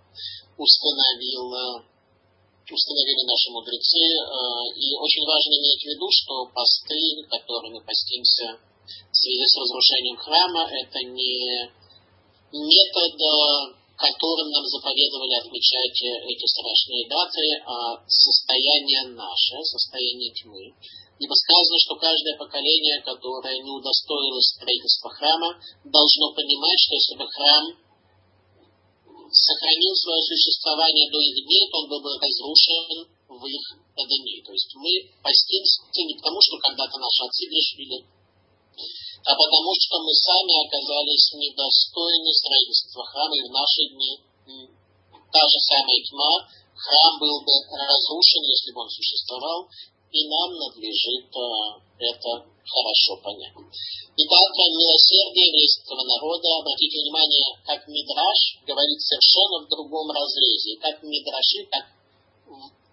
установил 0.56 1.82
установили 2.74 3.22
наши 3.24 3.48
мудрецы. 3.50 4.00
Э, 4.00 4.32
и 4.74 4.86
очень 4.96 5.24
важно 5.24 5.52
иметь 5.56 5.82
в 5.82 5.88
виду, 5.88 6.08
что 6.10 6.46
посты, 6.52 7.00
которыми 7.28 7.80
постимся 7.80 8.58
в 8.88 9.16
связи 9.16 9.46
с 9.46 9.56
разрушением 9.56 10.16
храма, 10.16 10.64
это 10.64 10.98
не 11.04 11.68
метод, 12.52 13.14
которым 13.98 14.48
нам 14.48 14.64
заповедовали 14.64 15.34
отмечать 15.34 16.00
эти 16.00 16.46
страшные 16.46 17.08
даты, 17.10 17.44
а 17.66 18.00
состояние 18.08 19.12
наше, 19.12 19.58
состояние 19.64 20.32
тьмы. 20.32 20.72
Ибо 21.18 21.34
сказано, 21.34 21.78
что 21.82 21.96
каждое 21.96 22.38
поколение, 22.38 23.02
которое 23.02 23.58
не 23.58 23.70
удостоилось 23.70 24.54
строительства 24.54 25.10
храма, 25.10 25.58
должно 25.84 26.32
понимать, 26.32 26.78
что 26.78 26.94
если 26.94 27.14
бы 27.18 27.26
храм 27.26 27.64
сохранил 29.38 29.94
свое 29.94 30.20
существование 30.22 31.06
до 31.10 31.18
их 31.22 31.36
дней, 31.46 31.64
то 31.70 31.78
он 31.78 31.88
был 31.88 32.00
бы 32.02 32.10
разрушен 32.18 33.06
в 33.28 33.42
их 33.46 33.64
Эдеме. 33.94 34.42
То 34.42 34.52
есть 34.52 34.72
мы 34.74 34.90
постимся 35.22 35.82
не 35.94 36.14
потому, 36.14 36.38
что 36.42 36.58
когда-то 36.58 36.98
наши 36.98 37.22
отцы 37.22 37.46
грешили, 37.46 37.98
а 39.24 39.32
потому 39.34 39.70
что 39.74 39.94
мы 40.02 40.12
сами 40.14 40.54
оказались 40.66 41.32
недостойны 41.34 42.30
строительства 42.32 43.04
храма, 43.06 43.34
и 43.36 43.46
в 43.46 43.50
наши 43.50 43.82
дни 43.94 44.12
та 45.32 45.42
же 45.44 45.58
самая 45.60 46.00
тьма, 46.08 46.32
храм 46.74 47.18
был 47.18 47.42
бы 47.42 47.52
разрушен, 47.74 48.42
если 48.42 48.72
бы 48.72 48.82
он 48.82 48.90
существовал, 48.90 49.68
и 50.12 50.20
нам 50.28 50.48
надлежит 50.56 51.28
э, 51.28 51.44
это 51.98 52.30
хорошо 52.64 53.12
понять. 53.22 53.52
Итак, 53.54 54.50
милосердие 54.56 55.46
еврейского 55.52 56.02
народа, 56.04 56.48
обратите 56.60 57.00
внимание, 57.04 57.44
как 57.64 57.86
Мидраш 57.88 58.40
говорит 58.66 59.00
совершенно 59.00 59.64
в 59.64 59.68
другом 59.68 60.10
разрезе, 60.10 60.80
как 60.80 61.02
Мидраши, 61.02 61.64
как, 61.70 61.86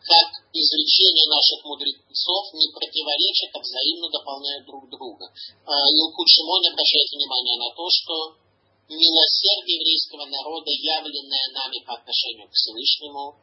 как 0.06 0.30
изречения 0.54 1.28
наших 1.28 1.64
мудрецов 1.66 2.44
не 2.54 2.68
противоречат, 2.72 3.52
а 3.56 3.60
взаимно 3.60 4.08
дополняют 4.12 4.66
друг 4.66 4.90
друга. 4.90 5.26
Илкут 5.66 6.28
Шимон 6.30 6.64
обращает 6.72 7.10
внимание 7.12 7.58
на 7.58 7.70
то, 7.76 7.86
что 7.90 8.14
милосердие 8.88 9.82
еврейского 9.82 10.26
народа, 10.30 10.70
явленное 10.72 11.48
нами 11.52 11.80
по 11.84 11.96
отношению 11.96 12.48
к 12.48 12.54
Всевышнему, 12.54 13.36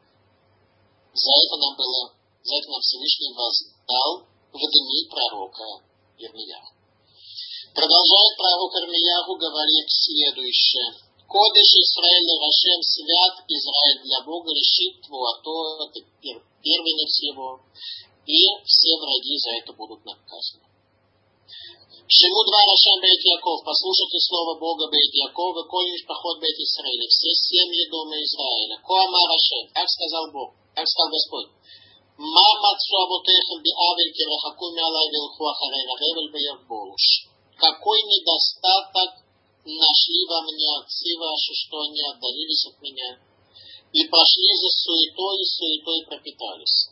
за 1.13 1.29
это 1.29 1.55
нам 1.61 1.77
было 1.77 2.22
за 2.43 2.55
это 2.59 2.67
нам 2.69 2.81
Всевышний 2.81 3.31
воздал 3.31 4.27
в 4.51 4.59
дни 4.59 5.07
пророка 5.09 5.79
Ирмияху. 6.19 6.75
Продолжает 7.73 8.33
пророк 8.37 8.71
Ирмияху 8.83 9.33
говорить 9.39 9.89
следующее. 9.89 10.91
Кодыш 11.23 11.71
Израиль 11.81 12.31
Рашем 12.37 12.81
свят 12.83 13.35
Израиль 13.47 14.03
для 14.03 14.19
Бога 14.27 14.51
решит 14.51 15.01
Твуато, 15.01 15.87
это 15.87 15.99
первенец 16.61 17.13
его, 17.23 17.63
и 18.27 18.37
все 18.67 18.91
враги 18.99 19.39
за 19.39 19.51
это 19.63 19.71
будут 19.73 20.03
наказаны. 20.05 20.67
Шему 22.05 22.43
два 22.43 22.59
Рашем 22.67 22.99
Бейт 23.01 23.23
Яков, 23.23 23.63
послушайте 23.63 24.19
слово 24.19 24.59
Бога 24.59 24.91
Бейт 24.91 25.13
Якова, 25.31 25.63
коль 25.63 25.95
поход 26.05 26.43
Бейт 26.43 26.59
Израиля, 26.59 27.07
все 27.07 27.31
семьи 27.31 27.89
дома 27.89 28.19
Израиля. 28.19 28.77
Коама 28.83 29.19
Рашем, 29.31 29.71
так 29.73 29.89
сказал 29.89 30.29
Бог, 30.29 30.53
так 30.75 30.85
сказал 30.85 31.09
Господь. 31.09 31.49
ما 32.35 32.49
قد 32.63 32.77
صابته 32.91 33.47
بآبل 33.63 34.07
كرحكم 34.17 34.73
على 34.85 35.01
بالخوا 35.11 35.51
غير 35.73 35.89
غير 36.01 36.17
البيربولش 36.25 37.05
какой 37.63 38.01
недостаток 38.03 39.23
нашли 39.63 40.25
во 40.27 40.41
мне 40.41 40.67
отцы 40.79 41.15
ваши, 41.17 41.53
что 41.53 41.79
они 41.79 42.01
отдалились 42.03 42.65
от 42.65 42.81
меня, 42.81 43.19
и 43.93 44.03
пошли 44.07 44.51
за 44.59 44.69
суетой, 44.83 45.37
и 45.39 45.45
суетой 45.45 46.05
пропитались. 46.05 46.89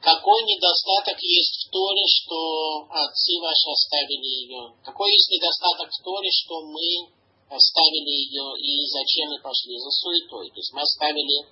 Какой 0.00 0.42
недостаток 0.44 1.22
есть 1.22 1.66
в 1.66 1.70
Торе, 1.70 2.06
что 2.06 2.86
отцы 2.90 3.38
ваши 3.40 3.70
оставили 3.70 4.26
ее? 4.26 4.74
Какой 4.84 5.12
есть 5.12 5.30
недостаток 5.30 5.90
в 5.90 6.02
Торе, 6.02 6.30
что 6.30 6.62
мы 6.62 7.14
оставили 7.50 8.10
ее 8.10 8.46
и 8.58 8.86
зачем 8.86 9.30
мы 9.30 9.40
пошли 9.40 9.78
за 9.78 9.90
суетой? 9.90 10.50
То 10.50 10.56
есть 10.56 10.72
мы 10.72 10.82
оставили 10.82 11.46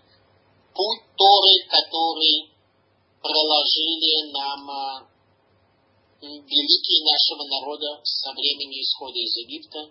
путь 0.76 1.02
Торы, 1.16 1.54
который 1.72 2.52
проложили 3.24 4.30
нам 4.30 4.60
а, 4.70 5.08
великие 6.20 7.00
нашего 7.02 7.42
народа 7.48 8.00
со 8.04 8.30
времени 8.32 8.84
исхода 8.84 9.16
из 9.16 9.36
Египта, 9.36 9.88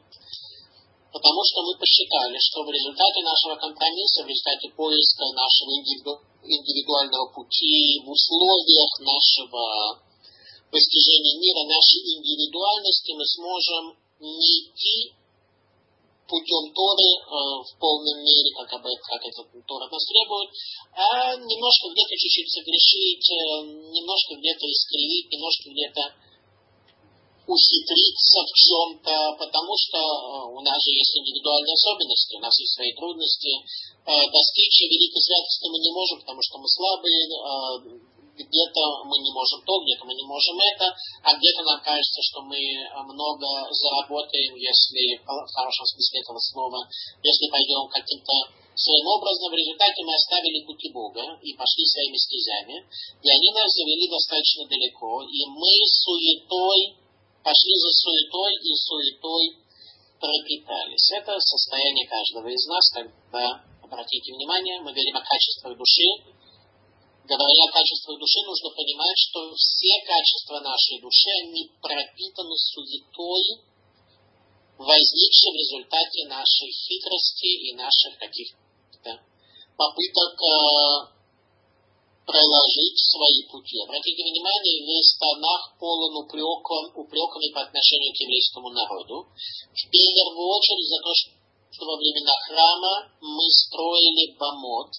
потому 1.11 1.41
что 1.49 1.65
мы 1.65 1.73
посчитали, 1.81 2.37
что 2.37 2.63
в 2.63 2.69
результате 2.69 3.19
нашего 3.25 3.55
компромисса, 3.57 4.23
в 4.23 4.29
результате 4.29 4.69
поиска 4.77 5.25
нашего 5.33 5.73
индивидуального 6.45 7.33
пути, 7.33 7.99
в 8.05 8.09
условиях 8.09 8.91
нашего 9.01 10.05
постижения 10.69 11.39
мира, 11.41 11.65
нашей 11.65 12.01
индивидуальности, 12.13 13.11
мы 13.17 13.25
сможем 13.25 13.83
не 14.19 14.69
идти 14.69 15.24
путем 16.27 16.73
Торы 16.73 17.09
э, 17.09 17.29
в 17.63 17.71
полной 17.79 18.17
мере, 18.21 18.49
как, 18.57 18.73
об, 18.73 18.83
как 18.83 19.21
это 19.25 19.41
Тора 19.67 19.87
нас 19.89 20.03
требует, 20.05 20.49
а 20.93 21.35
немножко 21.35 21.89
где-то 21.93 22.13
чуть-чуть 22.17 22.51
согрешить, 22.51 23.27
э, 23.29 23.37
немножко 23.93 24.35
где-то 24.35 24.65
искривить, 24.65 25.31
немножко 25.31 25.69
где-то 25.69 26.01
ухитриться 27.45 28.41
в 28.41 28.53
чем-то, 28.57 29.13
потому 29.37 29.73
что 29.77 29.97
э, 30.01 30.01
у 30.49 30.59
нас 30.61 30.81
же 30.81 30.91
есть 30.97 31.13
индивидуальные 31.13 31.73
особенности, 31.73 32.35
у 32.35 32.41
нас 32.41 32.57
есть 32.57 32.73
свои 32.73 32.91
трудности. 32.93 33.53
Э, 34.05 34.25
достичь 34.33 34.81
великой 34.81 35.21
святости 35.21 35.69
мы 35.69 35.77
не 35.77 35.93
можем, 35.93 36.19
потому 36.21 36.41
что 36.41 36.57
мы 36.57 36.67
слабые, 36.69 37.21
э, 37.21 38.14
где-то 38.35 38.83
мы 39.07 39.15
не 39.23 39.31
можем 39.31 39.63
то, 39.63 39.79
где-то 39.79 40.03
мы 40.05 40.13
не 40.13 40.27
можем 40.27 40.59
это, 40.59 40.91
а 41.23 41.35
где-то 41.35 41.63
нам 41.63 41.79
кажется, 41.81 42.19
что 42.21 42.43
мы 42.43 42.59
много 43.07 43.47
заработаем, 43.71 44.55
если, 44.55 45.15
в 45.23 45.51
хорошем 45.55 45.85
смысле 45.85 46.19
этого 46.19 46.39
слова, 46.39 46.79
если 47.23 47.47
пойдем 47.47 47.87
каким-то 47.87 48.33
своим 48.75 49.07
образом, 49.07 49.51
в 49.51 49.55
результате 49.55 50.03
мы 50.03 50.13
оставили 50.15 50.67
пути 50.67 50.91
Бога 50.91 51.23
и 51.39 51.55
пошли 51.55 51.83
своими 51.87 52.19
стезями, 52.19 52.83
и 53.23 53.27
они 53.31 53.49
нас 53.55 53.71
завели 53.71 54.11
достаточно 54.11 54.67
далеко, 54.67 55.23
и 55.23 55.39
мы 55.47 55.73
суетой, 55.87 56.99
пошли 57.39 57.73
за 57.79 57.91
суетой 58.03 58.51
и 58.59 58.71
суетой 58.75 59.65
пропитались. 60.19 61.11
Это 61.15 61.39
состояние 61.39 62.07
каждого 62.07 62.47
из 62.47 62.65
нас, 62.67 62.83
когда, 62.91 63.63
обратите 63.83 64.33
внимание, 64.33 64.79
мы 64.81 64.91
говорим 64.91 65.15
о 65.15 65.23
качествах 65.23 65.77
души, 65.77 66.35
говоря 67.25 67.63
о 67.65 67.73
качествах 67.73 68.19
души, 68.19 68.39
нужно 68.45 68.69
понимать, 68.69 69.17
что 69.17 69.53
все 69.55 69.93
качества 70.05 70.59
нашей 70.61 71.01
души, 71.01 71.29
они 71.43 71.71
пропитаны 71.81 72.55
суетой, 72.55 73.65
возникшей 74.77 75.51
в 75.51 75.59
результате 75.59 76.27
нашей 76.29 76.69
хитрости 76.71 77.51
и 77.69 77.75
наших 77.75 78.17
каких-то 78.19 79.11
попыток 79.77 80.33
э, 80.39 81.15
проложить 82.25 82.97
свои 82.97 83.41
пути. 83.49 83.81
Обратите 83.83 84.23
внимание, 84.23 84.85
весь 84.85 85.15
Танах 85.17 85.77
полон 85.79 86.25
упреком, 86.25 86.91
упреками 86.95 87.53
по 87.53 87.61
отношению 87.61 88.13
к 88.13 88.21
еврейскому 88.21 88.69
народу. 88.69 89.27
В 89.73 89.83
первую 89.89 90.47
очередь 90.57 90.89
за 90.89 90.99
то, 91.01 91.11
что 91.71 91.85
во 91.85 91.97
времена 91.97 92.33
храма 92.47 93.11
мы 93.21 93.45
строили 93.51 94.35
бомот, 94.37 94.91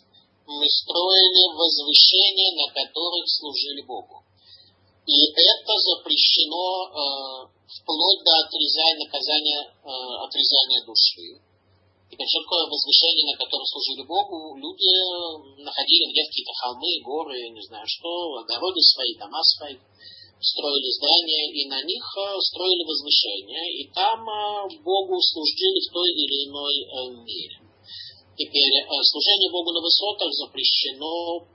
мы 0.46 0.66
строили 0.70 1.44
возвышения, 1.54 2.50
на 2.54 2.66
которых 2.72 3.24
служили 3.26 3.82
Богу. 3.82 4.22
И 5.06 5.18
это 5.30 5.72
запрещено 5.74 6.66
э, 6.86 7.56
вплоть 7.66 8.22
до 8.24 8.32
отрезания, 8.46 9.06
наказания, 9.06 9.62
э, 9.62 9.90
отрезания 10.26 10.82
души. 10.86 11.42
Теперь, 12.10 12.26
что 12.30 12.42
такое 12.42 12.66
возвышение, 12.70 13.34
на 13.34 13.36
котором 13.38 13.66
служили 13.66 14.02
Богу? 14.06 14.56
Люди 14.56 15.62
находили 15.62 16.10
где-то 16.10 16.28
какие-то 16.30 16.54
холмы, 16.62 16.90
горы, 17.02 17.50
не 17.50 17.62
знаю 17.66 17.86
что, 17.86 18.08
огороды 18.38 18.80
свои, 18.82 19.14
дома 19.18 19.42
свои, 19.42 19.76
строили 20.40 20.90
здания, 20.94 21.44
и 21.50 21.68
на 21.68 21.82
них 21.82 22.02
э, 22.02 22.40
строили 22.40 22.84
возвышения, 22.84 23.66
и 23.82 23.90
там 23.90 24.22
э, 24.22 24.78
Богу 24.82 25.18
служили 25.20 25.80
в 25.82 25.92
той 25.92 26.10
или 26.10 26.36
иной 26.46 26.74
э, 26.82 27.24
мере. 27.26 27.65
Теперь 28.36 28.84
э, 28.84 29.02
служение 29.02 29.50
Богу 29.50 29.72
на 29.72 29.80
высотах 29.80 30.32
запрещено 30.32 31.46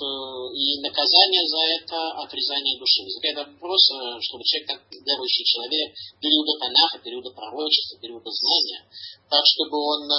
и 0.00 0.80
наказание 0.80 1.44
за 1.46 1.60
это 1.78 1.96
отрезание 2.22 2.78
души. 2.78 3.02
Возникает 3.02 3.36
вопрос, 3.48 3.82
э, 3.90 4.20
чтобы 4.20 4.44
человек, 4.44 4.68
как 4.68 4.80
верующий 4.90 5.44
человек, 5.44 5.94
периода 6.20 6.52
Танаха, 6.58 6.98
периода 6.98 7.30
пророчества, 7.30 7.98
периода 8.00 8.30
знания, 8.30 8.82
так, 9.28 9.42
чтобы 9.44 9.76
он 9.78 10.04
э, 10.10 10.18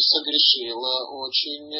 согрешил 0.00 0.78
очень 1.24 1.70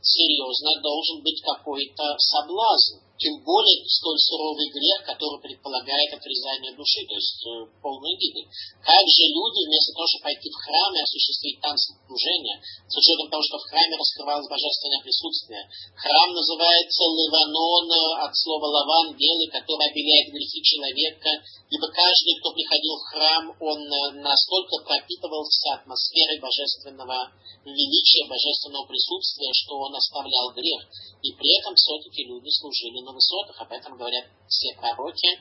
серьезно, 0.00 0.80
должен 0.80 1.22
быть 1.22 1.42
какой-то 1.42 2.16
соблазн 2.18 3.10
тем 3.20 3.36
более 3.44 3.84
столь 3.84 4.16
суровый 4.16 4.64
грех, 4.72 5.04
который 5.04 5.38
предполагает 5.44 6.08
отрезание 6.08 6.72
души, 6.72 7.04
то 7.04 7.14
есть 7.14 7.44
э, 7.44 7.68
полную 7.84 8.16
гибель. 8.16 8.48
Как 8.80 9.04
же 9.04 9.24
люди, 9.28 9.68
вместо 9.68 9.92
того, 9.92 10.08
чтобы 10.08 10.24
пойти 10.32 10.48
в 10.48 10.56
храм 10.56 10.90
и 10.96 11.04
осуществить 11.04 11.60
там 11.60 11.76
служение, 11.76 12.56
с 12.88 12.96
учетом 12.96 13.28
того, 13.28 13.44
что 13.44 13.60
в 13.60 13.68
храме 13.68 13.92
раскрывалось 14.00 14.48
божественное 14.48 15.04
присутствие, 15.04 15.68
храм 16.00 16.29
называется 16.32 17.04
Ливанон 17.04 17.86
э, 17.90 18.24
от 18.24 18.32
слова 18.36 18.66
лаван, 18.66 19.16
белый, 19.16 19.48
который 19.50 19.86
обеляет 19.90 20.32
грехи 20.32 20.62
человека, 20.62 21.30
ибо 21.70 21.86
каждый, 21.88 22.38
кто 22.40 22.52
приходил 22.52 22.96
в 22.96 23.06
храм, 23.10 23.44
он 23.60 23.80
э, 23.84 24.22
настолько 24.22 24.82
пропитывался 24.84 25.82
атмосферой 25.82 26.40
божественного 26.40 27.32
величия, 27.64 28.26
божественного 28.26 28.86
присутствия, 28.86 29.52
что 29.52 29.78
он 29.78 29.94
оставлял 29.94 30.52
грех. 30.56 30.82
И 31.22 31.32
при 31.32 31.50
этом 31.60 31.74
все-таки 31.74 32.24
люди 32.24 32.50
служили 32.50 33.04
на 33.04 33.12
высотах, 33.12 33.60
об 33.60 33.72
этом 33.72 33.96
говорят 33.96 34.24
все 34.48 34.74
пророки 34.80 35.40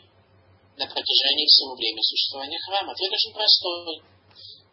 на 0.78 0.86
протяжении 0.86 1.48
всего 1.48 1.76
времени 1.76 2.04
существования 2.04 2.60
храма. 2.68 2.92
Ответ 2.92 3.12
очень 3.12 3.34
простой. 3.34 4.02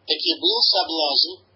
Таки 0.07 0.39
был 0.39 0.61
соблазн 0.63 1.46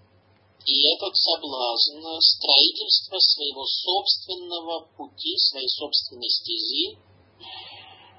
И 0.65 0.93
этот 0.93 1.17
соблазн 1.17 2.05
строительства 2.21 3.17
своего 3.19 3.65
собственного 3.65 4.87
пути, 4.95 5.35
своей 5.37 5.69
собственной 5.69 6.29
стези, 6.29 6.97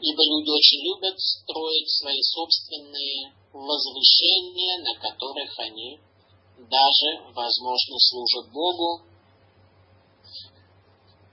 ибо 0.00 0.22
люди 0.24 0.50
очень 0.50 0.82
любят 0.82 1.20
строить 1.20 1.90
свои 1.90 2.20
собственные 2.20 3.32
возвышения, 3.52 4.78
на 4.82 4.94
которых 4.98 5.58
они 5.58 6.00
даже, 6.58 7.32
возможно, 7.32 7.96
служат 7.98 8.52
Богу, 8.52 9.11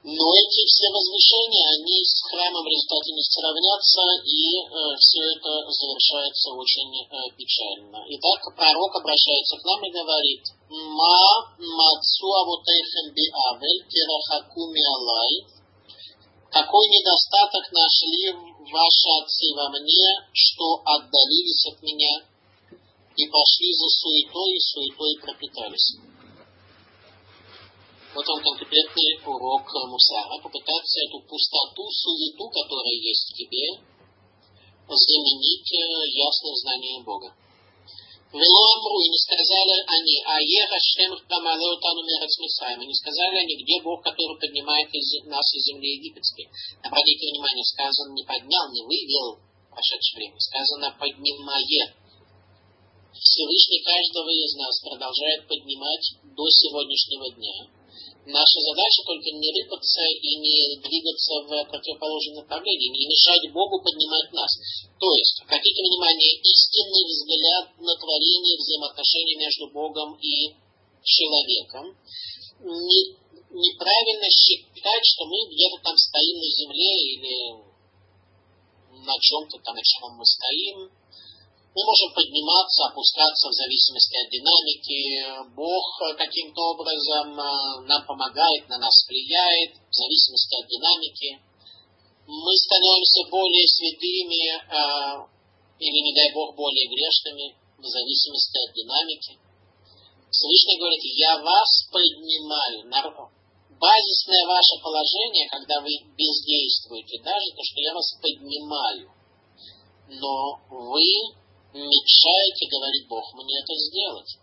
но 0.01 0.25
эти 0.31 0.63
все 0.63 0.87
возвышения, 0.95 1.65
они 1.75 1.99
с 2.07 2.23
храмом 2.23 2.63
в 2.63 2.71
результате 2.71 3.11
не 3.11 3.19
сравнятся, 3.19 3.99
и 4.23 4.63
э, 4.63 4.95
все 4.95 5.19
это 5.35 5.51
завершается 5.67 6.55
очень 6.55 6.87
э, 7.03 7.27
печально. 7.35 7.99
Итак, 8.07 8.39
пророк 8.55 8.95
обращается 8.95 9.59
к 9.59 9.63
нам 9.67 9.83
и 9.83 9.91
говорит, 9.91 10.43
«Ма 10.71 11.51
мацу 11.59 12.31
авотейхем 12.31 13.11
би 13.11 13.27
авель 13.51 13.83
керахаку 13.91 14.71
алай». 14.71 15.33
Какой 16.47 16.87
недостаток 16.87 17.67
нашли 17.69 18.31
ваши 18.71 19.09
отцы 19.19 19.51
во 19.53 19.67
мне, 19.67 20.07
что 20.31 20.81
отдалились 20.85 21.75
от 21.75 21.83
меня 21.83 22.23
и 23.19 23.27
пошли 23.27 23.69
за 23.75 23.89
суетой, 23.99 24.55
и 24.55 24.59
суетой 24.63 25.13
пропитались. 25.21 26.08
Вот 28.13 28.25
он 28.27 28.41
конкретный 28.41 29.21
урок 29.21 29.69
Мусара, 29.85 30.41
попытаться 30.41 30.97
эту 31.05 31.21
пустоту, 31.29 31.85
суету, 31.91 32.49
которая 32.49 32.97
есть 32.97 33.29
в 33.29 33.33
тебе, 33.37 33.77
заменить 34.89 35.69
э, 35.69 36.09
ясным 36.17 36.55
знанием 36.55 37.03
Бога. 37.05 37.29
Вело 38.33 38.61
Амру, 38.73 38.97
и 39.01 39.09
не 39.09 39.17
сказали 39.17 39.77
они, 39.85 40.21
а 40.25 40.41
Ехашем 40.41 41.21
Хамалеотану 41.21 42.01
Мерец 42.01 42.33
Мисраем, 42.39 42.81
и 42.81 42.87
не 42.87 42.93
сказали 42.93 43.45
они, 43.45 43.61
где 43.61 43.81
Бог, 43.81 44.01
который 44.01 44.37
поднимает 44.39 44.89
из, 44.93 45.25
нас 45.25 45.45
из 45.53 45.65
земли 45.65 45.97
египетской. 45.97 46.49
Обратите 46.81 47.29
внимание, 47.29 47.65
сказано 47.65 48.13
не 48.13 48.25
поднял, 48.25 48.71
не 48.73 48.81
вывел 48.85 49.37
в 49.37 49.73
прошедшее 49.73 50.17
время, 50.17 50.39
сказано 50.39 50.97
поднимает. 50.97 51.93
Всевышний 53.13 53.83
каждого 53.85 54.29
из 54.29 54.53
нас 54.57 54.79
продолжает 54.81 55.47
поднимать 55.47 56.05
до 56.23 56.45
сегодняшнего 56.49 57.29
дня 57.33 57.78
Наша 58.25 58.59
задача 58.61 59.01
только 59.05 59.31
не 59.31 59.49
рыпаться 59.55 60.01
и 60.03 60.35
не 60.37 60.77
двигаться 60.83 61.33
в 61.47 61.51
противоположном 61.71 62.43
направлении, 62.43 62.91
не 62.91 63.07
мешать 63.07 63.51
Богу 63.53 63.81
поднимать 63.81 64.31
нас. 64.33 64.51
То 64.99 65.07
есть, 65.15 65.41
обратите 65.41 65.81
внимание, 65.81 66.37
истинный 66.43 67.05
взгляд 67.07 67.65
на 67.79 67.95
творение 67.95 68.57
взаимоотношения 68.57 69.37
между 69.39 69.71
Богом 69.71 70.19
и 70.21 70.53
человеком. 71.01 71.95
Не, 72.59 73.01
неправильно 73.55 74.27
считать, 74.29 75.05
что 75.05 75.25
мы 75.25 75.47
где-то 75.49 75.81
там 75.81 75.95
стоим 75.97 76.37
на 76.37 76.49
земле 76.51 76.91
или 77.15 77.69
на 79.05 79.15
чем-то 79.19 79.57
там, 79.63 79.75
на 79.75 79.81
чем 79.81 80.11
мы 80.13 80.25
стоим, 80.25 80.91
мы 81.75 81.85
можем 81.85 82.09
подниматься, 82.13 82.89
опускаться 82.89 83.47
в 83.49 83.53
зависимости 83.53 84.15
от 84.17 84.29
динамики. 84.33 85.53
Бог 85.53 85.85
каким-то 86.17 86.61
образом 86.73 87.39
э, 87.39 87.85
нам 87.85 88.05
помогает, 88.05 88.67
на 88.69 88.77
нас 88.79 89.05
влияет, 89.07 89.77
в 89.77 89.93
зависимости 89.93 90.53
от 90.57 90.67
динамики. 90.67 91.39
Мы 92.25 92.53
становимся 92.57 93.21
более 93.29 93.67
святыми 93.67 94.43
э, 94.49 95.27
или, 95.77 95.99
не 96.09 96.13
дай 96.13 96.33
Бог, 96.33 96.55
более 96.55 96.89
грешными, 96.89 97.55
в 97.77 97.85
зависимости 97.85 98.57
от 98.65 98.73
динамики. 98.73 99.37
Всевышний 100.31 100.77
говорит, 100.79 101.01
я 101.03 101.37
вас 101.37 101.87
поднимаю. 101.91 102.85
Базисное 103.79 104.45
ваше 104.45 104.75
положение, 104.83 105.47
когда 105.49 105.79
вы 105.81 105.93
бездействуете, 106.17 107.21
даже 107.23 107.53
то, 107.55 107.63
что 107.63 107.79
я 107.79 107.93
вас 107.93 108.13
поднимаю. 108.21 109.09
Но 110.09 110.59
вы 110.69 111.39
мешаете, 111.79 112.67
говорит 112.67 113.07
Бог, 113.07 113.33
мне 113.35 113.55
это 113.59 113.73
сделать. 113.75 114.37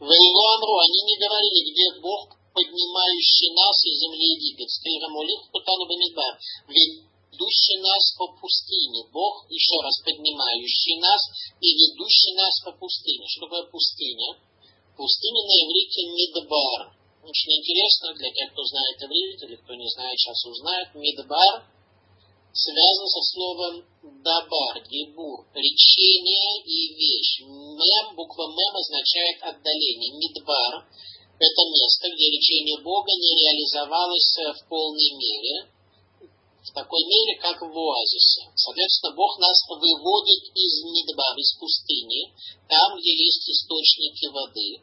В 0.00 0.08
Илуамру 0.08 0.74
они 0.80 1.00
не 1.12 1.16
говорили, 1.20 1.60
где 1.70 2.00
Бог, 2.00 2.32
поднимающий 2.54 3.52
нас 3.52 3.76
из 3.84 4.00
земли 4.00 4.32
египетской, 4.34 4.98
Рамулих 4.98 5.50
Путану 5.52 5.86
Бамидбар, 5.86 6.40
ведущий 6.66 7.78
нас 7.84 8.16
по 8.16 8.26
пустыне. 8.40 9.04
Бог, 9.12 9.46
еще 9.50 9.76
раз, 9.82 10.00
поднимающий 10.00 10.98
нас 11.00 11.20
и 11.60 11.68
ведущий 11.68 12.32
нас 12.34 12.54
по 12.64 12.72
пустыне. 12.72 13.26
Что 13.28 13.46
такое 13.46 13.64
пустыня? 13.70 14.40
Пустыня 14.96 15.42
на 15.44 15.54
иврите 15.68 16.00
Мидбар. 16.08 16.96
Очень 17.22 17.52
интересно 17.60 18.14
для 18.14 18.32
тех, 18.32 18.52
кто 18.52 18.64
знает 18.64 18.96
иврит, 19.02 19.42
или 19.42 19.56
кто 19.56 19.74
не 19.74 19.88
знает, 19.90 20.18
сейчас 20.18 20.44
узнает. 20.46 20.94
Мидбар 20.94 21.68
связан 22.52 23.06
со 23.06 23.22
словом 23.32 23.74
дабар, 24.02 24.82
дебур, 24.88 25.46
речение 25.54 26.62
и 26.66 26.94
вещь. 26.94 27.40
Мем, 27.46 28.16
буква 28.16 28.50
мем 28.50 28.74
означает 28.76 29.38
отдаление. 29.42 30.12
Мидбар– 30.18 30.86
это 31.38 31.62
место, 31.70 32.10
где 32.10 32.26
речение 32.26 32.82
Бога 32.82 33.12
не 33.12 33.32
реализовалось 33.38 34.36
э, 34.38 34.52
в 34.52 34.68
полной 34.68 35.10
мере, 35.14 35.70
в 36.60 36.70
такой 36.74 37.02
мере, 37.06 37.38
как 37.40 37.62
в 37.62 37.72
оазисе. 37.72 38.50
Соответственно, 38.54 39.14
Бог 39.14 39.38
нас 39.38 39.56
выводит 39.68 40.42
из 40.52 40.84
Мидбар, 40.84 41.38
из 41.38 41.54
пустыни, 41.54 42.34
там, 42.68 42.98
где 42.98 43.14
есть 43.14 43.48
источники 43.48 44.26
воды. 44.26 44.82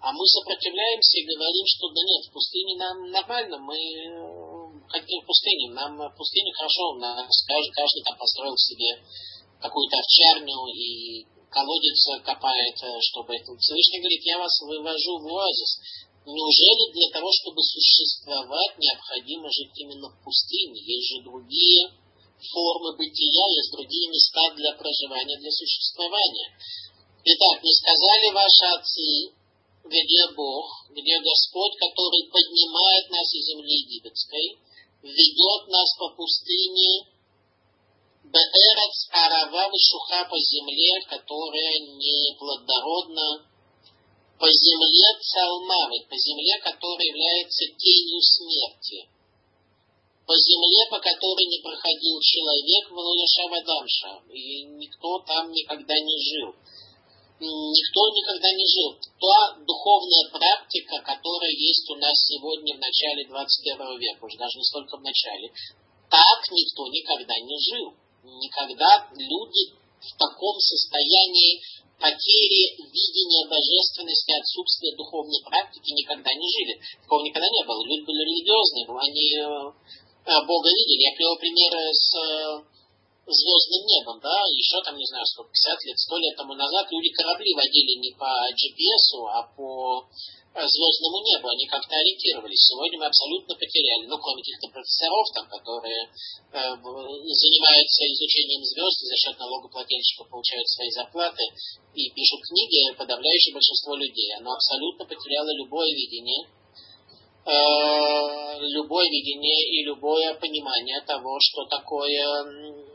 А 0.00 0.12
мы 0.12 0.24
сопротивляемся 0.26 1.18
и 1.18 1.26
говорим, 1.26 1.66
что 1.66 1.88
да 1.88 2.02
нет, 2.04 2.22
в 2.28 2.32
пустыне 2.32 2.76
нам 2.76 3.10
нормально, 3.10 3.58
мы 3.58 3.74
хотим 4.88 5.22
в 5.22 5.26
пустыне. 5.26 5.70
Нам 5.72 5.98
пустыне 6.16 6.52
хорошо, 6.52 6.92
у 6.92 6.98
нас 6.98 7.28
каждый, 7.46 7.72
каждый 7.72 8.02
там 8.02 8.16
построил 8.18 8.56
себе 8.56 9.02
какую-то 9.60 9.96
овчарню 9.98 10.66
и 10.74 11.26
колодец 11.50 12.00
копает, 12.24 12.76
э, 12.82 13.00
чтобы 13.00 13.36
это... 13.36 13.56
Всевышний 13.56 14.00
говорит, 14.00 14.22
я 14.24 14.38
вас 14.38 14.52
вывожу 14.60 15.18
в 15.18 15.26
оазис. 15.28 15.80
Неужели 16.26 16.92
для 16.92 17.08
того, 17.14 17.30
чтобы 17.32 17.62
существовать, 17.62 18.76
необходимо 18.78 19.48
жить 19.48 19.72
именно 19.78 20.10
в 20.10 20.24
пустыне? 20.24 20.80
Есть 20.82 21.08
же 21.14 21.22
другие 21.22 21.88
формы 22.52 22.96
бытия, 22.96 23.44
есть 23.56 23.72
другие 23.72 24.10
места 24.10 24.50
для 24.54 24.72
проживания, 24.74 25.38
для 25.38 25.50
существования. 25.50 26.50
Итак, 27.24 27.62
не 27.62 27.72
сказали 27.74 28.34
ваши 28.34 28.64
отцы, 28.76 29.36
где 29.86 30.34
Бог, 30.34 30.66
где 30.90 31.18
Господь, 31.20 31.74
который 31.78 32.28
поднимает 32.30 33.10
нас 33.10 33.32
из 33.32 33.46
земли 33.46 33.74
египетской, 33.86 34.58
ведет 35.06 35.68
нас 35.68 35.88
по 35.98 36.10
пустыне 36.10 37.06
Беэрец 38.24 39.08
Арава 39.12 39.70
Вишуха 39.70 40.26
по 40.28 40.36
земле, 40.38 41.00
которая 41.08 41.78
не 41.94 42.34
плодородна, 42.38 43.46
по 44.38 44.50
земле 44.50 45.08
Цалмавы, 45.22 46.04
по 46.10 46.16
земле, 46.16 46.58
которая 46.58 47.06
является 47.06 47.64
тенью 47.78 48.20
смерти, 48.20 49.08
по 50.26 50.34
земле, 50.34 50.90
по 50.90 50.98
которой 50.98 51.46
не 51.46 51.62
проходил 51.62 52.20
человек, 52.20 52.90
Валуяша 52.90 53.48
Вадамша, 53.48 54.22
и 54.32 54.64
никто 54.64 55.20
там 55.20 55.52
никогда 55.52 55.94
не 55.94 56.18
жил 56.18 56.54
никто 57.40 58.00
никогда 58.14 58.48
не 58.52 58.66
жил. 58.66 58.96
Та 59.20 59.60
духовная 59.60 60.30
практика, 60.32 61.00
которая 61.04 61.52
есть 61.52 61.88
у 61.90 61.96
нас 61.96 62.14
сегодня 62.24 62.76
в 62.76 62.80
начале 62.80 63.26
21 63.26 63.98
века, 63.98 64.24
уже 64.24 64.36
даже 64.38 64.58
не 64.58 64.64
столько 64.64 64.96
в 64.96 65.02
начале, 65.02 65.52
так 66.10 66.38
никто 66.50 66.86
никогда 66.88 67.34
не 67.40 67.58
жил. 67.60 67.94
Никогда 68.24 69.08
люди 69.14 69.74
в 70.00 70.12
таком 70.18 70.58
состоянии 70.58 71.62
потери 71.98 72.76
видения 72.76 73.48
божественности, 73.48 74.32
отсутствия 74.38 74.96
духовной 74.96 75.40
практики 75.44 75.90
никогда 75.92 76.32
не 76.32 76.48
жили. 76.48 76.80
Такого 77.02 77.22
никогда 77.24 77.48
не 77.48 77.64
было. 77.64 77.84
Люди 77.84 78.04
были 78.04 78.22
религиозные, 78.24 78.84
они 78.86 79.26
э, 79.36 79.72
э, 80.28 80.46
Бога 80.46 80.68
видели. 80.68 81.08
Я 81.08 81.16
привел 81.16 81.36
примеры 81.36 81.80
с 81.92 82.14
э, 82.16 82.76
звездным 83.26 83.82
небом, 83.86 84.20
да, 84.22 84.34
еще 84.54 84.78
там, 84.86 84.96
не 84.96 85.06
знаю, 85.06 85.26
сколько, 85.26 85.50
50 85.50 85.84
лет, 85.84 85.98
100 85.98 86.16
лет 86.18 86.36
тому 86.36 86.54
назад 86.54 86.86
люди 86.90 87.10
корабли 87.10 87.54
водили 87.54 87.98
не 87.98 88.14
по 88.14 88.30
GPS, 88.54 89.06
а 89.34 89.42
по 89.50 90.06
э, 90.54 90.62
звездному 90.62 91.18
небу, 91.26 91.50
они 91.50 91.66
как-то 91.66 91.90
ориентировались. 91.90 92.70
Сегодня 92.70 93.02
мы 93.02 93.06
абсолютно 93.10 93.58
потеряли, 93.58 94.06
ну, 94.06 94.16
кроме 94.22 94.46
каких-то 94.46 94.70
профессоров, 94.70 95.26
там, 95.34 95.46
которые 95.50 96.06
э, 96.06 96.54
занимаются 96.54 98.06
изучением 98.14 98.62
звезд 98.62 99.02
и 99.02 99.10
за 99.10 99.16
счет 99.18 99.34
налогоплательщиков 99.42 100.30
получают 100.30 100.68
свои 100.70 100.90
зарплаты 100.90 101.42
и 101.98 102.10
пишут 102.14 102.46
книги, 102.46 102.94
подавляющее 102.94 103.54
большинство 103.54 103.96
людей. 103.96 104.38
Оно 104.38 104.54
абсолютно 104.54 105.02
потеряло 105.02 105.50
любое 105.50 105.90
видение, 105.90 106.46
э, 107.42 108.62
любое 108.70 109.10
видение 109.10 109.82
и 109.82 109.82
любое 109.82 110.34
понимание 110.38 111.00
того, 111.02 111.42
что 111.42 111.66
такое 111.66 112.94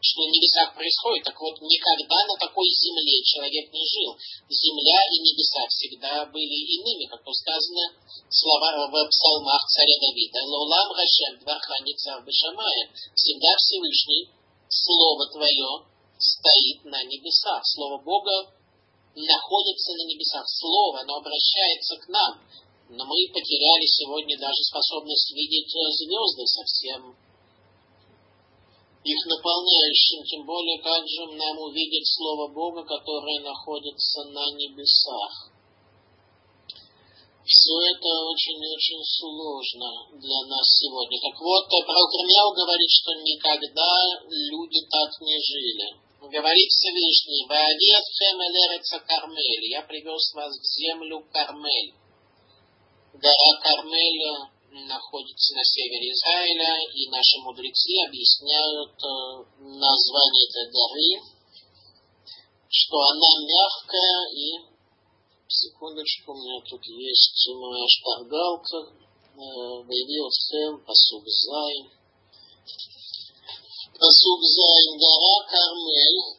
что 0.00 0.24
на 0.24 0.32
небесах 0.32 0.74
происходит. 0.74 1.24
Так 1.24 1.36
вот, 1.40 1.60
никогда 1.60 2.18
на 2.24 2.36
такой 2.40 2.68
земле 2.72 3.20
человек 3.22 3.72
не 3.72 3.84
жил. 3.84 4.16
Земля 4.48 5.00
и 5.12 5.16
небеса 5.20 5.60
всегда 5.68 6.26
были 6.26 6.56
иными, 6.80 7.04
как 7.04 7.22
то 7.22 7.32
сказано 7.32 7.92
слова 8.28 8.88
в 8.88 9.08
псалмах 9.08 9.62
царя 9.68 9.96
Давида. 10.00 10.40
Лолам 10.48 10.88
Рашем, 10.96 11.38
два 11.44 11.60
хранится 11.60 12.16
в 12.16 12.24
Бешамае. 12.24 12.88
Всегда 13.14 13.52
Всевышний, 13.60 14.28
Слово 14.68 15.28
Твое 15.32 15.84
стоит 16.16 16.84
на 16.84 17.02
небесах. 17.04 17.60
Слово 17.64 18.00
Бога 18.00 18.54
находится 19.14 19.92
на 19.92 20.04
небесах. 20.08 20.48
Слово, 20.48 21.00
оно 21.00 21.16
обращается 21.16 21.96
к 21.98 22.08
нам. 22.08 22.40
Но 22.88 23.04
мы 23.04 23.16
потеряли 23.32 23.86
сегодня 23.86 24.38
даже 24.38 24.64
способность 24.64 25.30
видеть 25.32 25.70
звезды 25.70 26.46
совсем 26.46 27.16
их 29.04 29.26
наполняющим, 29.26 30.24
тем 30.24 30.44
более 30.44 30.78
как 30.82 31.08
же 31.08 31.26
нам 31.32 31.58
увидеть 31.58 32.06
Слово 32.06 32.52
Бога, 32.52 32.84
которое 32.84 33.40
находится 33.40 34.24
на 34.24 34.44
небесах. 34.52 35.50
Все 37.44 37.74
это 37.96 38.08
очень-очень 38.30 39.02
сложно 39.02 40.20
для 40.20 40.40
нас 40.46 40.66
сегодня. 40.78 41.18
Так 41.18 41.40
вот, 41.40 41.66
пророк 41.66 42.10
Ирмияу 42.14 42.52
говорит, 42.52 42.90
что 42.90 43.10
никогда 43.14 43.90
люди 44.28 44.86
так 44.88 45.10
не 45.20 45.34
жили. 45.40 45.98
Говорит 46.20 46.68
Всевышний, 46.68 47.48
«Ваадиат 47.48 48.04
хем 48.20 48.38
Кармель, 49.06 49.70
я 49.72 49.82
привез 49.82 50.32
вас 50.34 50.52
в 50.60 50.64
землю 50.64 51.24
Кармель». 51.32 51.94
Гора 53.14 53.60
Кармель 53.62 54.59
находится 54.70 55.54
на 55.54 55.64
севере 55.64 56.12
Израиля, 56.12 56.78
и 56.94 57.08
наши 57.10 57.38
мудрецы 57.42 57.90
объясняют 58.06 58.94
э, 59.02 59.08
название 59.58 60.46
этой 60.48 60.70
горы, 60.70 61.10
что 62.68 62.96
она 62.98 63.30
мягкая 63.46 64.28
и... 64.34 64.70
Секундочку, 65.52 66.30
у 66.30 66.36
меня 66.36 66.60
тут 66.62 66.80
есть 66.86 67.48
моя 67.58 67.84
шпаргалка. 67.88 68.94
ואביא 69.34 70.32
אתכם, 70.46 70.84
פסוק 70.86 71.24
זין. 71.26 71.90
פסוק 73.98 74.40
זין, 74.46 74.90
гора 74.94 75.36
Кармель. 75.50 76.38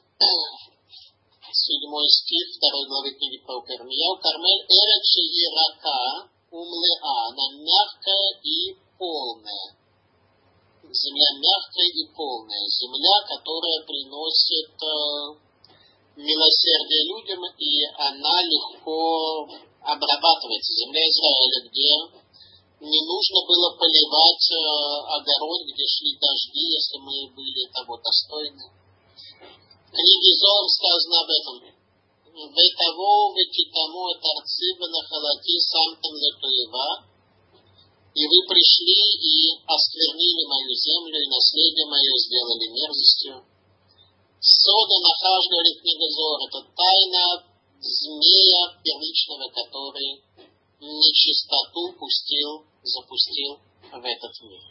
Седьмой 1.52 2.08
стих 2.08 2.56
второй 2.56 2.88
главы 2.88 3.12
книги 3.12 3.38
про 3.44 3.62
Кармель. 3.62 4.18
כרמל 4.22 4.64
ארץ 4.70 5.04
שהיא 5.04 5.67
רכה, 5.67 6.30
ומלאה, 6.52 7.32
она 7.32 7.46
мягкая 7.64 8.40
и 8.44 8.76
полная. 8.98 9.76
Земля 10.84 11.30
мягкая 11.40 11.88
и 11.88 12.04
полная. 12.14 12.66
Земля, 12.68 13.16
которая 13.28 13.80
приносит 13.88 14.76
э, 14.76 14.92
милосердие 16.18 17.04
людям, 17.08 17.40
и 17.58 17.86
она 17.98 18.42
легко 18.44 19.48
обрабатывается. 19.82 20.74
Земля 20.74 21.02
Израиля, 21.08 21.70
где 21.70 22.22
не 22.82 23.02
нужно 23.08 23.40
было 23.48 23.78
поливать 23.78 24.48
э, 24.52 24.60
огород, 25.16 25.62
где 25.64 25.86
шли 25.88 26.18
дожди, 26.20 26.60
если 26.76 26.98
мы 26.98 27.32
были 27.34 27.72
того 27.72 27.98
достойны. 27.98 28.68
В 29.88 29.92
книге 29.92 30.32
Зор 30.38 30.70
сказано 30.70 31.22
об 31.22 31.30
этом. 31.30 31.81
Ну, 32.34 32.48
Байтового 32.48 33.44
китамо 33.52 34.04
от 34.16 34.24
Арцива 34.24 34.88
на 34.88 35.02
халате 35.04 35.56
самтам 35.68 36.16
Латуева, 36.16 36.90
и 38.16 38.24
вы 38.24 38.40
пришли 38.48 39.04
и 39.20 39.36
осквернили 39.68 40.44
мою 40.48 40.72
землю, 40.72 41.18
и 41.20 41.28
наследие 41.28 41.88
мое 41.92 42.14
сделали 42.24 42.68
мерзостью. 42.72 43.36
Сода 44.40 44.98
нахаж, 45.04 45.44
говорит 45.52 45.84
Медозор, 45.84 46.40
это 46.48 46.60
тайна 46.72 47.52
змея 47.82 48.80
первичного, 48.80 49.52
который 49.52 50.24
нечистоту 50.80 52.00
пустил, 52.00 52.64
запустил 52.84 53.60
в 54.00 54.06
этот 54.06 54.34
мир. 54.48 54.62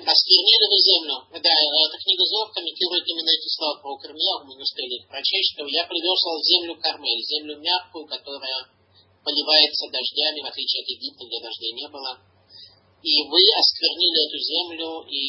Осквернили 0.00 0.66
вы 0.70 0.78
землю. 0.80 1.16
Да, 1.30 1.52
эта 1.52 1.96
книга 2.00 2.24
Зор 2.24 2.52
комментирует 2.52 3.04
именно 3.06 3.30
эти 3.30 3.48
слова 3.52 3.80
про 3.80 3.96
Кармия, 3.98 4.44
мы 4.44 4.54
не 4.56 4.62
успели 4.62 5.00
их 5.00 5.08
прочесть, 5.08 5.52
что 5.52 5.66
я 5.66 5.84
привез 5.84 6.20
землю 6.48 6.80
Кармель, 6.80 7.24
землю 7.28 7.60
мягкую, 7.60 8.06
которая 8.06 8.68
поливается 9.24 9.90
дождями, 9.90 10.40
в 10.40 10.48
отличие 10.48 10.82
от 10.82 10.88
Египта, 10.88 11.24
где 11.24 11.40
дождей 11.40 11.72
не 11.72 11.88
было. 11.88 12.18
И 13.02 13.12
вы 13.28 13.40
осквернили 13.60 14.20
эту 14.28 14.38
землю, 14.40 14.90
и 15.08 15.20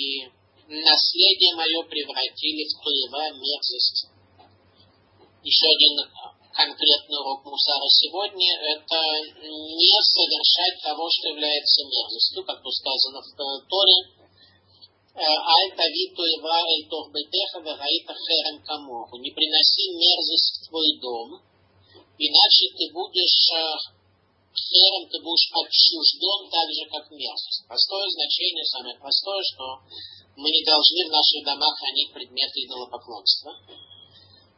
наследие 0.68 1.56
мое 1.56 1.84
превратили 1.84 2.64
в 2.68 2.84
туева 2.84 3.36
мерзость. 3.36 4.08
Еще 5.44 5.68
один 5.68 5.94
конкретный 6.56 7.20
урок 7.20 7.44
Мусара 7.44 7.88
сегодня, 7.92 8.48
это 8.64 9.00
не 9.44 9.96
совершать 10.00 10.82
того, 10.82 11.04
что 11.12 11.36
является 11.36 11.84
мерзостью, 11.84 12.44
как 12.48 12.64
тут 12.64 12.74
сказано 12.74 13.20
в 13.20 13.28
э, 13.28 13.68
Торе. 13.68 14.00
Камоху. 18.64 19.16
Не 19.20 19.32
приноси 19.32 19.96
мерзость 19.96 20.60
в 20.60 20.70
твой 20.70 21.00
дом, 21.00 21.40
иначе 22.20 22.64
ты 22.76 22.92
будешь 22.92 23.52
э, 23.52 23.60
херем, 24.56 25.08
ты 25.12 25.20
будешь 25.20 25.52
отчужден 25.52 26.52
так 26.52 26.68
же, 26.72 26.84
как 26.88 27.12
мерзость. 27.12 27.68
Простое 27.68 28.08
значение, 28.10 28.66
самое 28.66 28.96
простое, 28.96 29.44
что 29.44 29.64
мы 30.36 30.48
не 30.52 30.64
должны 30.64 31.08
в 31.08 31.12
наших 31.12 31.44
домах 31.44 31.80
хранить 31.80 32.12
предметы 32.12 32.64
идолопоклонства 32.64 33.56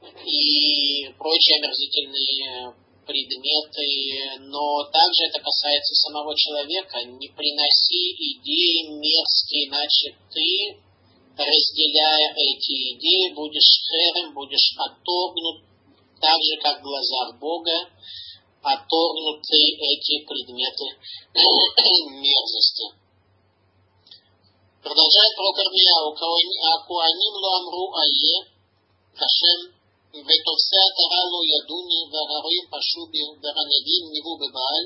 и 0.02 1.10
прочие 1.18 1.58
омерзительные 1.60 2.74
предметы, 3.06 4.40
но 4.52 4.84
также 4.92 5.26
это 5.30 5.40
касается 5.40 5.96
самого 5.96 6.36
человека. 6.36 7.04
Не 7.04 7.30
приноси 7.30 8.14
идеи 8.14 8.92
мерзкие, 9.00 9.68
иначе 9.68 10.16
ты, 10.30 10.78
разделяя 11.38 12.34
эти 12.36 12.96
идеи, 12.96 13.34
будешь 13.34 13.82
херем, 13.88 14.34
будешь 14.34 14.76
отторгнут, 14.78 15.64
так 16.20 16.38
же, 16.44 16.58
как 16.62 16.80
в 16.80 16.84
глазах 16.84 17.40
Бога, 17.40 17.90
отторгнуты 18.62 19.62
эти 19.80 20.26
предметы 20.26 20.86
мерзости. 22.22 22.86
Продолжает 24.84 25.36
пророк 25.36 25.60
Ирмияу, 25.60 26.12
«Акуаним 26.12 27.34
ло 27.34 27.58
амру 27.60 27.94
ае, 27.96 28.58
Хашем 29.16 29.77
ותופסי 30.27 30.79
עטרה 30.87 31.21
לא 31.33 31.41
ידוני, 31.53 32.01
והרועים 32.11 32.65
פשו 32.73 33.03
בי, 33.13 33.23
והנביאים 33.43 34.05
ניבאו 34.13 34.35
בבעל, 34.43 34.85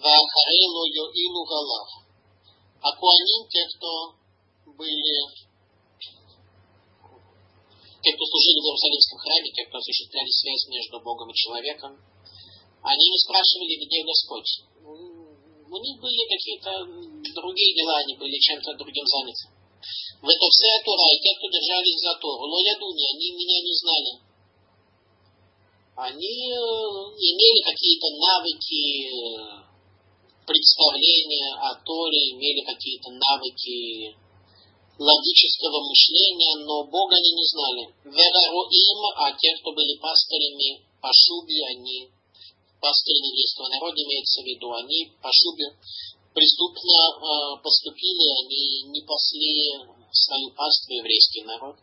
ואחרי 0.00 0.62
לא 0.74 0.82
יועילו 0.96 1.42
גליו. 1.50 1.88
הכהנים, 2.88 3.42
те, 3.50 3.62
кто 3.70 3.90
были, 4.78 5.14
те, 8.02 8.10
кто 8.14 8.22
служили 8.30 8.60
в 8.62 8.66
Иерусалимском 8.70 9.18
храме, 9.18 9.50
те, 9.50 9.66
кто 9.66 9.78
осуществляли 9.78 10.30
связь 10.30 10.64
между 10.68 11.00
Богом 11.00 11.28
и 11.30 11.34
человеком, 11.34 11.98
они 12.82 13.04
не 13.10 13.18
спрашивали, 13.18 13.74
где 13.82 14.06
Господь. 14.06 14.50
У 15.68 15.78
них 15.82 16.00
были 16.00 16.22
какие-то 16.30 16.70
другие 17.34 17.74
дела, 17.74 17.98
они 17.98 18.14
были 18.14 18.38
чем-то 18.38 18.74
другим 18.78 19.06
заняты. 19.06 19.50
В 20.22 20.28
это 20.28 20.46
все 20.50 20.70
Тура, 20.86 21.06
и 21.14 21.18
те, 21.18 21.34
кто 21.36 21.50
держались 21.50 22.00
за 22.00 22.14
Тору, 22.22 22.46
но 22.46 22.58
я 22.62 22.74
думаю, 22.78 23.06
они 23.14 23.26
меня 23.34 23.58
не 23.66 23.74
знали 23.74 24.28
они 25.95 26.49
э, 26.49 26.57
имели 27.21 27.61
какие-то 27.61 28.09
навыки 28.17 29.05
э, 29.05 29.73
представления 30.45 31.53
о 31.53 31.75
Торе, 31.85 32.33
имели 32.33 32.65
какие-то 32.65 33.11
навыки 33.11 34.17
логического 34.97 35.77
мышления, 35.85 36.65
но 36.65 36.85
Бога 36.89 37.13
они 37.15 37.31
не 37.37 37.45
знали. 37.45 37.83
Верароим, 38.09 38.99
а 39.17 39.37
те, 39.37 39.53
кто 39.57 39.71
были 39.73 39.97
пастырями 40.01 40.81
по 41.01 41.09
шубе, 41.13 41.61
они, 41.77 42.09
пастыри 42.81 43.21
еврейского 43.29 43.69
народа 43.69 44.01
имеется 44.01 44.41
в 44.41 44.45
виду, 44.45 44.73
они 44.73 45.13
по 45.21 45.29
шубе 45.29 45.77
преступно 46.33 46.97
э, 47.05 47.61
поступили, 47.61 48.25
они 48.41 48.89
не 48.89 49.01
пасли 49.05 49.77
свою 50.11 50.49
паству, 50.57 50.93
еврейский 50.93 51.43
народ. 51.43 51.77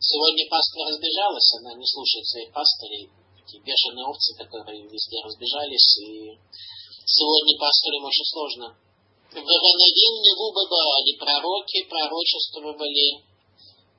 Сегодня 0.00 0.48
паства 0.48 0.84
разбежалась, 0.84 1.52
она 1.58 1.74
не 1.74 1.86
слушает 1.86 2.26
своих 2.26 2.52
пастырей, 2.52 3.08
такие 3.48 3.64
бешеные 3.64 4.04
овцы, 4.04 4.36
которые 4.36 4.84
везде 4.84 5.16
разбежались, 5.24 5.96
и 6.04 6.36
сегодня 7.08 7.56
пасторам 7.58 8.04
очень 8.04 8.28
сложно. 8.28 8.76
В 9.32 9.36
Ранадим 9.36 10.14
Невубаали 10.20 11.16
пророки 11.16 11.88
пророчествовали 11.88 13.24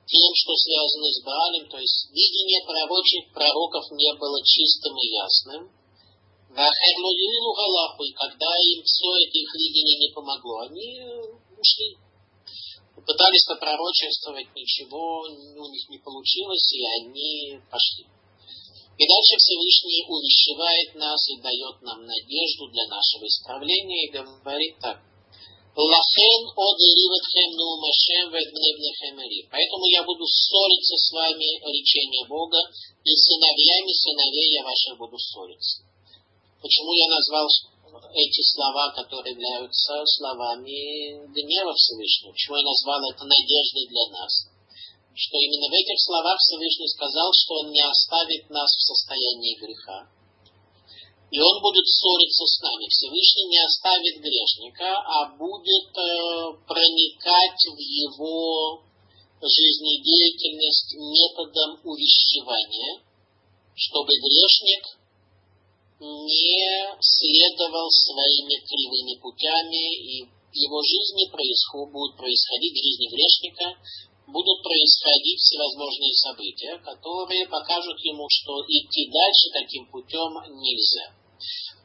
тем, 0.06 0.30
что 0.34 0.54
связано 0.54 1.06
с 1.10 1.22
Баалем, 1.22 1.68
то 1.68 1.78
есть 1.78 2.10
видение 2.10 2.62
пророчих 2.62 3.32
пророков 3.34 3.90
не 3.92 4.14
было 4.14 4.38
чистым 4.44 4.94
и 4.96 5.06
ясным. 5.18 5.70
И 6.50 8.12
когда 8.12 8.50
им 8.58 8.82
все 8.82 9.06
это 9.22 9.38
их 9.38 9.54
видение 9.54 9.98
не 9.98 10.12
помогло, 10.12 10.66
они 10.66 10.98
ушли. 11.56 11.96
Пытались 13.06 13.46
попророчествовать, 13.46 14.50
ничего 14.54 15.22
у 15.22 15.70
них 15.70 15.88
не 15.88 15.98
получилось, 15.98 16.72
и 16.72 16.82
они 16.98 17.60
пошли. 17.70 18.06
И 19.00 19.08
дальше 19.08 19.32
Всевышний 19.40 20.04
увещевает 20.12 20.94
нас 20.94 21.16
и 21.32 21.40
дает 21.40 21.80
нам 21.80 22.04
надежду 22.04 22.68
для 22.68 22.84
нашего 22.84 23.24
исправления 23.24 24.04
и 24.04 24.12
говорит 24.12 24.76
так. 24.76 25.00
Лахен 25.72 26.42
од 26.52 26.76
ириватхем 26.76 27.50
нумашем 27.56 28.28
ведбнебнехем 28.28 29.16
Поэтому 29.48 29.84
я 29.88 30.04
буду 30.04 30.26
ссориться 30.28 30.96
с 31.00 31.12
вами 31.16 31.48
речение 31.64 32.28
Бога, 32.28 32.60
и 33.00 33.16
сыновьями 33.16 33.88
сыновей 33.88 34.52
я 34.52 34.64
ваших 34.68 34.98
буду 34.98 35.16
ссориться. 35.16 35.80
Почему 36.60 36.92
я 36.92 37.08
назвал 37.08 37.48
эти 38.12 38.42
слова, 38.52 38.92
которые 38.92 39.32
являются 39.32 40.04
словами 40.04 41.24
гнева 41.32 41.72
Всевышнего? 41.72 42.32
Почему 42.32 42.56
я 42.56 42.64
назвал 42.68 43.00
это 43.08 43.24
надеждой 43.24 43.88
для 43.88 44.06
нас? 44.12 44.49
Что 45.20 45.36
именно 45.36 45.68
в 45.68 45.76
этих 45.76 46.00
словах 46.00 46.40
Всевышний 46.40 46.88
сказал, 46.88 47.28
что 47.36 47.60
Он 47.60 47.70
не 47.70 47.84
оставит 47.84 48.48
нас 48.48 48.72
в 48.72 48.80
состоянии 48.80 49.60
греха, 49.60 50.08
и 51.30 51.38
он 51.38 51.62
будет 51.62 51.86
ссориться 51.86 52.44
с 52.46 52.60
нами. 52.60 52.88
Всевышний 52.88 53.52
не 53.52 53.60
оставит 53.62 54.16
грешника, 54.18 54.96
а 54.96 55.36
будет 55.36 55.92
э, 55.94 56.02
проникать 56.66 57.62
в 57.70 57.78
его 57.78 58.82
жизнедеятельность 59.38 60.96
методом 60.96 61.78
увещевания, 61.84 63.04
чтобы 63.76 64.10
грешник 64.18 64.98
не 66.00 66.96
следовал 66.98 67.90
своими 67.92 68.56
кривыми 68.66 69.20
путями, 69.20 69.84
и 70.00 70.40
его 70.52 70.82
жизни 70.82 71.30
происход, 71.30 71.92
будут 71.92 72.16
происходить, 72.16 72.72
в 72.72 72.82
жизни 72.82 73.06
грешника, 73.06 73.78
будут 74.32 74.62
происходить 74.62 75.40
всевозможные 75.40 76.14
события, 76.14 76.78
которые 76.78 77.46
покажут 77.46 77.98
ему, 78.00 78.26
что 78.30 78.62
идти 78.66 79.10
дальше 79.10 79.46
таким 79.52 79.86
путем 79.90 80.30
нельзя. 80.56 81.14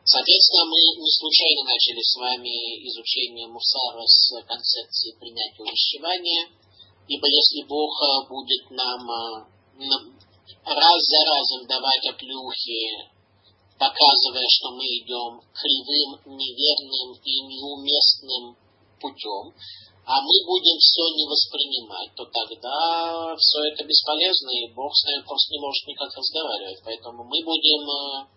Соответственно, 0.06 0.66
мы 0.70 0.80
не 1.02 1.12
случайно 1.12 1.64
начали 1.66 2.02
с 2.02 2.16
вами 2.16 2.54
изучение 2.88 3.48
Мусара 3.48 4.06
с 4.06 4.30
концепции 4.46 5.18
принятия 5.20 5.64
увещевания, 5.64 6.50
ибо 7.08 7.26
если 7.26 7.66
Бог 7.68 7.89
э, 7.89 8.30
будет 8.30 8.70
нам 8.70 9.02
э, 9.10 10.26
раз 10.66 11.00
за 11.02 11.22
разом 11.26 11.68
давать 11.68 12.06
оплюхи, 12.06 13.16
показывая, 13.80 14.46
что 14.48 14.72
мы 14.78 14.86
идем 14.86 15.41
кривым, 15.54 16.38
неверным 16.38 17.18
и 17.24 17.34
неуместным 17.41 18.58
путем, 19.02 19.54
а 20.06 20.22
мы 20.22 20.36
будем 20.45 20.78
все 20.78 21.01
не 21.18 21.26
воспринимать, 21.26 22.14
то 22.14 22.26
тогда 22.30 23.36
все 23.38 23.58
это 23.74 23.84
бесполезно, 23.84 24.49
и 24.53 24.70
Бог 24.74 24.93
с 24.93 25.03
нами 25.06 25.26
просто 25.26 25.49
не 25.51 25.60
может 25.60 25.88
никак 25.88 26.14
разговаривать. 26.14 26.82
Поэтому 26.86 27.26
мы 27.26 27.41
будем 27.41 27.82
э, 27.89 28.28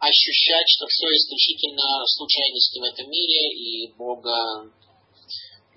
ощущать, 0.00 0.68
что 0.72 0.86
все 0.88 1.04
исключительно 1.04 1.84
случайности 2.06 2.80
в 2.80 2.84
этом 2.84 3.10
мире, 3.10 3.52
и 3.52 3.92
Бога 3.92 4.72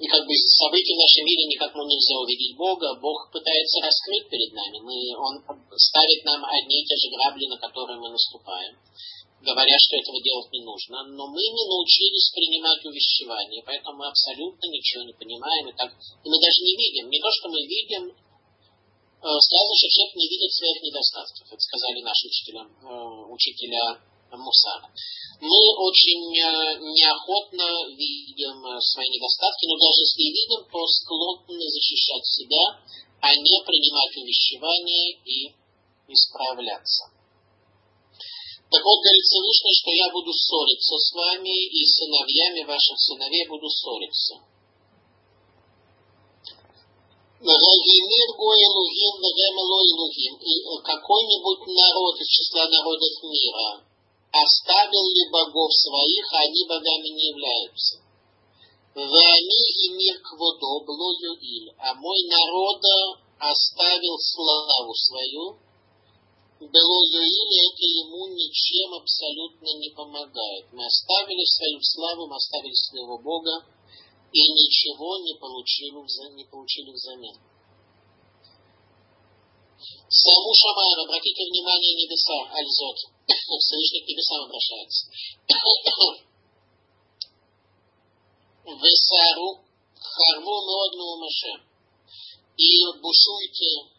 и 0.02 0.06
как 0.10 0.26
бы 0.26 0.34
события 0.34 0.98
в 0.98 1.04
нашем 1.06 1.24
мире 1.30 1.46
никак 1.46 1.70
ну, 1.78 1.86
нельзя 1.86 2.18
увидеть 2.18 2.58
Бога. 2.58 2.98
Бог 2.98 3.30
пытается 3.30 3.86
раскрыть 3.86 4.26
перед 4.34 4.50
нами. 4.50 4.82
Мы, 4.82 4.98
он 5.14 5.46
ставит 5.78 6.26
нам 6.26 6.42
одни 6.42 6.82
и 6.82 6.86
те 6.90 6.98
же 6.98 7.14
грабли, 7.14 7.46
на 7.46 7.58
которые 7.62 8.02
мы 8.02 8.10
наступаем, 8.10 8.82
говоря, 9.46 9.78
что 9.78 10.02
этого 10.02 10.18
делать 10.18 10.50
не 10.50 10.66
нужно. 10.66 11.06
Но 11.06 11.30
мы 11.30 11.46
не 11.46 11.66
научились 11.70 12.34
принимать 12.34 12.82
увещевание, 12.82 13.62
поэтому 13.62 14.02
мы 14.02 14.10
абсолютно 14.10 14.66
ничего 14.74 15.06
не 15.06 15.14
понимаем. 15.14 15.70
И, 15.70 15.74
так, 15.78 15.94
и 15.94 16.26
мы 16.26 16.38
даже 16.42 16.60
не 16.66 16.74
видим. 16.82 17.06
Не 17.06 17.22
то, 17.22 17.30
что 17.30 17.54
мы 17.54 17.62
видим, 17.62 18.10
э, 18.10 19.22
сразу 19.22 19.72
же 19.78 19.86
человек 19.86 20.18
не 20.18 20.28
видит 20.34 20.50
своих 20.50 20.82
недостатков. 20.82 21.46
Это 21.46 21.62
сказали 21.62 22.02
наши 22.02 22.26
учителя, 22.26 22.66
э, 22.66 22.90
учителя 23.30 24.02
мусара. 24.38 24.88
Мы 25.42 25.62
очень 25.82 26.26
э, 26.38 26.78
неохотно 26.80 27.66
видим 27.98 28.62
э, 28.62 28.80
свои 28.80 29.10
недостатки, 29.10 29.66
но 29.66 29.76
даже 29.82 30.00
если 30.06 30.30
видим, 30.30 30.62
то 30.70 30.80
склонны 30.86 31.66
защищать 31.66 32.26
себя, 32.26 32.64
а 33.22 33.36
не 33.36 33.58
принимать 33.66 34.16
увещевания 34.18 35.18
и 35.26 35.52
исправляться. 36.08 37.10
Так 38.72 38.86
вот, 38.86 39.04
говорит 39.04 39.26
Всевышний, 39.26 39.76
что 39.76 39.92
я 39.92 40.08
буду 40.12 40.32
ссориться 40.32 40.96
с 40.96 41.12
вами, 41.12 41.52
и 41.52 41.86
сыновьями 41.86 42.64
ваших 42.64 42.98
сыновей 43.00 43.48
буду 43.50 43.68
ссориться. 43.68 44.40
Равимир 47.42 48.30
го 48.38 48.54
Элухим, 48.54 49.16
Элухим. 49.18 50.36
И 50.38 50.54
какой-нибудь 50.86 51.68
народ 51.68 52.22
из 52.22 52.28
числа 52.28 52.70
народов 52.70 53.24
мира 53.24 53.91
оставил 54.32 55.06
ли 55.14 55.30
богов 55.32 55.72
своих, 55.74 56.26
а 56.34 56.38
они 56.40 56.66
богами 56.68 57.10
не 57.12 57.28
являются. 57.30 58.00
Вани 58.96 59.64
и 59.84 59.90
мир 59.96 60.20
кводо 60.22 60.84
блою 60.86 61.34
иль, 61.40 61.72
а 61.80 61.94
мой 61.96 62.20
народ 62.28 62.82
оставил 63.40 64.18
славу 64.20 64.94
свою, 64.96 65.60
Белою 66.62 67.22
или 67.26 67.58
это 67.74 67.86
ему 68.06 68.28
ничем 68.38 68.94
абсолютно 68.94 69.66
не 69.82 69.90
помогает. 69.90 70.70
Мы 70.72 70.86
оставили 70.86 71.44
свою 71.58 71.82
славу, 71.82 72.28
мы 72.28 72.36
оставили 72.36 72.74
своего 72.74 73.18
Бога, 73.18 73.66
и 74.32 74.42
ничего 74.54 75.18
не 75.26 75.34
получили, 75.42 76.36
не 76.36 76.46
получили 76.46 76.92
взамен. 76.92 77.34
Саму 80.08 80.54
Шамар, 80.54 81.00
обратите 81.02 81.50
внимание 81.50 81.96
небеса, 81.96 82.38
Альзот, 82.54 82.98
Всевышний 83.60 84.02
к 84.04 84.08
небесам 84.08 84.44
обращается. 84.46 85.08
Весару 88.66 89.60
харву 89.96 90.56
модну 90.66 91.18
маше. 91.20 91.54
И 92.58 92.84
бушуйте 93.02 93.92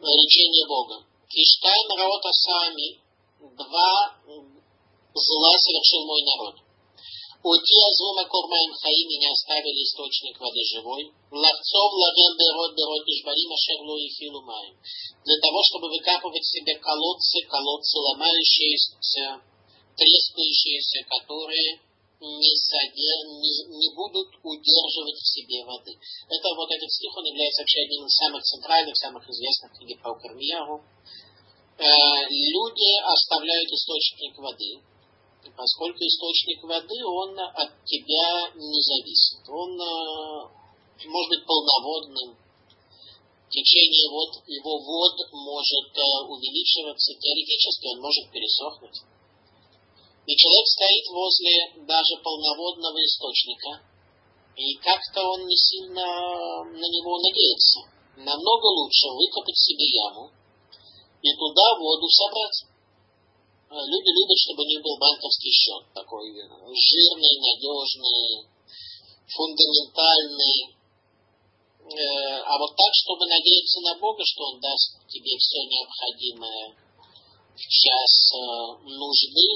речение 0.00 0.66
Бога. 0.66 1.04
Киштайн 1.28 1.88
рота 1.98 2.32
сами 2.32 3.00
два 3.40 4.16
зла 5.14 5.58
совершил 5.58 6.06
мой 6.06 6.22
народ. 6.22 6.63
Уйти 7.44 7.76
азума 7.76 8.24
кормаем 8.24 8.72
хаим 8.72 9.08
и 9.12 9.20
не 9.20 9.28
оставили 9.28 9.84
источник 9.84 10.40
воды 10.40 10.64
живой. 10.64 11.12
Ловцов 11.28 11.92
лагем 11.92 12.32
берот 12.40 12.72
берот 12.72 13.04
ишбарим 13.04 13.52
ашерлу 13.52 13.98
и 14.00 14.08
филу 14.16 14.40
маем. 14.40 14.72
Для 15.28 15.36
того, 15.44 15.60
чтобы 15.68 15.92
выкапывать 15.92 16.42
себе 16.42 16.72
колодцы, 16.80 17.44
колодцы 17.44 17.98
ломающиеся, 18.00 19.44
трескающиеся, 19.92 21.04
которые 21.04 21.84
не, 22.24 22.52
содер... 22.56 23.18
не, 23.36 23.52
не 23.76 23.90
будут 23.92 24.32
удерживать 24.40 25.20
в 25.20 25.28
себе 25.28 25.68
воды. 25.68 25.92
Это 26.32 26.48
вот 26.56 26.72
этот 26.72 26.88
стих, 26.88 27.12
он 27.12 27.28
является 27.28 27.60
вообще 27.60 27.84
одним 27.84 28.06
из 28.06 28.14
самых 28.24 28.42
центральных, 28.42 28.96
самых 28.96 29.28
известных 29.28 29.76
книг 29.76 30.00
про 30.00 30.16
Кармияру. 30.16 30.80
Э, 31.76 31.84
люди 32.24 32.90
оставляют 33.04 33.68
источник 33.68 34.32
воды, 34.38 34.80
поскольку 35.56 35.98
источник 36.04 36.62
воды, 36.62 37.04
он 37.04 37.38
от 37.38 37.70
тебя 37.84 38.50
не 38.54 38.80
зависит. 38.80 39.42
Он 39.48 39.72
э, 39.74 41.06
может 41.06 41.30
быть 41.30 41.46
полноводным, 41.46 42.36
течение 43.54 44.10
вод, 44.10 44.34
его 44.46 44.74
вод 44.82 45.14
может 45.32 45.88
э, 45.94 46.02
увеличиваться, 46.26 47.14
теоретически 47.14 47.86
он 47.94 48.00
может 48.00 48.30
пересохнуть. 48.32 48.98
И 50.26 50.32
человек 50.34 50.66
стоит 50.66 51.06
возле 51.12 51.86
даже 51.86 52.16
полноводного 52.22 52.98
источника, 52.98 53.84
и 54.56 54.74
как-то 54.82 55.22
он 55.22 55.46
не 55.46 55.56
сильно 55.56 56.64
на 56.64 56.86
него 56.90 57.18
надеется. 57.18 57.80
Намного 58.16 58.66
лучше 58.66 59.06
выкопать 59.10 59.58
себе 59.58 59.84
яму 59.84 60.30
и 61.22 61.30
туда 61.36 61.78
воду 61.78 62.08
собрать. 62.08 62.73
А, 63.74 63.82
люди 63.90 64.06
любят, 64.06 64.38
чтобы 64.38 64.62
у 64.62 64.70
них 64.70 64.80
был 64.86 64.94
банковский 65.02 65.50
счет 65.50 65.82
такой 65.90 66.30
э, 66.30 66.46
жирный, 66.46 67.34
надежный, 67.42 68.46
фундаментальный. 69.26 70.78
Э, 71.82 72.38
а 72.46 72.54
вот 72.54 72.70
так, 72.70 72.92
чтобы 72.94 73.26
надеяться 73.26 73.80
на 73.82 73.98
Бога, 73.98 74.22
что 74.22 74.44
Он 74.46 74.60
даст 74.60 74.94
тебе 75.10 75.34
все 75.42 75.58
необходимое 75.66 76.70
в 76.70 77.64
час 77.66 78.10
э, 78.30 78.38
нужды, 78.86 79.46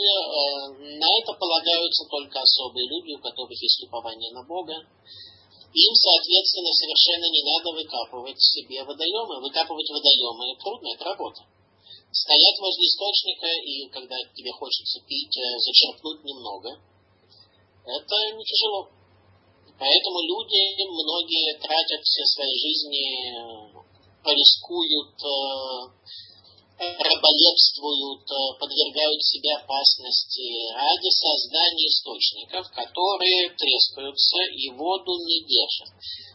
на 0.98 1.08
это 1.22 1.32
полагаются 1.38 2.02
только 2.10 2.42
особые 2.42 2.90
люди, 2.90 3.14
у 3.14 3.22
которых 3.22 3.54
есть 3.54 3.84
упование 3.86 4.32
на 4.32 4.42
Бога. 4.42 4.74
Им, 4.74 5.94
соответственно, 5.94 6.74
совершенно 6.74 7.30
не 7.30 7.42
надо 7.46 7.70
выкапывать 7.70 8.42
себе 8.42 8.82
водоемы. 8.82 9.46
Выкапывать 9.46 9.88
водоемы 9.90 10.58
трудно, 10.58 10.88
это 10.90 11.04
работа 11.04 11.46
стоять 12.12 12.58
возле 12.60 12.84
источника 12.86 13.46
и 13.64 13.88
когда 13.88 14.16
тебе 14.34 14.52
хочется 14.52 15.00
пить, 15.06 15.36
э, 15.36 15.58
зачерпнуть 15.58 16.24
немного, 16.24 16.70
это 17.84 18.16
не 18.36 18.44
тяжело. 18.44 18.88
Поэтому 19.78 20.20
люди, 20.22 20.74
многие 20.82 21.54
тратят 21.60 22.02
все 22.02 22.24
свои 22.26 22.50
жизни, 22.50 23.70
рискуют, 24.26 25.14
раболепствуют, 26.78 28.26
подвергают 28.58 29.22
себе 29.22 29.54
опасности 29.54 30.72
ради 30.74 31.10
создания 31.10 31.88
источников, 31.88 32.70
которые 32.74 33.50
трескаются 33.56 34.38
и 34.50 34.70
воду 34.70 35.14
не 35.24 35.46
держат. 35.46 35.94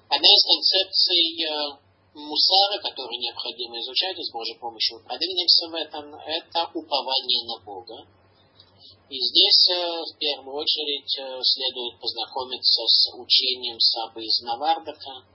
Одна 0.09 0.27
из 0.27 0.43
концепций 0.43 1.82
мусара, 2.13 2.79
который 2.81 3.17
необходимо 3.17 3.79
изучать, 3.79 4.17
и 4.17 4.23
с 4.23 4.31
Божьей 4.31 4.57
помощью 4.59 4.97
мы 4.97 5.03
продвинемся 5.05 5.67
в 5.67 5.73
этом, 5.73 6.15
это 6.15 6.69
упование 6.73 7.43
на 7.45 7.59
Бога. 7.65 8.07
И 9.09 9.19
здесь 9.19 9.69
э, 9.69 10.01
в 10.01 10.17
первую 10.17 10.55
очередь 10.55 11.17
э, 11.17 11.39
следует 11.41 11.99
познакомиться 11.99 12.81
с 12.87 13.13
учением 13.17 13.79
Сабы 13.79 14.23
из 14.23 14.41
Навардака, 14.41 15.25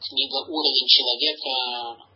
книга 0.00 0.36
«Уровень 0.48 0.88
человека», 0.88 2.06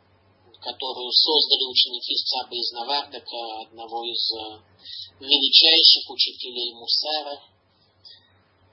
которую 0.61 1.11
создали 1.13 1.71
ученики 1.71 2.15
Сабы 2.17 2.57
из 2.57 2.73
Навардака, 2.73 3.61
одного 3.67 4.05
из 4.05 4.31
э, 4.33 4.61
величайших 5.21 6.11
учителей 6.11 6.75
Мусара– 6.75 7.41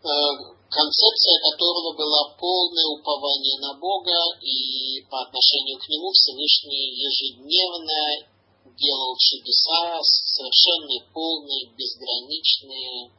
концепция 0.04 1.40
которого 1.40 1.96
была 1.96 2.36
полное 2.38 2.88
упование 2.88 3.58
на 3.60 3.74
Бога, 3.80 4.12
и 4.42 5.02
по 5.10 5.22
отношению 5.22 5.80
к 5.80 5.88
Нему 5.88 6.12
Всевышний 6.12 6.92
ежедневно 7.00 8.28
делал 8.76 9.16
чудеса, 9.18 10.02
совершенные, 10.04 11.08
полные, 11.14 11.72
безграничные. 11.78 13.12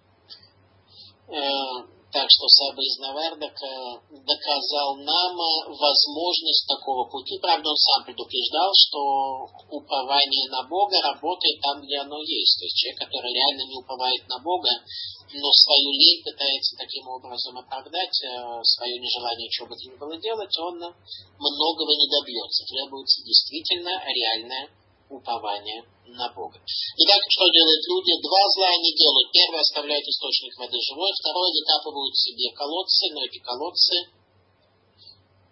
Э, 2.15 2.21
так 2.25 2.31
что 2.31 2.47
Саба 2.49 2.81
из 2.83 2.99
Навардака 2.99 4.01
доказал 4.11 4.97
нам 4.97 5.37
возможность 5.67 6.67
такого 6.69 7.11
пути. 7.11 7.39
Правда, 7.41 7.69
он 7.69 7.77
сам 7.77 8.05
предупреждал, 8.05 8.71
что 8.75 9.49
упование 9.71 10.49
на 10.51 10.63
Бога 10.69 11.01
работает 11.03 11.61
там, 11.61 11.83
где 11.83 11.99
оно 11.99 12.21
есть. 12.23 12.59
То 12.59 12.65
есть 12.65 12.77
человек, 12.77 13.01
который 13.01 13.33
реально 13.35 13.63
не 13.67 13.77
уповает 13.77 14.29
на 14.29 14.39
Бога, 14.39 14.71
но 15.35 15.51
свою 15.53 15.91
лень 15.91 16.23
пытается 16.23 16.77
таким 16.77 17.09
образом 17.09 17.59
оправдать, 17.59 18.17
э, 18.23 18.63
свое 18.63 18.99
нежелание 18.99 19.51
чего 19.51 19.67
бы 19.67 19.75
то 19.75 19.83
ни 19.91 19.97
было 19.97 20.17
делать, 20.17 20.57
он 20.59 20.79
многого 20.79 21.93
не 21.99 22.09
добьется. 22.09 22.65
Требуется 22.65 23.23
действительно 23.25 23.91
реальное 24.07 24.71
упование 25.11 25.83
на 26.07 26.29
Бога. 26.33 26.59
Итак, 26.59 27.23
что 27.29 27.49
делают 27.49 27.85
люди? 27.89 28.23
Два 28.23 28.49
зла 28.55 28.69
они 28.69 28.95
делают. 28.95 29.33
Первое, 29.33 29.61
оставляют 29.61 30.07
источник 30.07 30.57
воды 30.59 30.79
живой. 30.81 31.13
Второе, 31.19 31.53
выкапывают 31.53 32.17
себе 32.17 32.51
колодцы, 32.53 33.13
но 33.13 33.25
эти 33.25 33.39
колодцы 33.39 33.95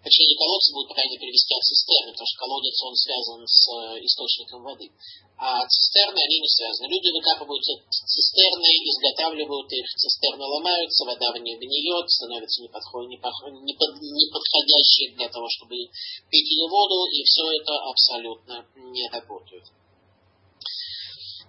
Точнее, 0.02 0.26
не 0.26 0.34
колодцы 0.34 0.74
будут 0.74 0.90
правильно 0.90 1.14
перевести, 1.14 1.54
а 1.54 1.62
цистерны, 1.62 2.10
потому 2.10 2.26
что 2.26 2.42
колодец, 2.42 2.74
он 2.82 2.90
связан 2.98 3.46
с 3.46 3.70
э, 3.70 4.02
источником 4.02 4.66
воды. 4.66 4.90
А 5.38 5.62
цистерны, 5.62 6.18
они 6.18 6.42
не 6.42 6.50
связаны. 6.50 6.90
Люди 6.90 7.14
выкапывают 7.14 7.62
цистерны, 7.62 8.66
изготавливают 8.66 9.70
их, 9.70 9.86
цистерны 9.94 10.42
ломаются, 10.42 11.06
вода 11.06 11.30
в 11.30 11.38
них 11.38 11.54
гниет, 11.54 12.10
становится 12.10 12.66
неподходящей 12.66 15.14
для 15.14 15.30
того, 15.30 15.46
чтобы 15.54 15.86
пить 15.86 16.50
ее 16.50 16.66
воду, 16.66 17.06
и 17.06 17.22
все 17.22 17.46
это 17.62 17.78
абсолютно 17.86 18.66
не 18.74 19.06
работает. 19.06 19.70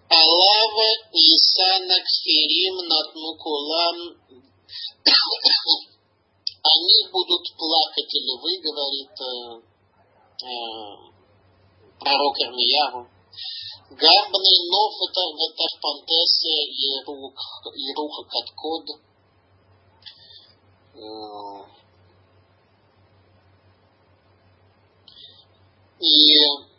Алава 0.09 0.89
Исана 1.13 1.97
Кфирим 2.03 2.75
Натнукулам 2.87 3.97
они 6.63 7.07
будут 7.11 7.43
плакать 7.57 8.13
или 8.13 8.33
вы, 8.41 8.51
говорит 8.61 9.15
э, 9.19 9.61
э, 10.43 11.13
пророк 11.99 12.39
Ирмияву. 12.39 13.07
Гамбный 13.89 14.59
нов 14.71 14.93
это 15.07 15.21
ветарпантесе 15.37 16.55
и 16.71 17.03
руха 17.95 18.23
каткод. 18.23 18.85
Э, 20.95 20.99
и 25.99 26.72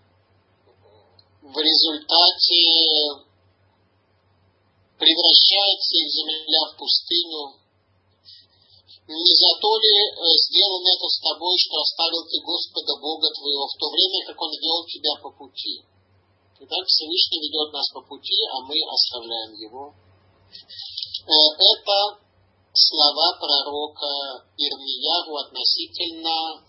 в 1.44 1.56
результате 1.60 2.60
превращается 4.96 5.92
их 5.92 6.08
земля 6.08 6.72
в 6.72 6.76
пустыню, 6.80 7.60
не 9.04 9.34
за 9.36 9.52
то 9.60 9.76
ли 9.76 9.92
э, 9.92 10.16
сделано 10.48 10.88
это 10.88 11.04
с 11.04 11.20
тобой, 11.20 11.52
что 11.60 11.76
оставил 11.76 12.24
ты 12.24 12.40
Господа 12.40 12.96
Бога 12.96 13.28
твоего 13.28 13.68
в 13.68 13.76
то 13.76 13.90
время, 13.92 14.24
как 14.24 14.40
Он 14.40 14.52
вел 14.56 14.86
тебя 14.88 15.12
по 15.20 15.28
пути? 15.36 15.84
Итак, 16.60 16.86
Всевышний 16.88 17.44
ведет 17.44 17.70
нас 17.74 17.92
по 17.92 18.00
пути, 18.00 18.40
а 18.48 18.64
мы 18.64 18.80
оставляем 18.88 19.52
Его. 19.60 19.92
Э, 21.28 21.36
это 21.60 22.24
слова 22.72 23.36
пророка 23.36 24.48
Ирмияру 24.56 25.36
относительно 25.36 26.64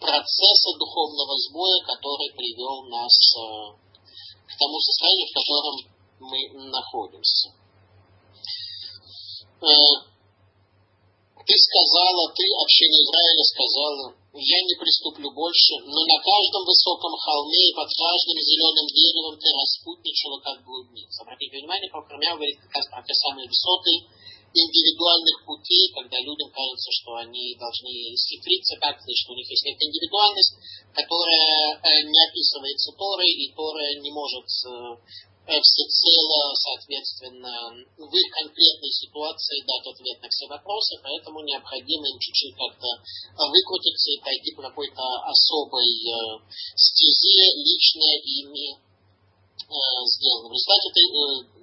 процесса 0.00 0.70
духовного 0.78 1.36
сбоя, 1.48 1.80
который 1.84 2.32
привел 2.32 2.88
нас 2.88 3.14
э, 3.36 3.76
к 4.48 4.58
тому 4.58 4.80
состоянию, 4.80 5.28
в 5.28 5.36
котором 5.36 5.74
мы 6.20 6.70
находимся 6.72 7.52
ты 11.50 11.58
сказала, 11.58 12.30
ты, 12.30 12.46
община 12.62 12.96
Израиля, 13.02 13.42
сказала, 13.42 14.04
я 14.38 14.60
не 14.62 14.74
приступлю 14.78 15.34
больше, 15.34 15.82
но 15.82 15.98
на 16.06 16.18
каждом 16.22 16.62
высоком 16.62 17.10
холме 17.18 17.62
и 17.70 17.74
под 17.74 17.90
каждым 17.90 18.38
зеленым 18.38 18.86
деревом 18.86 19.34
ты 19.34 19.50
распутничала, 19.50 20.38
как 20.38 20.62
блудница. 20.62 21.22
Обратите 21.22 21.58
внимание, 21.58 21.90
пророк 21.90 22.06
говорит 22.06 22.54
как 22.62 22.70
раз 22.78 22.86
про 22.86 23.02
те 23.02 23.14
самые 23.14 23.50
высоты 23.50 23.92
индивидуальных 24.52 25.46
путей, 25.46 25.92
когда 25.94 26.18
людям 26.20 26.50
кажется, 26.50 26.90
что 26.90 27.14
они 27.14 27.54
должны 27.54 27.90
схитриться 28.16 28.76
как-то, 28.76 29.06
что 29.14 29.32
у 29.32 29.36
них 29.36 29.48
есть 29.48 29.64
некая 29.64 29.86
индивидуальность, 29.86 30.54
которая 30.94 31.78
э, 31.78 32.02
не 32.02 32.20
описывается 32.26 32.92
Торой, 32.98 33.30
и 33.30 33.52
Тора 33.54 33.94
не 34.00 34.10
может 34.10 34.46
э, 34.46 35.58
всецело, 35.58 36.54
соответственно, 36.54 37.74
в 37.98 38.12
их 38.14 38.28
конкретной 38.30 38.90
ситуации 38.90 39.66
дать 39.66 39.86
ответ 39.86 40.22
на 40.22 40.28
все 40.28 40.46
вопросы, 40.46 40.94
поэтому 41.02 41.42
необходимо 41.42 42.06
им 42.06 42.18
чуть-чуть 42.20 42.54
как-то 42.54 42.86
выкрутиться 43.50 44.10
и 44.10 44.22
пойти 44.22 44.54
по 44.54 44.62
какой-то 44.62 45.02
особой 45.26 45.90
э, 45.90 46.38
стезе, 46.76 47.54
лично 47.56 48.06
ими 48.22 48.78
э, 48.78 49.74
сделано. 50.06 50.48
В 50.48 50.52
результате 50.52 50.88
э, 50.90 50.94
э, 50.94 51.59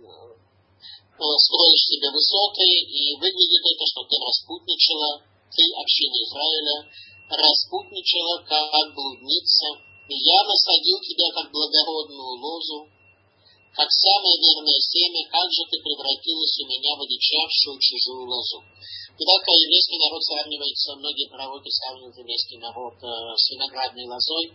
строишь 1.18 1.88
себе 1.90 2.10
высоты, 2.12 2.68
и 2.68 3.16
выглядит 3.18 3.64
это, 3.66 3.84
что 3.86 4.04
ты 4.06 4.16
распутничала, 4.22 5.24
ты, 5.50 5.64
община 5.82 6.18
Израиля, 6.22 6.78
распутничала, 7.30 8.44
как 8.46 8.94
блудница, 8.94 9.68
и 10.08 10.16
я 10.16 10.40
насадил 10.44 11.00
тебя, 11.02 11.28
как 11.34 11.52
благородную 11.52 12.34
лозу, 12.40 12.88
как 13.78 13.90
самое 13.92 14.36
верное 14.42 14.80
семя, 14.82 15.22
как 15.30 15.48
же 15.54 15.62
ты 15.70 15.78
превратилась 15.84 16.58
у 16.58 16.66
меня 16.66 16.96
в 16.98 17.02
одичавшую 17.06 17.78
чужую 17.78 18.26
лозу. 18.26 18.64
Итак, 19.20 19.42
еврейский 19.50 19.98
народ 19.98 20.24
сравнивается, 20.24 20.96
многие 20.96 21.30
пророки 21.30 21.70
сравнивают 21.70 22.18
еврейский 22.18 22.58
народ 22.58 22.94
э, 23.02 23.08
с 23.38 23.50
виноградной 23.52 24.06
лозой. 24.06 24.54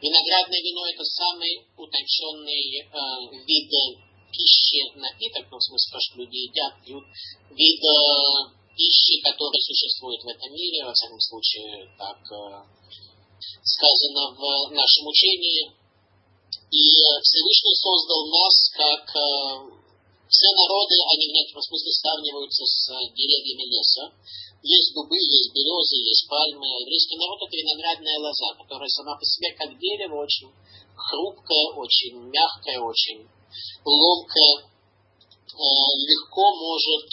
Виноградное 0.00 0.60
вино– 0.60 0.86
это 0.92 1.04
самый 1.04 1.64
утонченный 1.76 2.64
э, 2.80 3.44
вид 3.44 3.68
пищи, 4.32 4.96
напиток, 4.96 5.46
ну, 5.50 5.58
в 5.58 5.62
смысле, 5.62 5.92
то, 5.92 5.98
что 6.00 6.18
люди 6.18 6.48
едят, 6.48 6.74
пьют, 6.84 7.04
вид 7.50 7.80
э, 7.82 8.60
пищи, 8.76 9.20
который 9.22 9.60
существует 9.60 10.22
в 10.22 10.28
этом 10.28 10.52
мире, 10.54 10.84
во 10.84 10.92
всяком 10.92 11.20
случае, 11.20 11.90
так 11.98 12.18
э, 12.32 12.64
сказано 13.62 14.34
в 14.34 14.72
нашем 14.72 15.06
учении, 15.06 15.70
и 16.70 16.82
Всевышний 17.22 17.74
создал 17.74 18.26
нас 18.30 18.56
как 18.74 19.04
э, 19.16 19.80
все 20.30 20.46
народы, 20.54 20.94
они 21.10 21.26
в 21.26 21.34
некотором 21.34 21.62
смысле 21.62 21.90
сравниваются 21.90 22.64
с 22.64 22.78
э, 22.90 22.94
деревьями 23.14 23.66
леса. 23.66 24.14
Есть 24.62 24.94
дубы, 24.94 25.18
есть 25.18 25.50
березы, 25.50 25.96
есть 25.98 26.28
пальмы. 26.28 26.62
А 26.62 26.80
еврейский 26.86 27.18
народ 27.18 27.42
это 27.42 27.56
виноградная 27.56 28.18
лоза, 28.20 28.54
которая 28.54 28.88
сама 28.88 29.18
по 29.18 29.24
себе 29.24 29.50
как 29.58 29.76
дерево 29.78 30.22
очень 30.22 30.50
хрупкая, 30.94 31.74
очень 31.74 32.14
мягкая, 32.30 32.78
очень 32.78 33.26
ломкая, 33.84 34.64
э, 34.64 35.62
легко 36.06 36.44
может 36.56 37.06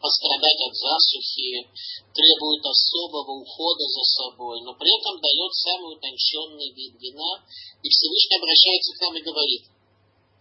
пострадать 0.00 0.60
от 0.62 0.74
засухи, 0.74 1.66
требует 2.14 2.62
особого 2.64 3.42
ухода 3.42 3.84
за 3.86 4.04
собой, 4.04 4.62
но 4.62 4.74
при 4.74 4.90
этом 4.94 5.20
дает 5.20 5.52
самый 5.54 5.94
утонченный 5.98 6.70
вид 6.70 6.94
вина, 6.98 7.42
и 7.82 7.88
Всевышний 7.88 8.38
обращается 8.38 8.94
к 8.94 9.00
нам 9.02 9.16
и 9.16 9.26
говорит, 9.26 9.62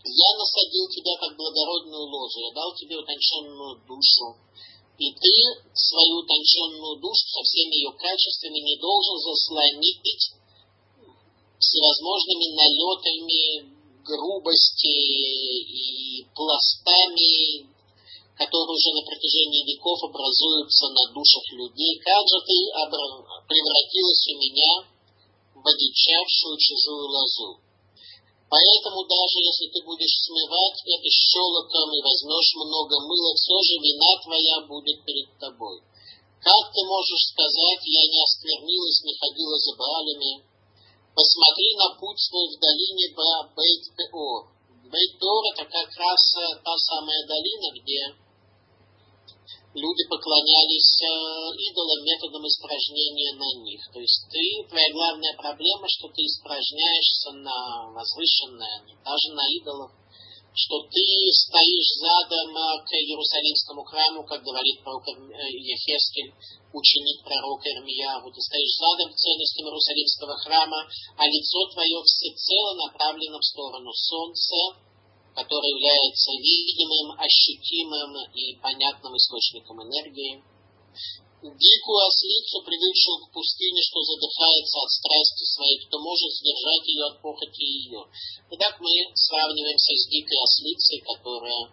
я 0.05 0.29
насадил 0.38 0.88
тебя 0.88 1.17
как 1.17 1.35
благородную 1.35 2.05
лозу, 2.05 2.39
я 2.39 2.51
дал 2.53 2.73
тебе 2.75 2.97
утонченную 2.97 3.81
душу, 3.88 4.38
и 4.97 5.11
ты 5.13 5.31
свою 5.73 6.21
утонченную 6.21 6.95
душу 7.01 7.25
со 7.27 7.41
всеми 7.43 7.81
ее 7.81 7.91
качествами 7.93 8.61
не 8.61 8.77
должен 8.77 9.17
заслонить 9.19 10.34
всевозможными 11.59 12.47
налетами 12.53 13.76
грубости 14.07 14.95
и 15.67 16.25
пластами, 16.34 17.67
которые 18.39 18.73
уже 18.73 18.89
на 18.95 19.03
протяжении 19.03 19.67
веков 19.67 19.99
образуются 20.07 20.88
на 20.95 21.03
душах 21.11 21.43
людей. 21.51 21.99
Как 21.99 22.23
же 22.23 22.39
ты 22.47 22.55
превратилась 23.51 24.25
у 24.31 24.35
меня 24.39 24.71
в 25.55 25.65
одичавшую 25.67 26.55
чужую 26.57 27.05
лозу? 27.11 27.59
Поэтому 28.47 29.03
даже 29.03 29.38
если 29.43 29.67
ты 29.75 29.84
будешь 29.84 30.23
смывать 30.23 30.79
это 30.88 31.09
щелоком 31.11 31.91
и 31.91 31.99
возьмешь 31.99 32.55
много 32.55 32.95
мыла, 33.03 33.35
все 33.35 33.59
же 33.59 33.75
вина 33.84 34.11
твоя 34.23 34.57
будет 34.63 35.03
перед 35.03 35.27
тобой. 35.35 35.84
Как 36.39 36.71
ты 36.71 36.79
можешь 36.88 37.27
сказать, 37.35 37.84
я 37.84 38.03
не 38.07 38.23
осквернилась, 38.23 39.03
не 39.03 39.19
ходила 39.19 39.57
за 39.59 39.75
Баалями? 39.75 40.47
Посмотри 41.18 41.73
на 41.73 41.98
путь 41.98 42.22
свой 42.22 42.45
в 42.45 42.61
долине 42.61 43.10
Бейт-Пеор. 43.10 44.53
Бейт-Пеор 44.85 45.44
это 45.49 45.65
как 45.65 45.89
раз 45.98 46.22
э, 46.38 46.61
та 46.61 46.77
самая 46.77 47.26
долина, 47.26 47.73
где 47.73 48.14
люди 49.73 50.03
поклонялись 50.06 51.02
э, 51.02 51.10
идолам 51.57 52.06
методом 52.06 52.45
испражнения 52.45 53.34
на 53.34 53.49
них. 53.65 53.81
То 53.91 53.99
есть 53.99 54.30
ты, 54.30 54.69
твоя 54.69 54.94
главная 54.94 55.34
проблема, 55.34 55.89
что 55.89 56.07
ты 56.14 56.22
испражняешься 56.22 57.31
на 57.34 57.89
возвышенное, 57.98 58.85
даже 59.02 59.34
на 59.34 59.45
идолов, 59.57 59.89
что 60.57 60.81
ты 60.89 61.05
стоишь 61.45 61.91
задом 62.01 62.49
к 62.81 62.89
Иерусалимскому 62.89 63.84
храму, 63.85 64.25
как 64.25 64.41
говорит 64.41 64.81
пророк 64.81 65.05
э, 65.07 65.13
Ехескель, 65.53 66.34
ученик 66.73 67.23
пророка 67.23 67.69
Ирмияву. 67.69 68.34
Ты 68.34 68.41
стоишь 68.41 68.73
задом 68.81 69.13
к 69.13 69.17
ценностям 69.17 69.69
Иерусалимского 69.69 70.35
храма, 70.41 70.89
а 71.17 71.23
лицо 71.29 71.61
твое 71.73 72.01
всецело 72.01 72.73
направлено 72.73 73.38
в 73.38 73.45
сторону 73.45 73.93
солнца, 73.93 74.81
который 75.38 75.69
является 75.69 76.31
видимым, 76.41 77.13
ощутимым 77.21 78.11
и 78.34 78.57
понятным 78.57 79.15
источником 79.15 79.77
энергии. 79.85 80.41
Дикую 81.38 81.99
ослицу, 82.01 82.65
привыкшую 82.65 83.22
к 83.22 83.31
пустыне, 83.31 83.77
что 83.85 84.01
задыхается 84.01 84.81
от 84.81 84.89
страсти 84.89 85.45
своей, 85.45 85.77
кто 85.85 86.01
может 86.01 86.34
сдержать 86.34 86.88
ее 86.89 87.05
от 87.05 87.22
похоти 87.22 87.61
ее. 87.61 88.01
Итак, 88.57 88.81
мы 88.81 88.89
сравниваемся 89.14 89.93
с 89.93 90.09
дикой 90.09 90.34
ослицей, 90.41 90.97
которая 91.05 91.69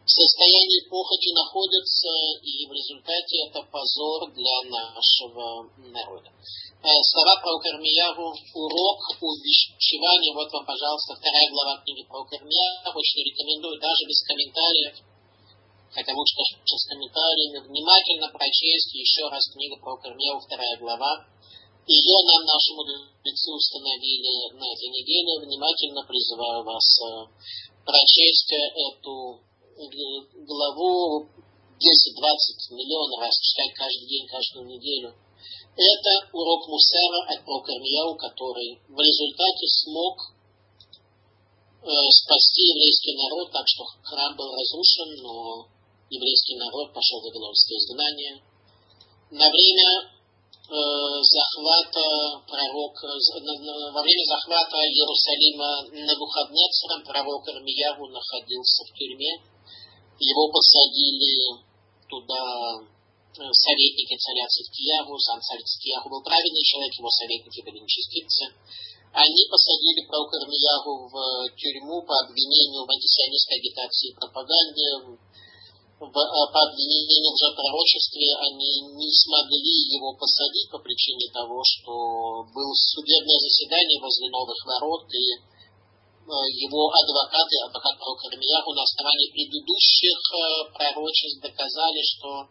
в 0.00 0.08
состоянии 0.08 0.88
похоти 0.88 1.28
находится, 1.36 2.08
и 2.40 2.64
в 2.64 2.72
результате 2.72 3.52
это 3.52 3.68
позор 3.68 4.32
для 4.32 4.62
нашего 4.72 5.68
народа. 5.92 6.32
Э, 6.80 6.88
слова 7.04 7.36
про 7.44 7.52
Кармияву, 7.60 8.32
урок 8.32 9.00
увещевания, 9.20 10.32
вот 10.32 10.48
вам, 10.56 10.64
пожалуйста, 10.64 11.20
вторая 11.20 11.50
глава 11.52 11.84
книги 11.84 12.00
про 12.08 12.24
Кармияву, 12.24 12.96
очень 12.96 13.28
рекомендую, 13.28 13.78
даже 13.78 14.08
без 14.08 14.24
комментариев, 14.24 14.96
хотя 15.92 16.12
лучше 16.14 16.34
даже 16.36 16.60
с 16.62 16.88
комментариями, 16.88 17.66
внимательно 17.66 18.28
прочесть 18.28 18.92
еще 18.94 19.28
раз 19.28 19.48
книгу 19.52 19.76
про 19.80 19.96
Кармияву, 19.96 20.40
вторая 20.40 20.76
глава. 20.78 21.26
Ее 21.86 22.16
нам 22.28 22.44
наши 22.44 22.74
мудрецы 22.74 23.50
установили 23.52 24.52
на 24.52 24.66
этой 24.68 24.88
неделе. 24.92 25.40
Внимательно 25.46 26.04
призываю 26.04 26.64
вас 26.64 26.84
э, 27.00 27.26
прочесть 27.84 28.52
эту 28.52 29.40
главу 30.44 31.24
10-20 31.24 32.76
миллионов 32.76 33.20
раз, 33.20 33.34
читать 33.40 33.72
каждый 33.74 34.06
день, 34.06 34.26
каждую 34.26 34.66
неделю– 34.66 35.14
это 35.78 36.28
урок 36.32 36.66
Мусара 36.66 37.22
от 37.30 37.44
Прокармияу, 37.44 38.16
который 38.16 38.82
в 38.88 38.98
результате 38.98 39.66
смог 39.68 40.34
э, 41.82 41.86
спасти 41.86 42.62
еврейский 42.66 43.14
народ, 43.14 43.52
так 43.52 43.62
что 43.68 43.84
храм 44.02 44.36
был 44.36 44.50
разрушен, 44.58 45.22
но 45.22 45.68
еврейский 46.10 46.56
народ 46.56 46.92
пошел 46.92 47.20
в 47.20 47.24
вавилонское 47.24 47.78
изгнание. 47.78 48.42
На 49.30 49.48
время 49.50 49.88
э, 50.04 50.78
захвата 51.22 52.04
пророка, 52.48 53.06
во 53.08 54.02
время 54.02 54.24
захвата 54.24 54.76
Иерусалима 54.76 56.06
Навуходнецером 56.06 57.04
пророк 57.04 57.48
Армияву 57.48 58.08
находился 58.08 58.84
в 58.84 58.92
тюрьме. 58.96 59.42
Его 60.18 60.50
посадили 60.50 61.62
туда 62.08 62.88
Э, 63.38 63.44
советники 63.52 64.16
царя 64.18 64.48
Циткиягу, 64.48 65.14
сам 65.20 65.40
царь 65.40 65.62
Циткиягу 65.62 66.10
был 66.10 66.22
праведный 66.24 66.64
человек, 66.64 66.92
его 66.94 67.10
советники 67.10 67.62
были 67.62 67.78
нечестивцы. 67.78 68.50
Они 69.12 69.42
посадили 69.48 70.06
пророка 70.06 70.42
Ирмиягу 70.42 71.06
в 71.06 71.14
тюрьму 71.54 72.02
по 72.02 72.18
обвинению 72.24 72.84
в 72.84 72.90
антисионистской 72.90 73.58
агитации 73.58 74.10
и 74.10 74.14
пропаганде, 74.14 75.20
по 75.98 76.60
обвинению 76.62 77.34
в 77.34 77.54
пророчестве 77.58 78.30
они 78.46 78.94
не 78.94 79.10
смогли 79.10 79.98
его 79.98 80.14
посадить 80.14 80.70
по 80.70 80.78
причине 80.78 81.26
того, 81.32 81.60
что 81.64 82.46
было 82.54 82.72
судебное 82.74 83.38
заседание 83.42 83.98
возле 84.00 84.30
новых 84.30 84.58
ворот, 84.64 85.10
и 85.10 85.34
э, 85.34 86.30
его 86.62 86.86
адвокаты, 86.94 87.54
адвокат 87.66 87.98
пророка 87.98 88.30
Ирмиягу 88.30 88.72
на 88.74 88.82
основании 88.82 89.32
предыдущих 89.34 90.18
пророчеств 90.74 91.42
доказали, 91.42 92.02
что 92.02 92.46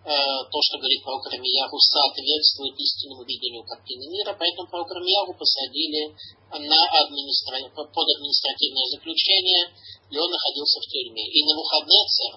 Э, 0.00 0.16
то, 0.48 0.58
что 0.64 0.78
говорит 0.80 1.04
пророк 1.04 1.28
Рамияху, 1.28 1.76
соответствует 1.76 2.72
истинному 2.72 3.22
видению 3.28 3.62
картины 3.68 4.08
мира, 4.08 4.32
поэтому 4.32 4.66
пророк 4.68 4.90
Рамияху 4.92 5.36
посадили 5.36 6.16
на 6.56 6.80
администра... 7.04 7.60
под 7.68 8.06
административное 8.08 8.88
заключение, 8.96 9.68
и 10.08 10.16
он 10.16 10.30
находился 10.30 10.80
в 10.80 10.88
тюрьме. 10.88 11.20
И 11.28 11.44
на 11.44 11.52
Навуходнецер, 11.52 12.32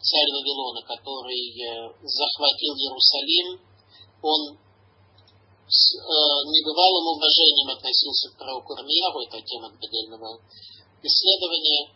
царь 0.00 0.30
Вавилона, 0.30 0.82
который 0.82 1.42
э, 1.58 1.92
захватил 2.02 2.74
Иерусалим, 2.74 3.60
он 4.22 4.58
с 5.68 5.94
э, 5.94 6.00
небывалым 6.48 7.18
уважением 7.18 7.76
относился 7.76 8.30
к 8.30 8.38
пророку 8.38 8.74
Рамияху, 8.74 9.20
это 9.20 9.42
тема 9.42 9.68
отдельного 9.68 10.40
исследования, 11.02 11.90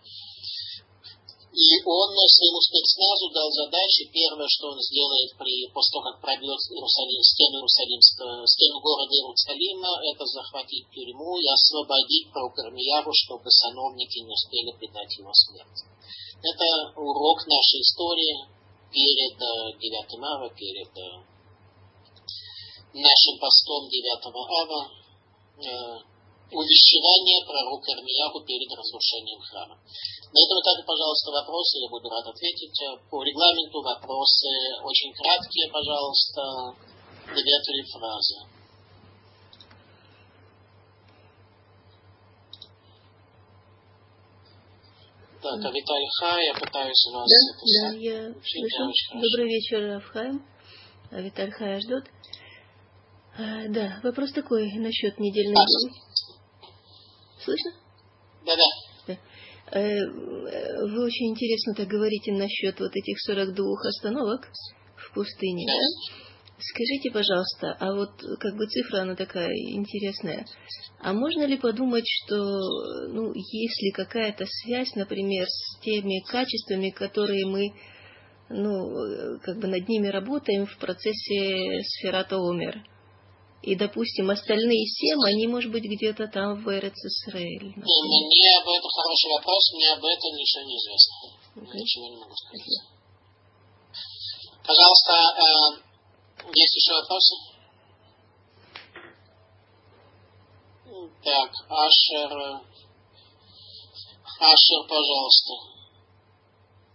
и 1.52 1.68
он 1.84 2.08
своему 2.32 2.60
спецназу 2.64 3.28
дал 3.28 3.50
задачи. 3.52 4.08
Первое, 4.08 4.48
что 4.48 4.72
он 4.72 4.80
сделает 4.80 5.36
при, 5.36 5.68
после 5.68 5.92
того, 5.92 6.02
как 6.08 6.24
пробьет 6.24 6.60
Иерусалим, 6.72 7.20
стену, 7.20 7.60
Иерусалимского, 7.60 8.46
стену 8.48 8.80
города 8.80 9.12
Иерусалима, 9.12 9.92
это 10.00 10.24
захватить 10.24 10.88
тюрьму 10.88 11.36
и 11.36 11.46
освободить 11.52 12.32
Прокормияру, 12.32 13.12
чтобы 13.12 13.52
сановники 13.52 14.24
не 14.24 14.32
успели 14.32 14.72
предать 14.80 15.12
его 15.20 15.32
смерть. 15.36 15.84
Это 16.40 16.64
урок 16.96 17.44
нашей 17.44 17.84
истории 17.84 18.48
перед 18.88 19.36
9 19.36 19.76
э, 19.76 20.24
ава, 20.24 20.48
перед 20.56 20.88
э, 20.88 21.08
нашим 22.96 23.34
постом 23.36 23.92
9 23.92 24.24
ава 24.24 24.88
э, 25.60 26.11
увещевание 26.52 27.44
пророка 27.44 27.92
Армияху 27.92 28.40
перед 28.44 28.70
разрушением 28.70 29.40
храма. 29.40 29.76
На 30.32 30.38
этом 30.38 30.56
этапе, 30.60 30.82
пожалуйста, 30.86 31.30
вопросы, 31.32 31.78
я 31.80 31.88
буду 31.88 32.08
рад 32.08 32.26
ответить. 32.26 32.78
По 33.10 33.22
регламенту 33.22 33.82
вопросы 33.82 34.48
очень 34.84 35.12
краткие, 35.12 35.68
пожалуйста, 35.72 36.76
две-три 37.32 37.82
фразы. 37.92 38.36
Так, 45.42 45.58
а 45.58 45.70
Виталий 45.72 46.08
Хай, 46.20 46.46
я 46.46 46.54
пытаюсь 46.54 47.04
вас... 47.12 47.28
Да, 47.28 47.90
да, 47.90 47.96
я 47.98 48.32
слышу. 48.32 49.14
Добрый 49.14 49.48
вечер, 49.48 49.96
Авхайм. 49.96 50.46
А 51.10 51.20
Виталий 51.20 51.50
Хай 51.50 51.80
ждет. 51.80 52.04
А, 53.36 53.66
да, 53.68 54.00
вопрос 54.04 54.30
такой 54.32 54.70
насчет 54.74 55.18
недельной 55.18 55.54
главы. 55.54 56.11
Слышно? 57.44 57.72
Да, 58.46 58.56
да. 58.56 58.72
Э, 59.72 60.06
вы 60.06 61.04
очень 61.04 61.30
интересно 61.30 61.74
так 61.74 61.88
говорите 61.88 62.32
насчет 62.32 62.78
вот 62.78 62.94
этих 62.94 63.18
42 63.20 63.64
остановок 63.88 64.48
в 64.96 65.14
пустыне, 65.14 65.66
да? 65.66 66.22
Скажите, 66.58 67.10
пожалуйста, 67.10 67.76
а 67.80 67.92
вот 67.92 68.10
как 68.38 68.56
бы 68.56 68.66
цифра, 68.66 69.00
она 69.00 69.16
такая 69.16 69.50
интересная. 69.52 70.46
А 71.00 71.12
можно 71.12 71.44
ли 71.44 71.56
подумать, 71.56 72.04
что, 72.06 72.36
ну, 73.08 73.32
есть 73.34 73.82
ли 73.82 73.90
какая-то 73.90 74.46
связь, 74.46 74.94
например, 74.94 75.48
с 75.48 75.80
теми 75.80 76.22
качествами, 76.24 76.90
которые 76.90 77.46
мы, 77.46 77.72
ну, 78.48 79.40
как 79.42 79.58
бы 79.58 79.66
над 79.66 79.88
ними 79.88 80.06
работаем 80.06 80.66
в 80.66 80.78
процессе 80.78 81.82
сферата 81.82 82.38
умер? 82.38 82.84
И, 83.62 83.76
допустим, 83.76 84.28
остальные 84.28 84.86
семь, 84.86 85.22
они, 85.24 85.46
может 85.46 85.70
быть, 85.70 85.84
где-то 85.84 86.26
там 86.26 86.64
в 86.64 86.68
Эрец 86.68 86.98
Исраэль. 86.98 87.62
Не, 87.62 88.26
мне 88.26 88.58
об 88.58 88.68
этом 88.68 88.90
хороший 88.90 89.30
вопрос, 89.38 89.72
мне 89.74 89.92
об 89.92 90.04
этом 90.04 90.34
ничего 90.34 90.64
не 90.66 90.76
известно. 90.78 91.14
Okay. 91.54 91.78
Ничего 91.78 92.08
не 92.10 92.16
могу 92.16 92.34
сказать. 92.34 92.90
Пожалуйста, 94.66 95.12
э, 95.14 95.82
есть 96.54 96.74
еще 96.74 96.92
вопросы? 96.94 97.34
Так, 101.22 101.50
Ашер. 101.70 102.32
Ашер, 104.40 104.82
пожалуйста. 104.88 105.52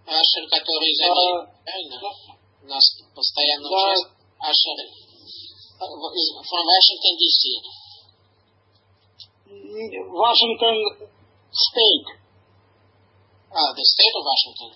Ашер, 0.06 0.50
который 0.50 0.94
за 0.96 1.06
ним, 1.06 1.48
правильно? 1.64 2.00
У 2.62 2.68
нас 2.68 2.84
постоянно 3.16 3.70
да. 3.70 3.76
участвует. 3.78 4.18
Ашер 4.40 5.07
from 5.78 6.64
Washington, 6.66 7.14
D.C. 7.22 7.42
Washington 10.10 10.76
State. 11.54 12.10
Ah, 13.54 13.72
the 13.78 13.86
state 13.86 14.16
of 14.18 14.24
Washington. 14.26 14.72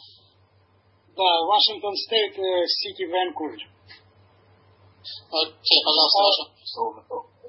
Да, 1.18 1.30
Washington 1.50 1.94
State, 1.98 2.38
City 2.70 3.06
Vancouver. 3.10 3.58
Окей, 5.32 5.82
пожалуйста, 5.84 6.54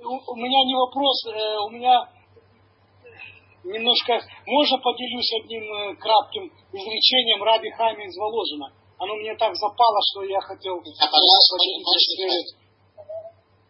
У 0.02 0.36
меня 0.36 0.64
не 0.64 0.74
вопрос, 0.74 1.24
у 1.26 1.70
меня 1.70 2.08
немножко... 3.64 4.18
Можно 4.46 4.78
поделюсь 4.78 5.32
одним 5.44 5.96
кратким 5.96 6.50
изречением 6.72 7.42
Раби 7.42 7.70
Хами 7.70 8.04
из 8.06 8.16
Воложина? 8.16 8.72
Оно 8.98 9.14
мне 9.16 9.36
так 9.36 9.54
запало, 9.54 10.00
что 10.10 10.22
я 10.24 10.40
хотел... 10.40 10.78
А, 10.78 11.06
пожалуйста, 11.06 11.56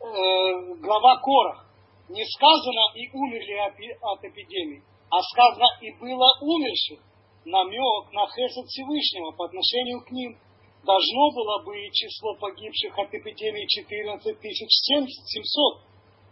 э, 0.02 0.74
глава 0.80 1.16
Корах. 1.18 1.66
Не 2.08 2.24
сказано 2.26 2.92
и 2.94 3.08
умерли 3.12 3.56
от 4.00 4.24
эпидемии, 4.24 4.82
а 5.10 5.22
сказано 5.22 5.66
и 5.80 5.90
было 5.98 6.38
умерших. 6.40 7.00
Намек 7.44 8.12
на 8.12 8.26
хесед 8.26 8.66
Всевышнего 8.66 9.32
по 9.32 9.46
отношению 9.46 10.00
к 10.04 10.10
ним. 10.10 10.36
Должно 10.84 11.30
было 11.30 11.62
быть 11.64 11.94
число 11.94 12.34
погибших 12.34 12.98
от 12.98 13.14
эпидемии 13.14 13.66
14 13.66 14.36
700. 14.40 15.80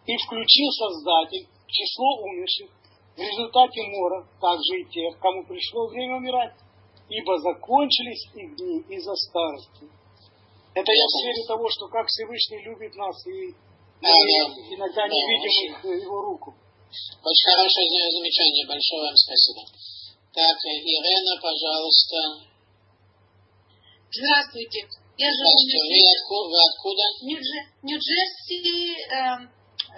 И 0.06 0.16
включил 0.16 0.70
Создатель 0.72 1.46
число 1.68 2.22
умерших 2.22 2.70
в 3.16 3.20
результате 3.20 3.82
мора, 3.88 4.26
также 4.40 4.80
и 4.80 4.84
тех, 4.90 5.18
кому 5.18 5.44
пришло 5.44 5.88
время 5.88 6.16
умирать, 6.16 6.54
ибо 7.08 7.38
закончились 7.38 8.26
их 8.34 8.56
дни 8.56 8.96
из-за 8.96 9.14
старости. 9.14 9.99
Это 10.74 10.92
я 10.92 11.04
в 11.06 11.14
сфере 11.18 11.42
того, 11.46 11.66
что 11.68 11.88
как 11.88 12.06
Всевышний 12.06 12.62
любит 12.62 12.94
нас 12.94 13.26
и 13.26 13.50
да, 14.00 14.08
да. 14.08 14.42
иногда 14.70 15.02
не 15.08 15.20
видим 15.26 15.76
э, 15.82 16.02
его 16.02 16.20
руку. 16.22 16.54
Очень 16.90 17.46
хорошее 17.52 17.86
замечание, 18.16 18.66
большое 18.66 19.02
вам 19.02 19.16
спасибо. 19.16 19.62
Так, 20.32 20.56
Ирена, 20.64 21.34
пожалуйста. 21.42 22.16
Здравствуйте. 24.10 24.86
Я 25.18 25.28
живу 25.30 25.52
в 25.52 25.66
Вы, 25.68 26.00
откуда, 26.16 26.48
вы 26.48 26.58
откуда? 26.70 27.04
Нью-Джерси. 27.82 28.58
Э, 29.10 29.42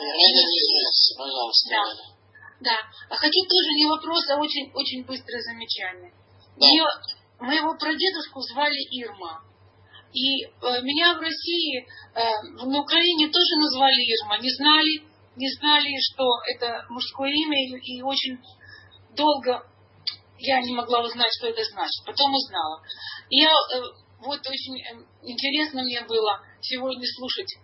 Ирена, 0.00 0.42
Нью-Джерси, 0.50 1.14
пожалуйста. 1.16 1.68
Да. 1.70 2.12
Да. 2.60 2.76
А 3.10 3.16
хочу 3.16 3.40
тоже 3.44 3.70
не 3.76 3.86
вопрос, 3.86 4.24
а 4.30 4.40
очень, 4.40 4.72
очень 4.74 5.04
быстрое 5.04 5.42
замечание. 5.42 6.12
Да. 6.56 6.66
Ее, 6.66 6.86
моего 7.40 7.76
прадедушку 7.78 8.40
звали 8.40 8.80
Ирма. 8.90 9.51
И 10.12 10.44
э, 10.44 10.48
меня 10.82 11.14
в 11.16 11.20
России, 11.20 11.86
э, 12.14 12.43
на 12.64 12.80
Украине 12.80 13.28
тоже 13.28 13.56
назвали 13.56 13.97
Ирма. 13.97 14.39
Не 14.39 14.51
знали, 14.51 15.02
не 15.36 15.51
знали, 15.52 15.97
что 16.12 16.24
это 16.55 16.84
мужское 16.90 17.30
имя, 17.30 17.56
и, 17.80 18.02
очень 18.02 18.39
долго 19.16 19.66
я 20.39 20.60
не 20.60 20.74
могла 20.74 21.01
узнать, 21.01 21.32
что 21.39 21.48
это 21.48 21.64
значит. 21.64 22.05
Потом 22.05 22.34
узнала. 22.34 22.82
И 23.30 23.40
я, 23.40 23.51
э, 23.51 23.80
вот 24.18 24.40
очень 24.47 24.76
интересно 25.22 25.82
мне 25.82 26.02
было 26.02 26.40
сегодня 26.60 27.06
слушать 27.16 27.56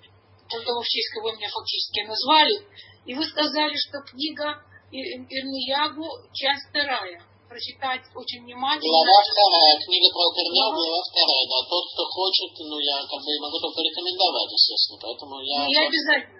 того, 0.48 0.80
в 0.80 0.88
честь 0.88 1.12
кого 1.12 1.32
меня 1.32 1.48
фактически 1.50 2.06
назвали. 2.06 2.66
И 3.04 3.14
вы 3.14 3.24
сказали, 3.26 3.76
что 3.76 4.00
книга 4.00 4.64
Ирмиягу, 4.90 6.32
часть 6.32 6.70
вторая 6.70 7.27
прочитать 7.48 8.04
очень 8.14 8.44
внимательно. 8.44 8.92
Глава 8.92 9.18
вторая, 9.24 9.74
книга 9.80 10.08
про 10.12 10.28
Перня, 10.36 10.68
глава 10.68 11.00
вторая, 11.00 11.44
да. 11.48 11.58
Тот, 11.64 11.84
кто 11.92 12.04
хочет, 12.04 12.52
ну, 12.60 12.76
я 12.78 12.96
как 13.08 13.20
бы 13.24 13.30
могу 13.40 13.58
только 13.58 13.80
рекомендовать, 13.80 14.52
естественно, 14.52 14.98
поэтому 15.00 15.40
я... 15.40 15.64
Ну, 15.64 15.72
я 15.72 15.82
обязательно. 15.88 16.38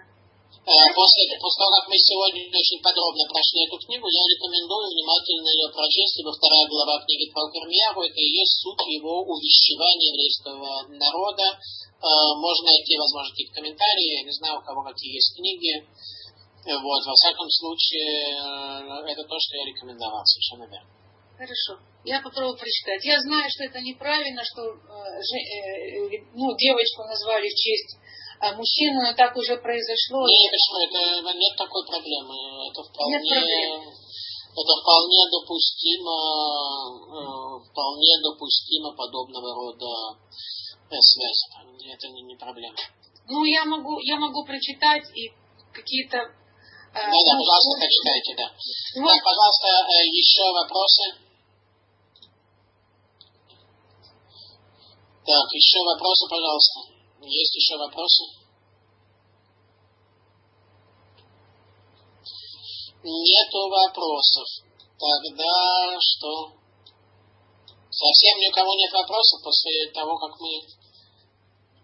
Э, 0.69 0.85
после, 0.93 1.23
после 1.41 1.57
того, 1.65 1.71
как 1.81 1.85
мы 1.89 1.97
сегодня 1.97 2.45
очень 2.45 2.81
подробно 2.85 3.25
прошли 3.25 3.65
эту 3.65 3.77
книгу, 3.81 4.05
я 4.05 4.21
рекомендую 4.21 4.85
внимательно 4.93 5.49
ее 5.49 5.67
прочесть, 5.73 6.19
ибо 6.21 6.29
вторая 6.29 6.65
глава 6.69 7.01
книги 7.01 7.25
про 7.33 7.49
Кермияру, 7.49 8.05
это 8.05 8.19
и 8.21 8.29
есть 8.29 8.61
суть 8.61 8.85
его 8.85 9.25
увещевания 9.25 10.13
еврейского 10.13 10.69
народа. 10.93 11.57
Э, 11.57 12.05
можно 12.37 12.69
найти, 12.69 13.01
возможно, 13.01 13.33
какие-то 13.33 13.57
комментарии, 13.57 14.21
я 14.21 14.23
не 14.29 14.33
знаю, 14.37 14.61
у 14.61 14.65
кого 14.65 14.85
какие 14.85 15.17
есть 15.17 15.33
книги. 15.33 15.73
Э, 16.69 16.77
вот, 16.77 17.01
во 17.01 17.15
всяком 17.17 17.49
случае, 17.49 18.37
это 19.09 19.23
то, 19.25 19.35
что 19.41 19.57
я 19.57 19.65
рекомендовал, 19.65 20.21
совершенно 20.25 20.69
верно. 20.69 20.98
Хорошо. 21.39 21.79
Я 22.03 22.19
попробую 22.19 22.59
прочитать. 22.59 22.99
Я 23.05 23.15
знаю, 23.21 23.47
что 23.47 23.63
это 23.63 23.79
неправильно, 23.79 24.43
что 24.43 24.59
э, 24.59 24.75
э, 24.75 26.19
ну, 26.35 26.51
девочку 26.59 27.07
назвали 27.07 27.47
в 27.47 27.55
честь 27.55 27.95
э, 28.43 28.51
мужчины, 28.59 29.07
но 29.07 29.15
так 29.15 29.31
уже 29.37 29.55
произошло. 29.55 30.27
Нет, 30.27 30.51
почему? 30.51 30.77
Это, 30.83 31.31
нет 31.31 31.55
такой 31.55 31.87
проблемы. 31.87 32.35
Это 32.67 32.83
вполне, 32.83 33.23
нет 33.23 33.95
это 34.51 34.73
вполне 34.83 35.23
допустимо, 35.31 36.17
э, 37.07 37.23
вполне 37.71 38.13
допустимо 38.19 38.91
подобного 38.91 39.55
рода 39.55 40.19
э, 40.91 40.99
связи. 40.99 41.87
Это 41.87 42.09
не, 42.09 42.21
не 42.23 42.35
проблема. 42.35 42.75
Ну, 43.29 43.45
я 43.45 43.63
могу, 43.63 43.97
я 43.99 44.17
могу 44.17 44.43
прочитать 44.43 45.07
и 45.15 45.31
какие-то 45.71 46.35
да, 46.91 47.05
да, 47.05 47.37
пожалуйста, 47.37 47.79
прочитайте, 47.79 48.35
да. 48.35 48.49
Вот. 48.99 49.13
Так, 49.13 49.23
пожалуйста, 49.23 49.67
еще 50.09 50.41
вопросы? 50.51 51.28
Так, 55.29 55.45
еще 55.53 55.77
вопросы, 55.85 56.25
пожалуйста. 56.27 56.79
Есть 57.21 57.53
еще 57.53 57.77
вопросы? 57.77 58.23
Нету 63.03 63.69
вопросов. 63.69 64.47
Тогда 64.97 66.01
что? 66.01 66.57
Совсем 67.91 68.39
ни 68.39 68.49
у 68.49 68.51
кого 68.51 68.73
нет 68.73 68.91
вопросов 68.91 69.43
после 69.43 69.91
того, 69.93 70.17
как 70.17 70.33
мы 70.39 70.65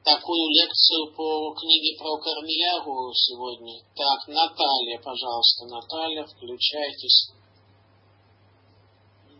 такую 0.03 0.49
лекцию 0.49 1.13
по 1.13 1.53
книге 1.53 1.99
про 1.99 2.17
Кармиягу 2.17 3.13
сегодня. 3.13 3.77
Так, 3.93 4.27
Наталья, 4.27 4.97
пожалуйста. 4.97 5.65
Наталья, 5.65 6.25
включайтесь. 6.25 7.29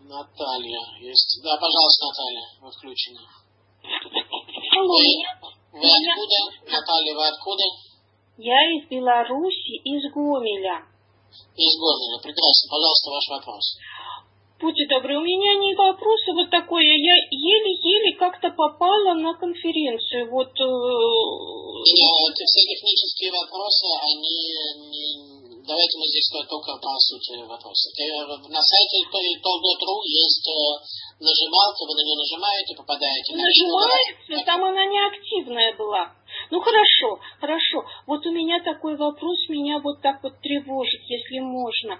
Наталья. 0.04 0.80
Есть. 1.00 1.40
Да, 1.42 1.56
пожалуйста, 1.56 2.06
Наталья, 2.06 2.46
вы 2.60 2.70
включены. 2.70 3.45
Алло. 4.76 4.98
Вы, 5.72 5.88
откуда? 5.88 6.38
Наталья, 6.68 7.14
вы 7.14 7.26
откуда? 7.28 7.64
Я 8.36 8.60
из 8.76 8.88
Беларуси, 8.88 9.80
из 9.84 10.12
Гомеля. 10.12 10.84
Из 11.56 11.74
Гомеля. 11.80 12.18
Прекрасно. 12.20 12.64
Пожалуйста, 12.68 13.10
ваш 13.10 13.28
вопрос. 13.28 13.64
Будьте 14.60 14.86
добры, 14.88 15.16
у 15.18 15.20
меня 15.20 15.54
не 15.60 15.74
вопрос, 15.74 16.20
а 16.28 16.32
вот 16.32 16.50
такое. 16.50 16.84
Я 16.84 17.16
еле-еле 17.30 18.16
как-то 18.16 18.50
попала 18.50 19.14
на 19.14 19.34
конференцию. 19.34 20.30
Вот. 20.30 20.48
Э... 20.48 20.64
Нет, 21.84 22.36
все 22.36 22.62
технические 22.64 23.32
вопросы, 23.32 23.84
они 24.00 24.32
не, 24.92 25.45
давайте 25.66 25.98
мы 25.98 26.06
здесь 26.06 26.30
только 26.30 26.78
по 26.78 26.94
сути 26.98 27.42
вопроса. 27.42 27.90
На 28.48 28.62
сайте 28.62 28.96
Толдот.ру 29.10 29.98
есть 30.06 30.46
э, 30.46 30.58
нажималка, 31.18 31.82
вы 31.84 31.92
на 31.94 32.02
нее 32.06 32.16
нажимаете, 32.16 32.76
попадаете. 32.76 33.34
Нажимается, 33.34 34.46
там 34.46 34.64
она 34.64 34.84
неактивная 34.86 35.76
была. 35.76 36.14
Ну 36.50 36.60
хорошо, 36.60 37.18
хорошо. 37.40 37.84
Вот 38.06 38.24
у 38.26 38.32
меня 38.32 38.62
такой 38.62 38.96
вопрос, 38.96 39.48
меня 39.48 39.78
вот 39.80 40.00
так 40.00 40.22
вот 40.22 40.38
тревожит, 40.40 41.02
если 41.08 41.40
можно. 41.40 41.98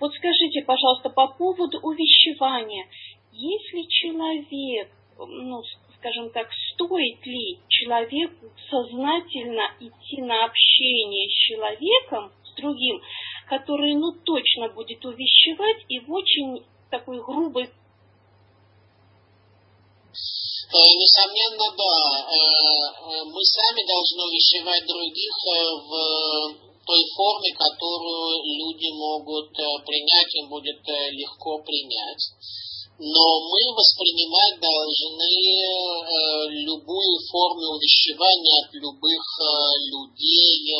Вот 0.00 0.12
скажите, 0.14 0.62
пожалуйста, 0.62 1.10
по 1.10 1.28
поводу 1.28 1.78
увещевания. 1.82 2.88
Если 3.32 3.82
человек, 3.88 4.90
ну, 5.18 5.62
скажем 5.98 6.30
так, 6.30 6.48
стоит 6.72 7.24
ли 7.26 7.58
человеку 7.68 8.52
сознательно 8.70 9.74
идти 9.80 10.22
на 10.22 10.44
общение 10.44 11.28
с 11.28 11.32
человеком, 11.32 12.32
другим, 12.56 13.00
который, 13.48 13.94
ну, 13.94 14.12
точно 14.24 14.68
будет 14.68 15.04
увещевать 15.04 15.84
и 15.88 16.00
в 16.00 16.12
очень 16.12 16.64
такой 16.90 17.22
грубой 17.22 17.70
Несомненно, 20.74 21.70
да. 21.76 23.24
Мы 23.24 23.44
сами 23.44 23.86
должны 23.86 24.24
увещевать 24.24 24.86
других 24.86 25.34
в 25.86 26.74
той 26.86 27.02
форме, 27.14 27.50
которую 27.54 28.42
люди 28.42 28.90
могут 28.92 29.52
принять, 29.86 30.34
им 30.34 30.48
будет 30.48 30.80
легко 31.12 31.58
принять. 31.62 32.24
Но 32.98 33.40
мы 33.50 33.74
воспринимать 33.74 34.60
должны 34.60 35.30
любую 36.64 37.18
форму 37.30 37.74
увещевания 37.74 38.64
от 38.64 38.74
любых 38.74 39.24
людей, 39.90 40.74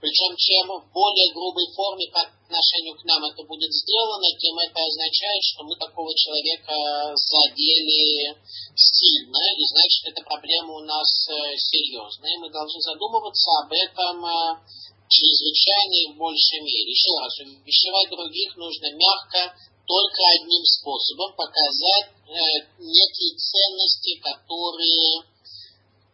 причем 0.00 0.30
чем 0.36 0.66
в 0.78 0.92
более 0.94 1.32
грубой 1.34 1.66
форме 1.74 2.06
по 2.14 2.22
отношению 2.22 2.94
к 2.94 3.04
нам 3.04 3.24
это 3.24 3.42
будет 3.42 3.72
сделано, 3.72 4.30
тем 4.38 4.54
это 4.58 4.78
означает, 4.78 5.42
что 5.42 5.64
мы 5.64 5.74
такого 5.74 6.14
человека 6.14 6.74
задели 7.18 8.30
сильно, 8.74 9.42
и 9.58 9.64
значит, 9.66 10.14
эта 10.14 10.22
проблема 10.22 10.74
у 10.78 10.84
нас 10.86 11.10
э, 11.28 11.56
серьезная. 11.58 12.38
Мы 12.38 12.50
должны 12.50 12.80
задумываться 12.80 13.50
об 13.62 13.72
этом 13.72 14.24
э, 14.24 14.56
чрезвычайно 15.10 15.94
и 15.94 16.12
в 16.12 16.16
большей 16.16 16.60
мере. 16.62 16.94
Еще 16.94 17.10
раз, 17.18 17.34
увещевать 17.42 18.10
других 18.10 18.56
нужно 18.56 18.94
мягко, 18.94 19.50
только 19.88 20.20
одним 20.38 20.64
способом 20.64 21.34
показать 21.34 22.12
э, 22.28 22.38
некие 22.78 23.34
ценности, 23.34 24.20
которые 24.22 25.37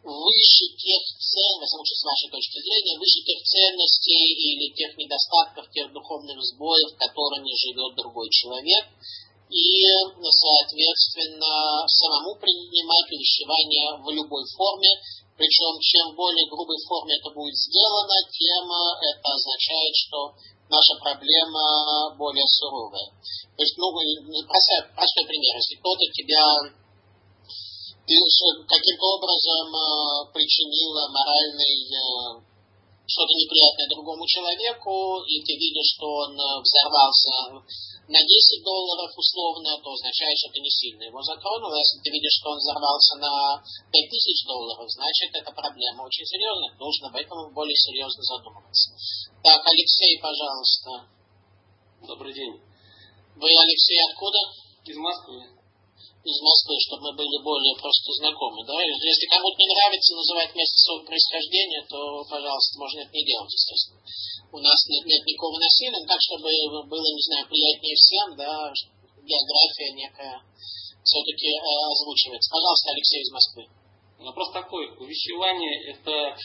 выше 0.04 0.64
тех 0.76 1.02
цен, 1.16 1.52
во 1.58 1.64
всяком 1.64 1.84
с 1.84 2.04
вашей 2.04 2.28
точки 2.28 2.60
зрения, 2.60 3.00
выше 3.00 3.24
тех 3.24 3.40
ценностей 3.42 4.24
или 4.36 4.74
тех 4.76 4.92
недостатков, 4.96 5.72
тех 5.72 5.92
духовных 5.92 6.36
сбоев, 6.52 6.92
которыми 7.00 7.48
живет 7.56 7.96
другой 7.96 8.28
человек, 8.30 8.84
и, 9.48 9.84
соответственно, 10.30 11.86
самому 11.88 12.36
принимать 12.36 13.08
увещевание 13.12 13.96
в 14.02 14.10
любой 14.10 14.44
форме, 14.56 14.92
причем 15.36 15.78
чем 15.80 16.14
более 16.14 16.48
грубой 16.48 16.78
форме 16.86 17.16
это 17.16 17.30
будет 17.30 17.56
сделано, 17.56 18.16
тем 18.30 18.64
это 18.70 19.26
означает, 19.32 19.94
что 19.96 20.34
наша 20.70 20.94
проблема 21.00 22.14
более 22.16 22.46
суровая. 22.48 23.10
То 23.56 23.62
есть, 23.62 23.76
ну, 23.78 23.92
простой, 24.46 24.90
простой 24.94 25.24
пример. 25.26 25.56
Если 25.56 25.76
кто-то 25.76 26.04
тебя 26.12 26.44
ты 28.06 28.14
каким-то 28.68 29.06
образом 29.16 29.66
э, 29.72 30.32
причинила 30.32 31.08
моральный 31.08 31.76
э, 31.88 32.54
что-то 33.06 33.32
неприятное 33.32 33.88
другому 33.88 34.24
человеку, 34.26 35.24
и 35.24 35.40
ты 35.40 35.52
видишь, 35.56 35.96
что 35.96 36.04
он 36.04 36.32
э, 36.36 36.60
взорвался 36.60 37.64
на 38.08 38.20
10 38.20 38.64
долларов 38.64 39.08
условно, 39.16 39.80
то 39.80 39.88
означает, 39.92 40.36
что 40.36 40.52
ты 40.52 40.60
не 40.60 40.68
сильно 40.68 41.04
его 41.08 41.20
затронул. 41.22 41.72
А 41.72 41.80
если 41.80 42.00
ты 42.04 42.10
видишь, 42.12 42.36
что 42.40 42.52
он 42.52 42.58
взорвался 42.60 43.16
на 43.16 43.64
5000 43.88 44.46
долларов, 44.46 44.84
значит, 44.92 45.32
эта 45.32 45.50
проблема 45.52 46.04
очень 46.04 46.28
серьезная. 46.28 46.76
Нужно 46.76 47.08
об 47.08 47.16
этом 47.16 47.54
более 47.54 47.76
серьезно 47.76 48.22
задумываться. 48.22 48.92
Так, 49.42 49.64
Алексей, 49.64 50.20
пожалуйста. 50.20 51.08
Добрый 52.04 52.34
день. 52.34 52.60
Вы, 53.36 53.48
Алексей, 53.48 54.00
откуда? 54.12 54.38
Из 54.84 54.96
Москвы 54.96 55.53
из 56.24 56.40
Москвы, 56.40 56.74
чтобы 56.88 57.12
мы 57.12 57.12
были 57.20 57.36
более 57.44 57.76
просто 57.76 58.08
знакомы. 58.16 58.64
Да? 58.64 58.72
Если 58.80 59.28
кому-то 59.28 59.56
не 59.60 59.68
нравится 59.68 60.16
называть 60.16 60.56
место 60.56 60.76
своего 60.80 61.04
происхождения, 61.04 61.84
то, 61.84 62.24
пожалуйста, 62.24 62.80
можно 62.80 63.00
это 63.04 63.12
не 63.12 63.24
делать, 63.24 63.52
естественно. 63.52 64.00
У 64.52 64.58
нас 64.58 64.78
нет, 64.88 65.04
нет 65.04 65.22
никакого 65.26 65.60
насилия, 65.60 66.00
так, 66.08 66.20
чтобы 66.24 66.48
было, 66.88 67.08
не 67.12 67.24
знаю, 67.28 67.44
приятнее 67.48 67.96
всем, 67.96 68.36
да, 68.36 68.72
география 69.20 69.92
некая 69.92 70.40
все-таки 71.04 71.48
э, 71.52 71.60
озвучивается. 71.60 72.50
Пожалуйста, 72.50 72.90
Алексей 72.90 73.20
из 73.20 73.30
Москвы. 73.30 73.68
Вопрос 74.18 74.52
такой. 74.52 74.88
Увещевание– 74.96 75.92
это 75.92 76.36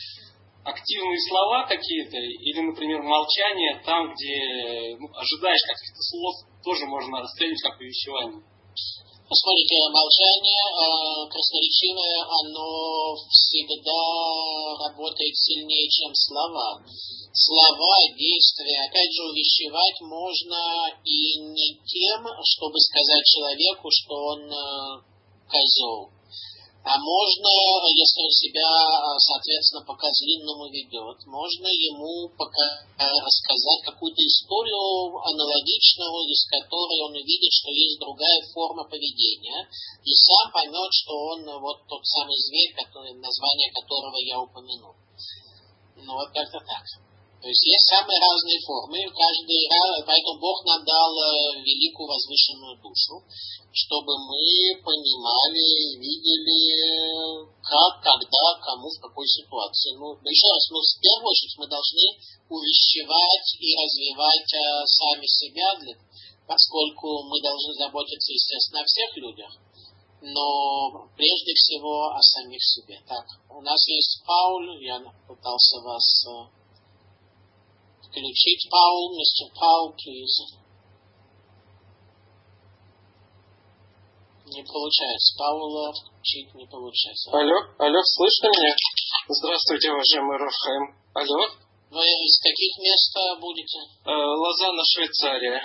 активные 0.66 1.20
слова 1.30 1.66
какие-то, 1.66 2.18
или, 2.18 2.60
например, 2.60 3.02
молчание 3.02 3.82
там, 3.86 4.14
где 4.14 4.98
ну, 5.00 5.08
ожидаешь 5.16 5.64
каких-то 5.64 6.02
слов, 6.04 6.36
тоже 6.64 6.86
можно 6.86 7.22
расценить 7.22 7.62
как 7.62 7.80
увещевание. 7.80 8.44
Посмотрите, 9.30 9.78
молчание 9.94 10.66
э, 10.74 11.30
красноречивое, 11.30 12.18
оно 12.42 13.14
всегда 13.30 14.02
работает 14.90 15.38
сильнее, 15.38 15.88
чем 15.88 16.10
слова. 16.16 16.82
Слова, 17.32 17.96
действия, 18.18 18.90
опять 18.90 19.14
же, 19.14 19.30
увещевать 19.30 20.02
можно 20.02 20.90
и 21.06 21.38
не 21.46 21.78
тем, 21.86 22.26
чтобы 22.42 22.80
сказать 22.80 23.24
человеку, 23.38 23.88
что 23.92 24.16
он 24.34 24.50
э, 24.50 25.04
козел 25.46 26.10
а 26.84 26.96
можно, 26.98 27.52
если 27.92 28.24
он 28.24 28.32
себя, 28.32 28.72
соответственно, 29.20 29.84
по 29.84 29.96
козлинному 30.00 30.72
ведет, 30.72 31.20
можно 31.28 31.68
ему 31.68 32.30
пока 32.40 32.88
рассказать 32.96 33.84
какую-то 33.84 34.22
историю 34.24 35.12
аналогичную, 35.20 36.24
из 36.32 36.48
которой 36.48 37.00
он 37.04 37.14
увидит, 37.20 37.52
что 37.52 37.70
есть 37.70 38.00
другая 38.00 38.40
форма 38.54 38.88
поведения, 38.88 39.68
и 40.04 40.12
сам 40.16 40.52
поймет, 40.54 40.92
что 40.92 41.14
он 41.36 41.44
вот 41.60 41.84
тот 41.88 42.06
самый 42.08 42.40
зверь, 42.48 42.74
который, 42.74 43.14
название 43.20 43.70
которого 43.76 44.18
я 44.24 44.40
упомянул. 44.40 44.96
Ну, 46.00 46.14
вот 46.14 46.32
как-то 46.32 46.60
так. 46.64 47.09
То 47.40 47.48
есть 47.48 47.64
есть 47.64 47.88
самые 47.88 48.20
разные 48.20 48.60
формы, 48.68 49.00
каждый 49.16 49.64
поэтому 50.04 50.44
Бог 50.44 50.60
нам 50.68 50.84
дал 50.84 51.12
э, 51.16 51.64
великую 51.64 52.12
возвышенную 52.12 52.76
душу, 52.84 53.24
чтобы 53.72 54.12
мы 54.28 54.76
понимали, 54.84 55.96
видели, 56.04 57.48
как, 57.64 58.04
когда, 58.04 58.60
кому, 58.60 58.92
в 58.92 59.00
какой 59.00 59.24
ситуации. 59.24 59.96
Ну, 59.96 60.20
еще 60.20 60.48
раз, 60.52 60.68
ну, 60.68 60.84
в 60.84 61.00
первую 61.00 61.32
очередь 61.32 61.56
мы 61.64 61.68
должны 61.72 62.06
увещевать 62.52 63.50
и 63.56 63.70
развивать 63.72 64.52
э, 64.52 64.60
сами 64.84 65.24
себя, 65.24 65.80
для, 65.80 65.96
поскольку 66.44 67.24
мы 67.24 67.40
должны 67.40 67.72
заботиться, 67.80 68.36
естественно, 68.36 68.84
о 68.84 68.90
всех 68.92 69.16
людях, 69.16 69.56
но 70.20 71.08
прежде 71.16 71.56
всего 71.56 72.12
о 72.12 72.22
самих 72.22 72.60
себе. 72.60 73.00
Так, 73.08 73.24
у 73.48 73.62
нас 73.62 73.80
есть 73.88 74.24
Пауль, 74.28 74.84
я 74.84 75.00
пытался 75.24 75.80
вас 75.88 76.04
э, 76.28 76.59
включить 78.10 78.68
Паул, 78.70 79.16
мистер 79.16 79.48
Паул, 79.54 79.94
please. 79.94 80.60
Не 84.50 84.64
получается. 84.66 85.38
Паула 85.38 85.94
включить 85.94 86.54
не 86.56 86.66
получается. 86.66 87.30
Алло, 87.32 87.58
алло, 87.78 88.02
слышно 88.18 88.48
меня? 88.50 88.74
Здравствуйте, 89.30 89.92
уважаемый 89.92 90.38
Рафхайм. 90.38 90.98
Алло? 91.14 91.42
Вы 91.92 92.02
из 92.02 92.40
каких 92.42 92.78
мест 92.82 93.14
будете? 93.40 93.78
Э, 94.06 94.10
Лозанна, 94.10 94.82
Швейцария. 94.86 95.62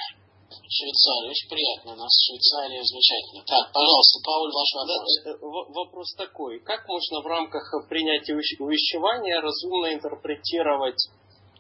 Швейцария. 0.69 1.31
Очень 1.31 1.49
приятно. 1.49 1.93
У 1.93 1.97
нас 1.97 2.13
Швейцария 2.29 2.83
замечательно. 2.85 3.45
Так, 3.47 3.73
пожалуйста, 3.73 4.21
Пауль, 4.21 4.53
ваш 4.53 4.71
вопрос. 4.77 5.13
Да, 5.25 5.31
э, 5.31 5.37
вопрос 5.73 6.15
такой. 6.17 6.61
Как 6.61 6.87
можно 6.87 7.21
в 7.21 7.27
рамках 7.27 7.65
принятия 7.89 8.35
увещевания 8.37 9.41
разумно 9.41 9.95
интерпретировать 9.95 11.01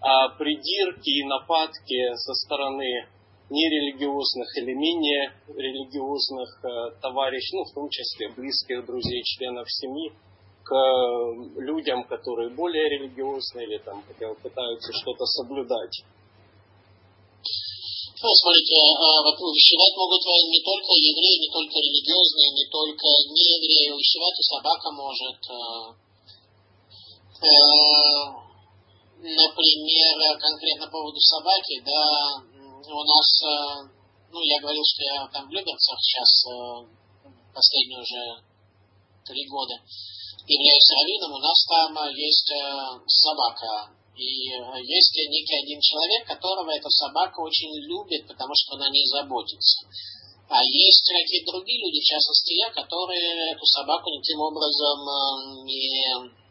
а 0.04 0.28
придирки 0.36 1.08
и 1.08 1.24
нападки 1.24 2.14
со 2.16 2.34
стороны 2.44 3.08
нерелигиозных 3.48 4.48
или 4.58 4.74
менее 4.74 5.32
религиозных 5.48 6.60
э, 6.60 7.00
товарищей, 7.00 7.56
ну, 7.56 7.64
в 7.64 7.72
том 7.72 7.88
числе 7.88 8.28
близких 8.36 8.84
друзей, 8.84 9.22
членов 9.24 9.64
семьи, 9.72 10.12
к 10.62 10.74
людям, 11.56 12.04
которые 12.04 12.50
более 12.50 12.84
религиозные 12.88 13.66
или 13.66 13.78
там 13.78 14.04
хотя 14.06 14.28
бы 14.28 14.34
пытаются 14.36 14.92
что-то 14.92 15.24
соблюдать. 15.24 16.04
Ну, 18.20 18.28
смотрите, 18.28 18.76
а, 18.76 19.24
вот 19.24 19.40
увещевать 19.40 19.96
могут 19.96 20.20
не 20.20 20.60
только 20.60 20.92
евреи, 21.00 21.40
не 21.44 21.50
только 21.52 21.76
религиозные, 21.80 22.50
не 22.52 22.66
только 22.68 23.06
неевреи. 23.32 23.92
Увещевать 23.92 24.36
и 24.36 24.44
собака 24.52 24.88
может. 24.92 25.40
Например, 29.24 30.36
конкретно 30.36 30.84
по 30.84 30.92
поводу 30.92 31.18
собаки, 31.18 31.80
да, 31.80 32.44
у 32.92 33.04
нас, 33.08 33.28
э, 33.40 33.88
ну, 34.28 34.40
я 34.42 34.60
говорил, 34.60 34.84
что 34.84 35.02
я 35.02 35.26
там 35.32 35.48
в 35.48 35.50
Люберцах 35.50 35.96
сейчас 35.96 36.30
э, 36.44 37.32
последние 37.54 38.00
уже 38.04 38.44
три 39.24 39.48
года 39.48 39.80
являюсь 40.44 40.92
раввином, 40.92 41.32
у 41.32 41.38
нас 41.40 41.56
там 41.64 41.96
э, 42.04 42.12
есть 42.12 42.52
собака. 43.08 43.96
И 44.14 44.46
есть 44.46 45.16
некий 45.16 45.58
один 45.58 45.80
человек, 45.80 46.28
которого 46.28 46.70
эта 46.70 46.88
собака 46.88 47.40
очень 47.40 47.74
любит, 47.88 48.28
потому 48.28 48.52
что 48.54 48.76
она 48.76 48.88
не 48.90 49.04
заботится. 49.08 49.88
А 50.48 50.62
есть 50.62 51.02
какие-то 51.02 51.50
другие 51.50 51.80
люди, 51.82 51.98
в 51.98 52.06
частности 52.06 52.52
я, 52.54 52.70
которые 52.70 53.56
эту 53.56 53.66
собаку 53.66 54.10
никаким 54.10 54.38
образом 54.38 55.64
не 55.64 56.43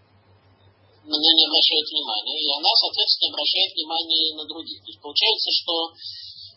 на 1.04 1.16
нее 1.20 1.34
не 1.36 1.46
обращают 1.46 1.88
внимания, 1.92 2.38
и 2.40 2.50
она, 2.56 2.72
соответственно, 2.80 3.36
обращает 3.36 3.72
внимание 3.76 4.22
и 4.24 4.36
на 4.40 4.46
других. 4.48 4.80
То 4.84 4.90
есть 4.90 5.02
получается, 5.04 5.50
что 5.52 5.74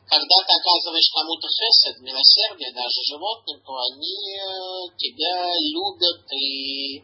когда 0.06 0.36
ты 0.46 0.52
оказываешь 0.54 1.10
кому-то 1.10 1.48
хесед, 1.50 1.98
милосердие, 1.98 2.70
даже 2.70 3.00
животным, 3.10 3.58
то 3.66 3.72
они 3.74 4.38
э, 4.38 4.46
тебя 4.94 5.50
любят, 5.74 6.22
и 6.30 7.02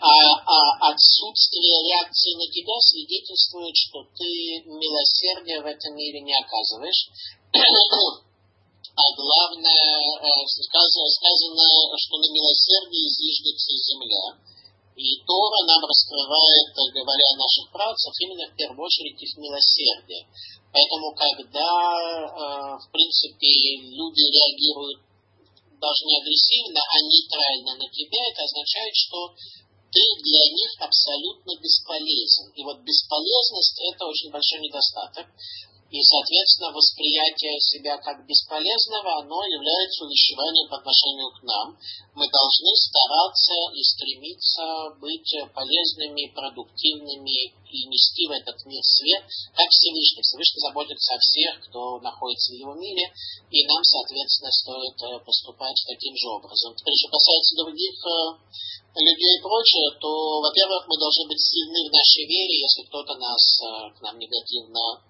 а, 0.00 0.08
а 0.08 0.90
отсутствие 0.90 1.78
реакции 1.92 2.34
на 2.34 2.48
тебя 2.50 2.74
свидетельствует, 2.80 3.76
что 3.76 4.02
ты 4.16 4.64
милосердия 4.66 5.60
в 5.60 5.66
этом 5.66 5.94
мире 5.94 6.20
не 6.20 6.34
оказываешь. 6.34 7.08
А 8.92 9.04
главное, 9.16 9.88
э, 10.20 10.28
сказано, 10.44 11.08
сказано, 11.08 11.64
что 11.96 12.18
на 12.18 12.28
милосердии 12.28 13.08
зиждется 13.08 13.72
земля. 13.88 14.51
И 14.96 15.24
Тора 15.24 15.60
нам 15.64 15.80
раскрывает, 15.88 16.68
говоря 16.92 17.26
о 17.32 17.40
наших 17.40 17.72
працах, 17.72 18.12
именно 18.20 18.44
в 18.44 18.56
первую 18.56 18.84
очередь 18.84 19.22
их 19.22 19.36
милосердие. 19.38 20.28
Поэтому, 20.72 21.14
когда, 21.16 21.64
э, 21.64 22.76
в 22.76 22.86
принципе, 22.92 23.48
люди 23.88 24.24
реагируют 24.28 25.00
даже 25.80 26.04
не 26.06 26.20
агрессивно, 26.20 26.80
а 26.80 26.96
нейтрально 27.02 27.72
на 27.74 27.88
тебя, 27.90 28.20
это 28.30 28.44
означает, 28.44 28.94
что 28.94 29.34
ты 29.92 30.02
для 30.24 30.44
них 30.54 30.70
абсолютно 30.78 31.52
бесполезен. 31.60 32.52
И 32.54 32.62
вот 32.64 32.80
бесполезность– 32.80 33.76
это 33.92 34.06
очень 34.06 34.30
большой 34.30 34.60
недостаток. 34.60 35.26
И, 35.92 36.00
соответственно, 36.00 36.72
восприятие 36.72 37.60
себя 37.60 37.98
как 38.00 38.24
бесполезного, 38.24 39.20
оно 39.20 39.44
является 39.44 40.08
увещеванием 40.08 40.64
по 40.72 40.80
отношению 40.80 41.28
к 41.36 41.42
нам. 41.44 41.76
Мы 42.16 42.24
должны 42.32 42.72
стараться 42.80 43.52
и 43.76 43.82
стремиться 43.84 44.64
быть 45.04 45.28
полезными, 45.52 46.32
продуктивными 46.32 47.52
и 47.68 47.78
нести 47.92 48.24
в 48.24 48.32
этот 48.32 48.56
мир 48.64 48.80
свет, 48.80 49.20
как 49.52 49.68
Всевышний. 49.68 50.24
Всевышний 50.24 50.64
заботится 50.64 51.12
о 51.12 51.20
всех, 51.20 51.60
кто 51.68 52.00
находится 52.00 52.52
в 52.52 52.56
его 52.56 52.72
мире, 52.72 53.12
и 53.52 53.66
нам, 53.68 53.84
соответственно, 53.84 54.52
стоит 54.52 54.96
э, 54.96 55.20
поступать 55.24 55.76
таким 55.84 56.16
же 56.16 56.28
образом. 56.32 56.72
Теперь, 56.72 56.96
что 56.96 57.12
касается 57.12 57.56
других 57.60 57.96
э, 58.00 58.16
людей 58.96 59.36
и 59.36 59.42
прочее, 59.44 59.92
то, 60.00 60.40
во-первых, 60.40 60.88
мы 60.88 60.96
должны 60.96 61.28
быть 61.28 61.40
сильны 61.40 61.84
в 61.84 61.92
нашей 61.92 62.24
вере, 62.24 62.64
если 62.64 62.88
кто-то 62.88 63.12
нас 63.20 63.44
э, 63.60 63.92
к 63.92 64.00
нам 64.00 64.16
негативно 64.16 65.04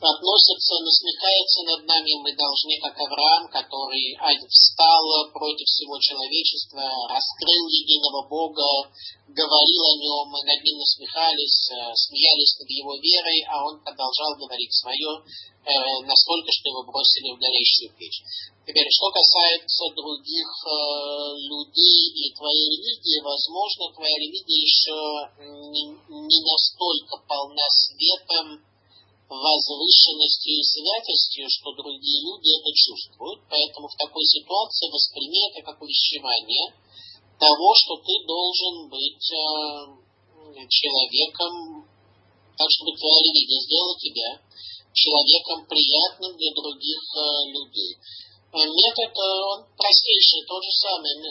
относится, 0.00 0.74
насмехается 0.82 1.62
над 1.70 1.86
нами, 1.86 2.18
мы 2.18 2.34
должны, 2.34 2.74
как 2.82 2.98
Авраам, 2.98 3.48
который 3.48 4.18
встал 4.50 5.30
против 5.32 5.66
всего 5.66 5.98
человечества, 6.00 6.82
раскрыл 7.08 7.64
единого 7.70 8.26
Бога, 8.26 8.90
говорил 9.28 9.82
о 9.86 9.94
нем, 9.96 10.24
мы 10.34 10.40
над 10.42 10.60
ним 10.62 10.78
насмехались, 10.78 11.70
э, 11.70 11.94
смеялись 11.94 12.58
над 12.58 12.68
его 12.68 12.94
верой, 12.98 13.40
а 13.48 13.64
он 13.64 13.80
продолжал 13.80 14.34
говорить 14.36 14.72
свое, 14.74 15.22
э, 15.64 15.70
насколько 16.04 16.50
что 16.50 16.68
его 16.68 16.82
бросили 16.84 17.30
в 17.32 17.38
горящую 17.38 17.94
печь. 17.96 18.20
Теперь, 18.66 18.88
что 18.90 19.10
касается 19.10 19.94
других 19.94 20.48
э, 20.66 20.72
людей 21.38 22.02
и 22.18 22.34
твоей 22.34 22.66
религии, 22.82 23.22
возможно, 23.22 23.94
твоя 23.94 24.16
религия 24.18 24.60
еще 24.60 24.98
не, 25.70 25.84
не 25.94 26.40
настолько 26.44 27.16
полна 27.28 27.66
светом, 27.70 28.73
возвышенностью 29.28 30.52
и 30.52 30.62
святостью, 30.62 31.48
что 31.48 31.72
другие 31.72 32.20
люди 32.22 32.60
это 32.60 32.70
чувствуют. 32.72 33.40
Поэтому 33.48 33.88
в 33.88 33.96
такой 33.96 34.24
ситуации 34.24 34.92
восприми 34.92 35.50
это 35.50 35.64
как 35.64 35.80
увещевание 35.80 36.74
того, 37.38 37.68
что 37.74 37.96
ты 38.04 38.14
должен 38.26 38.88
быть 38.88 39.26
э, 39.32 40.68
человеком, 40.68 41.88
так 42.56 42.68
чтобы 42.70 42.96
твоя 42.96 43.20
религия 43.24 43.60
сделала 43.64 43.96
тебя 43.98 44.30
человеком 44.92 45.66
приятным 45.66 46.36
для 46.36 46.52
других 46.54 47.00
э, 47.16 47.20
людей. 47.50 47.92
Э, 48.54 48.60
метод, 48.60 49.10
э, 49.10 49.24
он 49.50 49.66
простейший, 49.74 50.46
тот 50.46 50.62
же 50.62 50.70
самый, 50.70 51.10
э, 51.10 51.26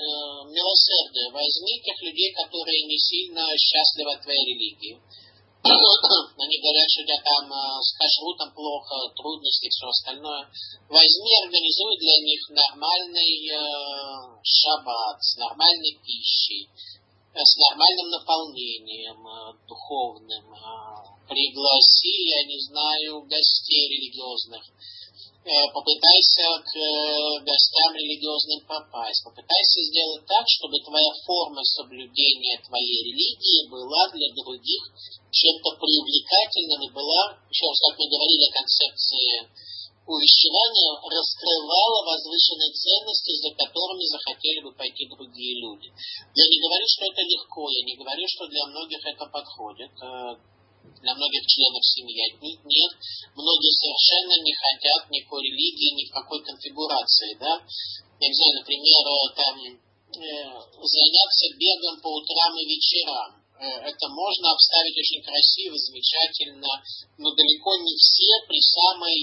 милосердие. 0.51 1.31
Возьми 1.31 1.79
тех 1.79 1.95
людей, 2.01 2.33
которые 2.33 2.83
не 2.83 2.99
сильно 2.99 3.47
счастливы 3.55 4.11
от 4.11 4.21
твоей 4.23 4.43
религии 4.43 4.99
они 5.64 6.60
говорят, 6.60 6.88
что 6.91 7.02
у 7.02 7.06
тебя 7.07 7.22
там 7.23 7.48
э, 7.48 7.80
с 7.80 7.95
кашрутом 7.95 8.52
плохо, 8.53 8.95
трудности 9.15 9.65
и 9.68 9.69
все 9.69 9.88
остальное. 9.88 10.44
Возьми, 10.90 11.31
организуй 11.40 11.95
для 11.98 12.18
них 12.19 12.41
нормальный 12.49 13.34
э, 13.48 13.60
шаббат 14.44 15.23
с 15.23 15.38
нормальной 15.38 15.99
пищей, 16.03 16.68
э, 16.68 17.40
с 17.40 17.56
нормальным 17.69 18.10
наполнением 18.11 19.23
духовным. 19.68 20.52
Пригласи, 21.27 22.15
я 22.27 22.44
не 22.44 22.60
знаю, 22.60 23.22
гостей 23.23 23.88
религиозных. 23.88 24.64
Э, 25.43 25.67
попытайся 25.75 26.47
к 26.63 26.71
э, 26.71 27.43
гостям 27.43 27.91
религиозным 27.91 28.63
попасть. 28.63 29.19
Попытайся 29.27 29.83
сделать 29.91 30.23
так, 30.23 30.47
чтобы 30.47 30.79
твоя 30.79 31.11
форма 31.27 31.59
соблюдения 31.67 32.63
твоей 32.63 33.11
религии 33.11 33.67
была 33.67 34.07
для 34.15 34.31
других 34.39 34.87
чем-то 35.35 35.67
привлекательным 35.75 36.87
и 36.87 36.93
была, 36.95 37.35
еще 37.51 37.67
раз, 37.67 37.75
как 37.75 37.99
мы 37.99 38.07
говорили 38.07 38.47
о 38.47 38.55
концепции 38.55 39.43
увещевания, 40.07 40.91
раскрывала 41.11 41.99
возвышенные 42.07 42.71
ценности, 42.71 43.35
за 43.43 43.51
которыми 43.51 44.07
захотели 44.07 44.63
бы 44.63 44.71
пойти 44.71 45.11
другие 45.11 45.59
люди. 45.59 45.91
Я 46.39 46.45
не 46.47 46.59
говорю, 46.63 46.87
что 46.87 47.03
это 47.03 47.19
легко, 47.19 47.67
я 47.67 47.83
не 47.83 47.99
говорю, 47.99 48.23
что 48.31 48.47
для 48.47 48.63
многих 48.71 49.03
это 49.03 49.25
подходит, 49.27 49.91
э, 49.91 50.39
для 51.01 51.14
многих 51.15 51.45
членов 51.47 51.84
семьи. 51.85 52.38
Нет, 52.41 52.60
нет, 52.64 52.91
многие 53.35 53.73
совершенно 53.76 54.35
не 54.43 54.53
хотят 54.53 55.10
никакой 55.10 55.43
религии, 55.43 55.95
ни 55.95 56.05
в 56.10 56.14
какой 56.14 56.43
конфигурации, 56.43 57.38
да. 57.39 57.61
Я 58.19 58.27
не 58.27 58.35
знаю, 58.35 58.53
например, 58.60 59.03
э, 59.03 59.35
там, 59.35 59.55
э, 59.64 60.22
заняться 60.80 61.45
бегом 61.57 62.01
по 62.01 62.10
утрам 62.19 62.51
и 62.57 62.65
вечерам 62.65 63.43
Э, 63.64 63.88
это 63.88 64.10
можно 64.10 64.51
обставить 64.51 64.97
очень 64.97 65.23
красиво, 65.23 65.77
замечательно, 65.77 66.84
но 67.18 67.31
далеко 67.31 67.76
не 67.77 67.95
все 67.95 68.43
при 68.47 68.60
самой 68.60 69.18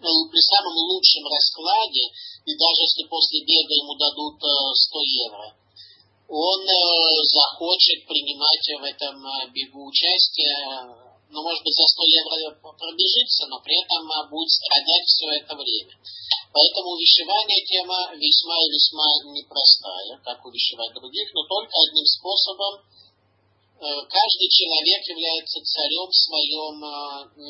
при 0.00 0.40
самом 0.40 0.72
лучшем 0.88 1.28
раскладе, 1.28 2.08
и 2.46 2.56
даже 2.56 2.80
если 2.88 3.04
после 3.04 3.44
бега 3.44 3.74
ему 3.84 3.94
дадут 4.00 4.40
100 4.40 4.96
э, 4.96 5.04
евро, 5.04 5.56
он 6.30 6.60
захочет 7.26 8.06
принимать 8.06 8.66
в 8.78 8.84
этом 8.86 9.18
бегу 9.52 9.86
участие, 9.90 11.10
ну, 11.30 11.42
может 11.42 11.62
быть, 11.62 11.74
за 11.74 11.86
100 11.86 12.02
евро 12.06 12.34
пробежится, 12.78 13.46
но 13.50 13.58
при 13.62 13.74
этом 13.82 14.02
будет 14.30 14.50
страдать 14.50 15.06
все 15.06 15.26
это 15.42 15.54
время. 15.58 15.94
Поэтому 16.54 16.98
увещевание 16.98 17.62
тема 17.66 18.14
весьма 18.14 18.58
и 18.58 18.70
весьма 18.70 19.06
непростая, 19.30 20.18
как 20.22 20.44
увещевать 20.44 20.94
других, 20.94 21.30
но 21.34 21.46
только 21.46 21.74
одним 21.86 22.06
способом. 22.06 22.74
Э, 23.78 23.86
каждый 24.10 24.48
человек 24.50 25.02
является 25.06 25.62
царем 25.62 26.10
в 26.10 26.14
своем 26.14 26.76
э, 26.82 26.90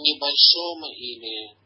небольшом 0.05 0.85
или 0.93 1.57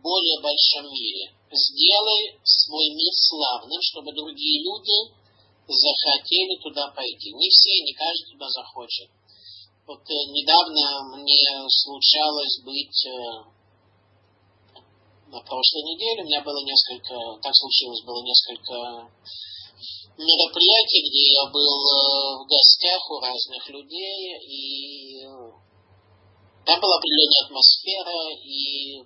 более 0.00 0.40
большом 0.40 0.88
мире. 0.92 1.32
Сделай 1.52 2.40
свой 2.42 2.88
мир 2.96 3.12
славным, 3.12 3.80
чтобы 3.80 4.12
другие 4.12 4.64
люди 4.64 5.23
захотели 5.72 6.60
туда 6.62 6.88
пойти. 6.90 7.32
Не 7.32 7.48
все, 7.48 7.72
не 7.84 7.94
каждый 7.94 8.32
туда 8.32 8.48
захочет. 8.50 9.08
Вот 9.86 10.00
э, 10.00 10.14
недавно 10.32 11.16
мне 11.16 11.44
случалось 11.68 12.60
быть 12.64 13.00
на 15.34 15.40
прошлой 15.40 15.82
неделе. 15.82 16.22
У 16.22 16.26
меня 16.26 16.42
было 16.42 16.62
несколько, 16.62 17.14
так 17.42 17.54
случилось, 17.54 18.04
было 18.04 18.22
несколько 18.22 19.10
мероприятий, 20.14 21.02
где 21.10 21.24
я 21.34 21.44
был 21.50 21.74
э, 21.74 22.38
в 22.38 22.46
гостях 22.46 23.02
у 23.10 23.18
разных 23.18 23.68
людей, 23.68 24.38
и 24.46 25.26
там 26.64 26.80
была 26.80 26.96
определенная 26.96 27.44
атмосфера, 27.46 28.18
и 28.30 29.02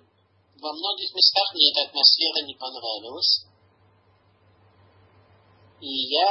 во 0.61 0.71
многих 0.73 1.09
местах 1.15 1.47
мне 1.53 1.71
эта 1.71 1.89
атмосфера 1.89 2.45
не 2.45 2.53
понравилась. 2.53 3.45
И 5.81 6.11
я 6.11 6.29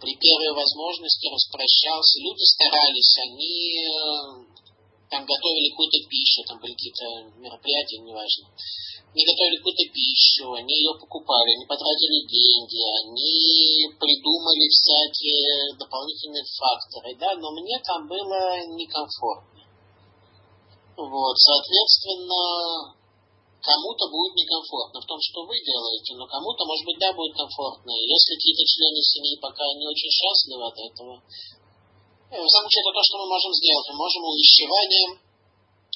при 0.00 0.14
первой 0.14 0.52
возможности 0.54 1.26
распрощался. 1.32 2.20
Люди 2.20 2.44
старались, 2.44 3.16
они 3.26 3.80
э, 3.80 4.56
там 5.10 5.24
готовили 5.24 5.70
какую-то 5.70 5.98
пищу, 6.08 6.44
там 6.46 6.60
были 6.60 6.72
какие-то 6.72 7.06
мероприятия, 7.40 7.98
неважно. 7.98 8.46
Они 9.16 9.24
готовили 9.24 9.56
какую-то 9.56 9.86
пищу, 9.94 10.52
они 10.52 10.74
ее 10.76 10.92
покупали, 11.00 11.56
они 11.56 11.64
потратили 11.64 12.28
деньги, 12.28 12.80
они 13.00 13.88
придумали 13.96 14.68
всякие 14.68 15.72
дополнительные 15.78 16.44
факторы, 16.44 17.16
да, 17.16 17.34
но 17.40 17.50
мне 17.52 17.80
там 17.80 18.06
было 18.06 18.60
некомфортно. 18.76 19.64
Вот, 20.96 21.36
соответственно, 21.38 22.95
кому-то 23.66 24.06
будет 24.06 24.38
некомфортно 24.38 25.02
в 25.02 25.08
том, 25.10 25.18
что 25.18 25.42
вы 25.42 25.58
делаете, 25.58 26.14
но 26.14 26.24
кому-то, 26.30 26.62
может 26.64 26.86
быть, 26.86 27.02
да, 27.02 27.10
будет 27.12 27.34
комфортно. 27.34 27.90
Если 27.90 28.38
какие-то 28.38 28.62
члены 28.62 29.00
семьи 29.02 29.34
пока 29.42 29.66
не 29.74 29.86
очень 29.90 30.12
счастливы 30.14 30.62
от 30.70 30.78
этого, 30.78 31.14
в 32.30 32.50
самом 32.50 32.68
деле, 32.70 32.82
это 32.82 32.94
то, 32.94 33.02
что 33.02 33.18
мы 33.18 33.26
можем 33.26 33.52
сделать. 33.54 33.86
Мы 33.90 33.96
можем 33.98 34.22
увещеванием 34.22 35.10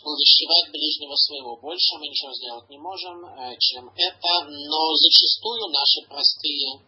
увещевать 0.02 0.72
ближнего 0.72 1.14
своего. 1.14 1.56
Больше 1.60 1.98
мы 1.98 2.08
ничего 2.08 2.32
сделать 2.32 2.70
не 2.70 2.78
можем, 2.78 3.20
э, 3.26 3.54
чем 3.58 3.90
это. 3.94 4.32
Но 4.48 4.80
зачастую 4.96 5.68
наши 5.68 6.00
простые 6.08 6.80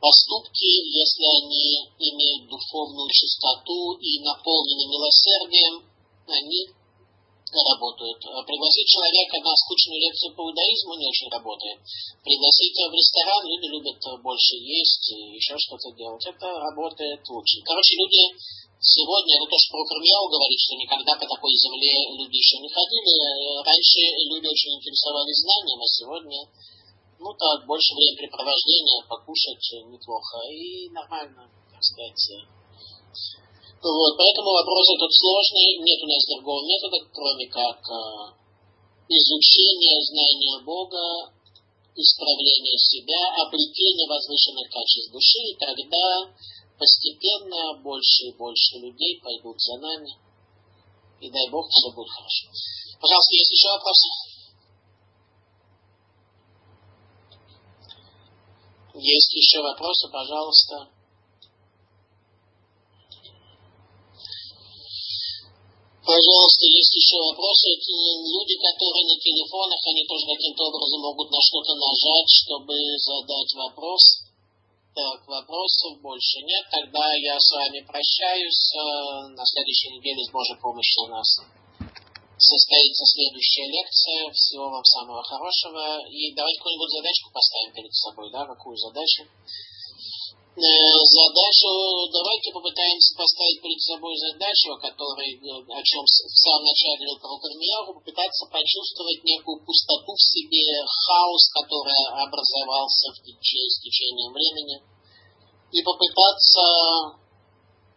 поступки, 0.00 0.68
если 1.00 1.24
они 1.40 1.88
имеют 1.96 2.50
духовную 2.50 3.08
чистоту 3.10 3.96
и 4.02 4.20
наполнены 4.20 4.84
милосердием, 4.84 5.74
они 6.28 6.83
работают. 7.62 8.18
Пригласить 8.46 8.88
человека 8.88 9.38
на 9.38 9.52
скучную 9.54 10.00
лекцию 10.00 10.34
по 10.34 10.42
иудаизму 10.48 10.94
не 10.98 11.06
очень 11.06 11.30
работает. 11.30 11.78
Пригласить 12.24 12.74
в 12.74 12.92
ресторан, 12.92 13.42
люди 13.46 13.68
любят 13.70 14.00
больше 14.22 14.56
есть 14.58 15.06
и 15.12 15.36
еще 15.38 15.54
что-то 15.58 15.92
делать. 15.92 16.24
Это 16.26 16.46
работает 16.46 17.20
лучше. 17.28 17.62
Короче, 17.62 17.94
люди 18.00 18.22
сегодня, 18.80 19.36
это 19.38 19.46
то, 19.48 19.58
что 19.58 19.78
про 19.78 19.86
Кармияу 19.86 20.26
говорит, 20.28 20.60
что 20.60 20.74
никогда 20.76 21.12
по 21.14 21.26
такой 21.28 21.52
земле 21.54 21.94
люди 22.18 22.36
еще 22.36 22.58
не 22.58 22.70
ходили. 22.72 23.14
Раньше 23.62 24.00
люди 24.28 24.48
очень 24.48 24.74
интересовались 24.80 25.42
знанием, 25.44 25.80
а 25.80 25.88
сегодня 25.88 26.40
ну 27.24 27.32
так, 27.32 27.64
больше 27.66 27.94
времяпрепровождения, 27.94 29.00
покушать 29.08 29.64
неплохо 29.88 30.44
и 30.50 30.90
нормально, 30.90 31.48
так 31.72 31.82
сказать, 31.82 32.44
вот, 33.92 34.16
поэтому 34.16 34.48
вопрос 34.48 34.86
этот 34.96 35.12
сложный, 35.12 35.76
нет 35.84 36.00
у 36.00 36.08
нас 36.08 36.24
другого 36.24 36.64
метода, 36.64 36.96
кроме 37.12 37.46
как 37.52 37.80
э, 37.84 38.32
изучение 39.08 40.00
знания 40.08 40.64
Бога, 40.64 41.28
исправление 41.94 42.78
себя, 42.78 43.44
обретение 43.44 44.08
возвышенных 44.08 44.70
качеств 44.72 45.12
души, 45.12 45.38
и 45.52 45.56
тогда 45.60 46.32
постепенно 46.78 47.76
больше 47.82 48.32
и 48.32 48.36
больше 48.36 48.78
людей 48.78 49.20
пойдут 49.20 49.60
за 49.60 49.76
нами. 49.78 50.16
И 51.20 51.30
дай 51.30 51.48
Бог, 51.50 51.68
все 51.68 51.92
будет 51.92 52.10
хорошо. 52.10 52.48
Пожалуйста, 53.00 53.32
есть 53.36 53.52
еще 53.52 53.68
вопросы? 53.68 54.06
Есть 58.94 59.34
еще 59.34 59.60
вопросы, 59.62 60.08
пожалуйста. 60.10 60.93
Пожалуйста, 66.04 66.64
есть 66.68 66.92
еще 66.92 67.16
вопросы. 67.16 67.72
Люди, 67.72 68.54
которые 68.60 69.04
на 69.08 69.16
телефонах, 69.16 69.80
они 69.88 70.04
тоже 70.04 70.24
каким-то 70.36 70.68
образом 70.68 71.00
могут 71.00 71.30
на 71.32 71.40
что-то 71.40 71.72
нажать, 71.80 72.28
чтобы 72.28 72.76
задать 73.00 73.52
вопрос. 73.56 74.02
Так, 74.94 75.26
вопросов 75.26 75.98
больше 76.04 76.44
нет. 76.44 76.64
Тогда 76.70 77.08
я 77.16 77.40
с 77.40 77.50
вами 77.56 77.80
прощаюсь. 77.80 78.62
Э, 78.76 79.32
на 79.32 79.44
следующей 79.48 79.96
неделе 79.96 80.22
с 80.22 80.30
Божьей 80.30 80.60
помощью 80.60 81.04
у 81.04 81.08
нас 81.08 81.40
состоится 82.36 83.04
следующая 83.08 83.66
лекция. 83.72 84.30
Всего 84.30 84.68
вам 84.68 84.84
самого 84.84 85.22
хорошего. 85.24 86.04
И 86.12 86.34
давайте 86.36 86.58
какую-нибудь 86.58 87.00
задачку 87.00 87.32
поставим 87.32 87.72
перед 87.72 87.94
собой, 87.94 88.30
да? 88.30 88.44
Какую 88.44 88.76
задачу? 88.76 89.24
Э, 90.54 90.62
задачу, 90.62 91.66
давайте 92.14 92.54
попытаемся 92.54 93.10
поставить 93.18 93.58
перед 93.58 93.80
собой 93.82 94.14
задачу, 94.14 94.70
о 94.70 94.78
которой, 94.78 95.34
э, 95.34 95.50
о 95.50 95.82
чем 95.82 96.06
в 96.06 96.38
самом 96.38 96.62
начале 96.62 97.10
Кармияру, 97.18 97.98
попытаться 97.98 98.46
почувствовать 98.46 99.18
некую 99.24 99.58
пустоту 99.66 100.14
в 100.14 100.22
себе, 100.22 100.78
хаос, 100.86 101.50
который 101.58 102.22
образовался 102.22 103.10
в 103.10 103.18
течение, 103.26 103.66
с 103.66 103.82
течением 103.82 104.30
времени, 104.30 104.78
и 105.74 105.82
попытаться 105.82 107.18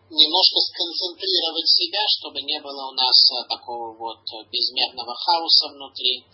немножко 0.10 0.58
сконцентрировать 0.58 1.70
себя, 1.70 2.02
чтобы 2.10 2.42
не 2.42 2.58
было 2.58 2.90
у 2.90 2.94
нас 2.98 3.18
э, 3.38 3.54
такого 3.54 3.94
вот 3.94 4.26
безмерного 4.50 5.14
хаоса 5.14 5.78
внутри, 5.78 6.26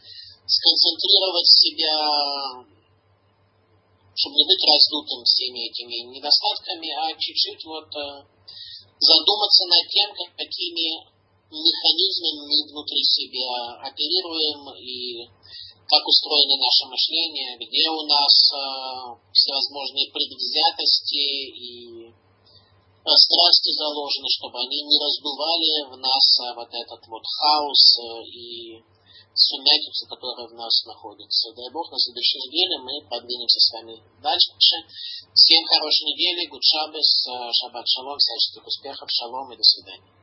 сконцентрировать 0.47 1.51
себя 1.51 2.72
чтобы 4.15 4.35
не 4.37 4.45
быть 4.45 4.63
раздутым 4.63 5.23
всеми 5.25 5.69
этими 5.69 6.13
недостатками, 6.13 6.89
а 6.93 7.13
чуть-чуть 7.17 7.65
вот 7.65 7.89
э, 7.97 8.25
задуматься 8.99 9.63
над 9.65 9.85
тем, 9.89 10.09
какими 10.37 11.13
механизмами 11.49 12.41
мы 12.45 12.57
внутри 12.69 13.01
себя 13.03 13.77
оперируем 13.81 14.69
и 14.77 15.27
как 15.85 16.01
устроено 16.07 16.57
наше 16.57 16.89
мышление, 16.89 17.57
где 17.57 17.89
у 17.89 18.01
нас 18.05 18.33
э, 18.49 18.57
всевозможные 19.33 20.09
предвзятости 20.09 21.25
и 21.53 22.07
э, 22.07 23.09
страсти 23.17 23.71
заложены, 23.77 24.29
чтобы 24.29 24.57
они 24.61 24.81
не 24.81 24.97
раздували 24.97 25.73
в 25.89 25.97
нас 25.97 26.25
э, 26.39 26.53
вот 26.55 26.69
этот 26.69 27.01
вот 27.07 27.23
хаос 27.25 27.83
э, 27.97 28.23
и 28.29 28.92
сумятицу, 29.49 30.07
которая 30.07 30.47
в 30.47 30.53
нас 30.53 30.85
находится. 30.85 31.51
Дай 31.53 31.69
Бог, 31.71 31.91
на 31.91 31.99
следующей 31.99 32.39
неделе 32.47 32.75
мы 32.79 32.93
продвинемся 33.09 33.59
с 33.59 33.69
вами 33.73 33.95
дальше. 34.21 34.51
Всем 35.33 35.63
хорошей 35.67 36.05
недели, 36.13 36.47
гуд 36.47 36.63
шабес, 36.63 37.09
шаббат 37.59 37.87
шалом, 37.87 38.17
всяческих 38.17 38.65
успехов, 38.65 39.09
шалом 39.11 39.51
и 39.51 39.57
до 39.57 39.63
свидания. 39.63 40.13